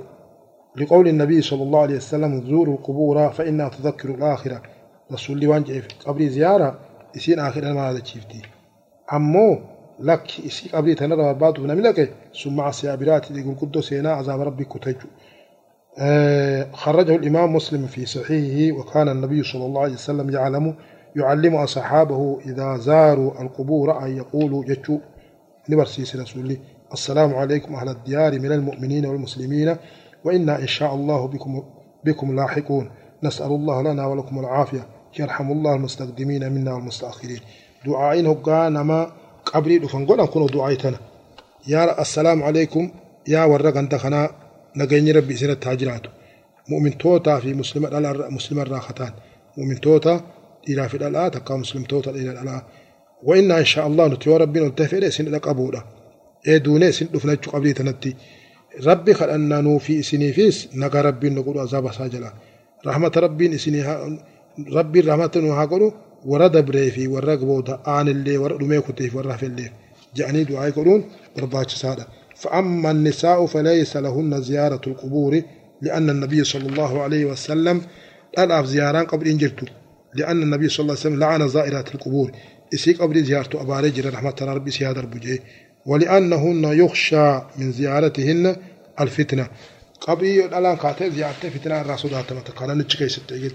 لقول 0.77 1.09
النبي 1.09 1.43
صلى 1.43 1.63
الله 1.63 1.81
عليه 1.81 1.97
وسلم 1.97 2.33
زوروا 2.47 2.75
القبور 2.75 3.31
فإنها 3.31 3.69
تذكر 3.69 4.09
الآخرة. 4.09 4.63
رسول 5.13 5.37
الله 5.37 5.49
وانجع 5.49 5.81
قبر 6.07 6.23
زيارة 6.27 6.79
يسين 7.17 7.39
آخر 7.39 7.73
ما 7.73 7.91
هذا 7.91 8.05
شيفتي 8.05 8.43
أمو 9.13 9.59
لك 10.01 10.39
يسي 10.47 10.69
قبري 10.69 10.95
تنرى 10.95 11.35
بعض 11.35 11.61
من 11.61 11.77
ملك 11.77 12.15
ثم 12.45 12.61
عسيابرات 12.61 13.31
يقول 13.31 13.55
قدو 13.61 13.81
سينا 13.81 14.13
عذاب 14.13 14.41
ربي 14.41 14.65
كتجو. 14.65 15.09
آه 15.99 16.67
خرجه 16.73 17.17
الإمام 17.17 17.55
مسلم 17.55 17.87
في 17.87 18.07
صحيحه 18.07 18.79
وكان 18.79 19.09
النبي 19.09 19.43
صلى 19.43 19.67
الله 19.67 19.83
عليه 19.83 19.93
وسلم 19.93 20.31
يعلم 20.31 20.75
يعلم 21.17 21.55
أصحابه 21.55 22.39
إذا 22.47 22.77
زاروا 22.77 23.43
القبور 23.43 24.05
أن 24.05 24.17
يقولوا 24.17 24.65
جتشو. 24.65 24.99
لبرسيس 25.69 26.17
رسول 26.17 26.57
السلام 26.93 27.35
عليكم 27.35 27.75
أهل 27.75 27.89
الديار 27.89 28.41
من 28.41 28.53
المؤمنين 28.53 29.07
والمسلمين 29.07 29.77
وإنا 30.25 30.59
إن 30.59 30.67
شاء 30.67 30.95
الله 30.95 31.27
بكم 31.27 31.63
بكم 32.05 32.37
لاحقون. 32.37 32.91
نسأل 33.23 33.47
الله 33.47 33.83
لنا 33.83 34.07
ولكم 34.07 34.39
العافية. 34.39 34.87
يرحم 35.19 35.53
الله 35.53 35.75
المستقدمين 35.75 36.53
منا 36.53 36.73
والمستأخرين. 36.75 37.41
دعائين 37.87 38.27
هقا 38.27 38.69
نما 38.69 39.13
قبري 39.45 39.79
دفن 39.79 40.07
قول 40.07 40.21
أنكونوا 40.21 40.49
دعايتنا 40.49 40.99
يا 41.69 42.01
السلام 42.01 42.43
عليكم. 42.43 42.91
يا 43.29 43.45
ورقا 43.45 43.81
دخنا 43.81 44.31
نقيني 44.77 45.13
ربي 45.13 45.37
سنة 45.37 45.55
تاجرات 45.55 46.03
مؤمن 46.69 46.99
توتا 46.99 47.39
في 47.39 47.55
مسلم 47.55 47.83
مسلم 48.31 48.61
الراختان. 48.61 49.13
مؤمن 49.59 49.81
توتا 49.81 50.21
إلى 50.69 50.89
في 50.89 50.97
الألا 50.97 51.29
تقى 51.29 51.59
مسلم 51.59 51.85
توتا 51.85 52.11
إلى 52.11 52.31
الألا 52.31 52.67
وإنا 53.23 53.59
إن 53.59 53.65
شاء 53.65 53.87
الله 53.87 54.09
نتيو 54.09 54.37
ربنا 54.37 54.69
نتفئ 54.69 55.11
سن 55.11 55.25
لقبولا 55.25 55.85
إيه 56.47 56.57
دوني 56.59 56.93
سن 56.93 57.07
دفنا 57.15 57.35
قبري 57.35 57.73
تنتي. 57.73 58.17
ربي 58.85 59.15
خل 59.15 59.31
أننا 59.31 59.79
في 59.79 60.03
سني 60.03 60.33
فيس 60.33 60.69
نقا 60.75 61.01
ربي 61.01 61.31
نقول 61.31 61.59
عذاب 61.59 61.93
ساجلا. 61.93 62.33
رحمة 62.87 63.13
ربي 63.17 63.59
سني 63.59 63.83
ربي 64.73 65.01
رحمة 65.01 65.31
نهاقلو 65.37 65.93
ورد 66.25 66.65
بريفي 66.65 67.07
ورق 67.07 67.39
بودا 67.39 67.81
آن 67.87 68.09
اللي 68.09 68.39
ورد 68.39 68.63
ميكوتيف 68.63 69.17
ورف 69.17 69.45
اللي. 69.45 69.71
جعني 70.17 70.45
دعاء 70.45 70.69
يقولون 70.69 71.05
برباش 71.37 71.75
سادة. 71.75 72.07
فأما 72.37 72.91
النساء 72.91 73.47
فليس 73.47 73.97
لهن 73.97 74.43
زيارة 74.43 74.81
القبور 74.87 75.43
لأن 75.83 76.11
النبي 76.11 76.45
صلى 76.45 76.67
الله 76.67 77.03
عليه 77.03 77.25
وسلم 77.25 77.83
ألعب 78.39 78.65
زياران 78.65 79.05
قبل 79.05 79.29
إنجرتو 79.29 79.67
لأن 80.15 80.43
النبي 80.43 80.69
صلى 80.69 80.85
الله 80.85 80.93
عليه 80.93 81.01
وسلم 81.01 81.21
لعن 81.21 81.49
زائرات 81.49 81.95
القبور. 81.95 82.31
إسي 82.75 82.93
قبل 82.93 83.25
زيارته 83.25 83.61
أباري 83.61 83.91
جرى 83.91 84.09
رحمة 84.09 84.35
ربي 84.41 84.71
سيادة 84.71 85.01
البجي. 85.01 85.41
ولأنهن 85.87 86.65
يخشى 86.65 87.41
من 87.59 87.73
زيارتهن 87.73 88.57
الفتنة. 89.01 89.49
قبل 90.01 90.27
الآن 90.27 90.77
كاتب 90.77 91.13
زيارته 91.13 91.49
فتنة 91.51 91.81
الرسول 91.81 92.15
هاتما 92.15 92.41
تقالا 92.41 92.75
نتشكي 92.75 93.09
ستة 93.09 93.51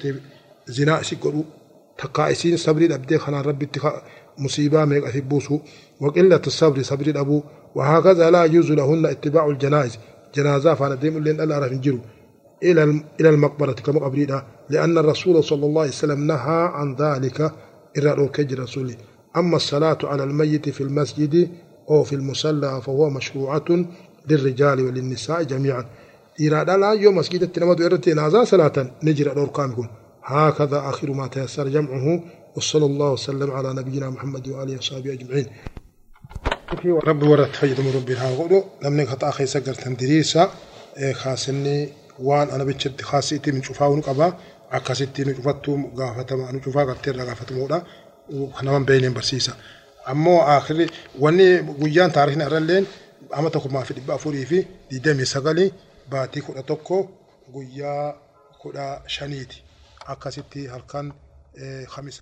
زنا 0.67 1.01
إسي 1.01 1.15
قلو 1.15 1.45
تقائسين 1.97 2.57
صبري 2.57 2.85
الأبدي 2.85 3.17
خنا 3.17 3.41
ربي 3.41 3.69
مصيبة 4.37 4.85
ميق 4.85 5.05
أثبوسو. 5.05 5.59
وقلة 5.99 6.41
الصبر 6.47 6.81
صبر 6.81 7.07
الأبو 7.07 7.43
وهكذا 7.75 8.31
لا 8.31 8.45
يجوز 8.45 8.71
لهن 8.71 9.05
اتباع 9.05 9.49
الجنائز. 9.49 9.97
جنازة 10.35 10.73
فانا 10.73 10.95
ديم 10.95 11.23
لين 11.23 11.41
ألا 11.41 11.59
رفن 11.59 11.81
جرو 11.81 11.99
إلى 12.63 12.83
إلى 13.19 13.29
المقبرة 13.29 13.71
كما 13.71 13.99
قبرنا 13.99 14.45
لأن 14.69 14.97
الرسول 14.97 15.43
صلى 15.43 15.65
الله 15.65 15.81
عليه 15.81 15.91
وسلم 15.91 16.27
نهى 16.27 16.71
عن 16.73 16.95
ذلك 16.95 17.51
إلى 17.97 18.13
روكج 18.13 18.53
رسوله. 18.53 18.95
أما 19.37 19.55
الصلاة 19.55 19.97
على 20.03 20.23
الميت 20.23 20.69
في 20.69 20.81
المسجد 20.81 21.49
أو 21.89 22.03
في 22.03 22.15
المصلى 22.15 22.81
فهو 22.81 23.09
مشروعة 23.09 23.85
للرجال 24.29 24.81
وللنساء 24.81 25.43
جميعا. 25.43 25.85
إلى 26.39 26.65
لا 26.67 26.91
يوم 26.91 27.17
مسجد 27.17 27.43
التنمد 27.43 27.81
إرتي 27.81 28.13
نازا 28.13 28.43
صلاة 28.43 28.91
نجر 29.03 29.31
الأرقام 29.31 29.71
يكون 29.71 29.89
هكذا 30.23 30.79
آخر 30.79 31.11
ما 31.11 31.27
تيسر 31.27 31.67
جمعه. 31.67 32.23
وصلى 32.55 32.85
الله 32.85 33.11
وسلم 33.11 33.51
على 33.51 33.73
نبينا 33.73 34.09
محمد 34.09 34.47
وآله 34.47 34.77
وصحبه 34.77 35.13
أجمعين. 35.13 35.45
ربي 37.07 37.27
ورد 37.27 37.53
فيد 37.53 37.81
من 37.81 37.91
ربي 37.95 38.15
هاغودو 38.15 38.63
نمني 38.83 39.05
خطأ 39.05 39.31
خي 39.31 39.45
سغر 39.45 39.73
تندريسا 39.73 40.51
خاصني 42.17 42.27
وان 42.27 42.49
أنا 42.49 42.63
بچت 42.63 43.01
خاصيتي 43.01 43.51
من 43.51 43.63
شوفاون 43.63 44.01
قبا 44.01 44.37
akkasitti 44.71 45.25
nu 45.25 45.33
cufattu 45.35 45.71
gaafatama 45.97 46.51
nu 46.51 46.59
cufaa 46.59 46.85
gartee 46.85 47.11
irraa 47.13 47.25
gaafatamuudha 47.25 47.77
naman 48.63 48.85
beeyneen 48.85 49.13
barsiisa 49.13 49.53
ammoo 50.05 50.41
akhirri 50.41 50.85
wanni 51.23 51.47
guyyaan 51.81 52.11
taarikhni 52.11 52.43
irralleen 52.47 52.85
ama 53.37 53.49
tokkummaa 53.49 53.83
fi 53.87 53.93
dhibba 53.93 54.13
afurii 54.13 54.45
fi 54.51 54.67
digdamii 54.89 55.25
sagalii 55.33 55.69
baatii 56.11 56.41
kudha 56.47 56.63
tokko 56.63 56.97
guyyaa 57.53 58.13
kudha 58.61 58.85
shaniiti 59.15 59.57
akkasitti 60.13 60.67
halkan 60.73 61.13
khamisa 61.93 62.21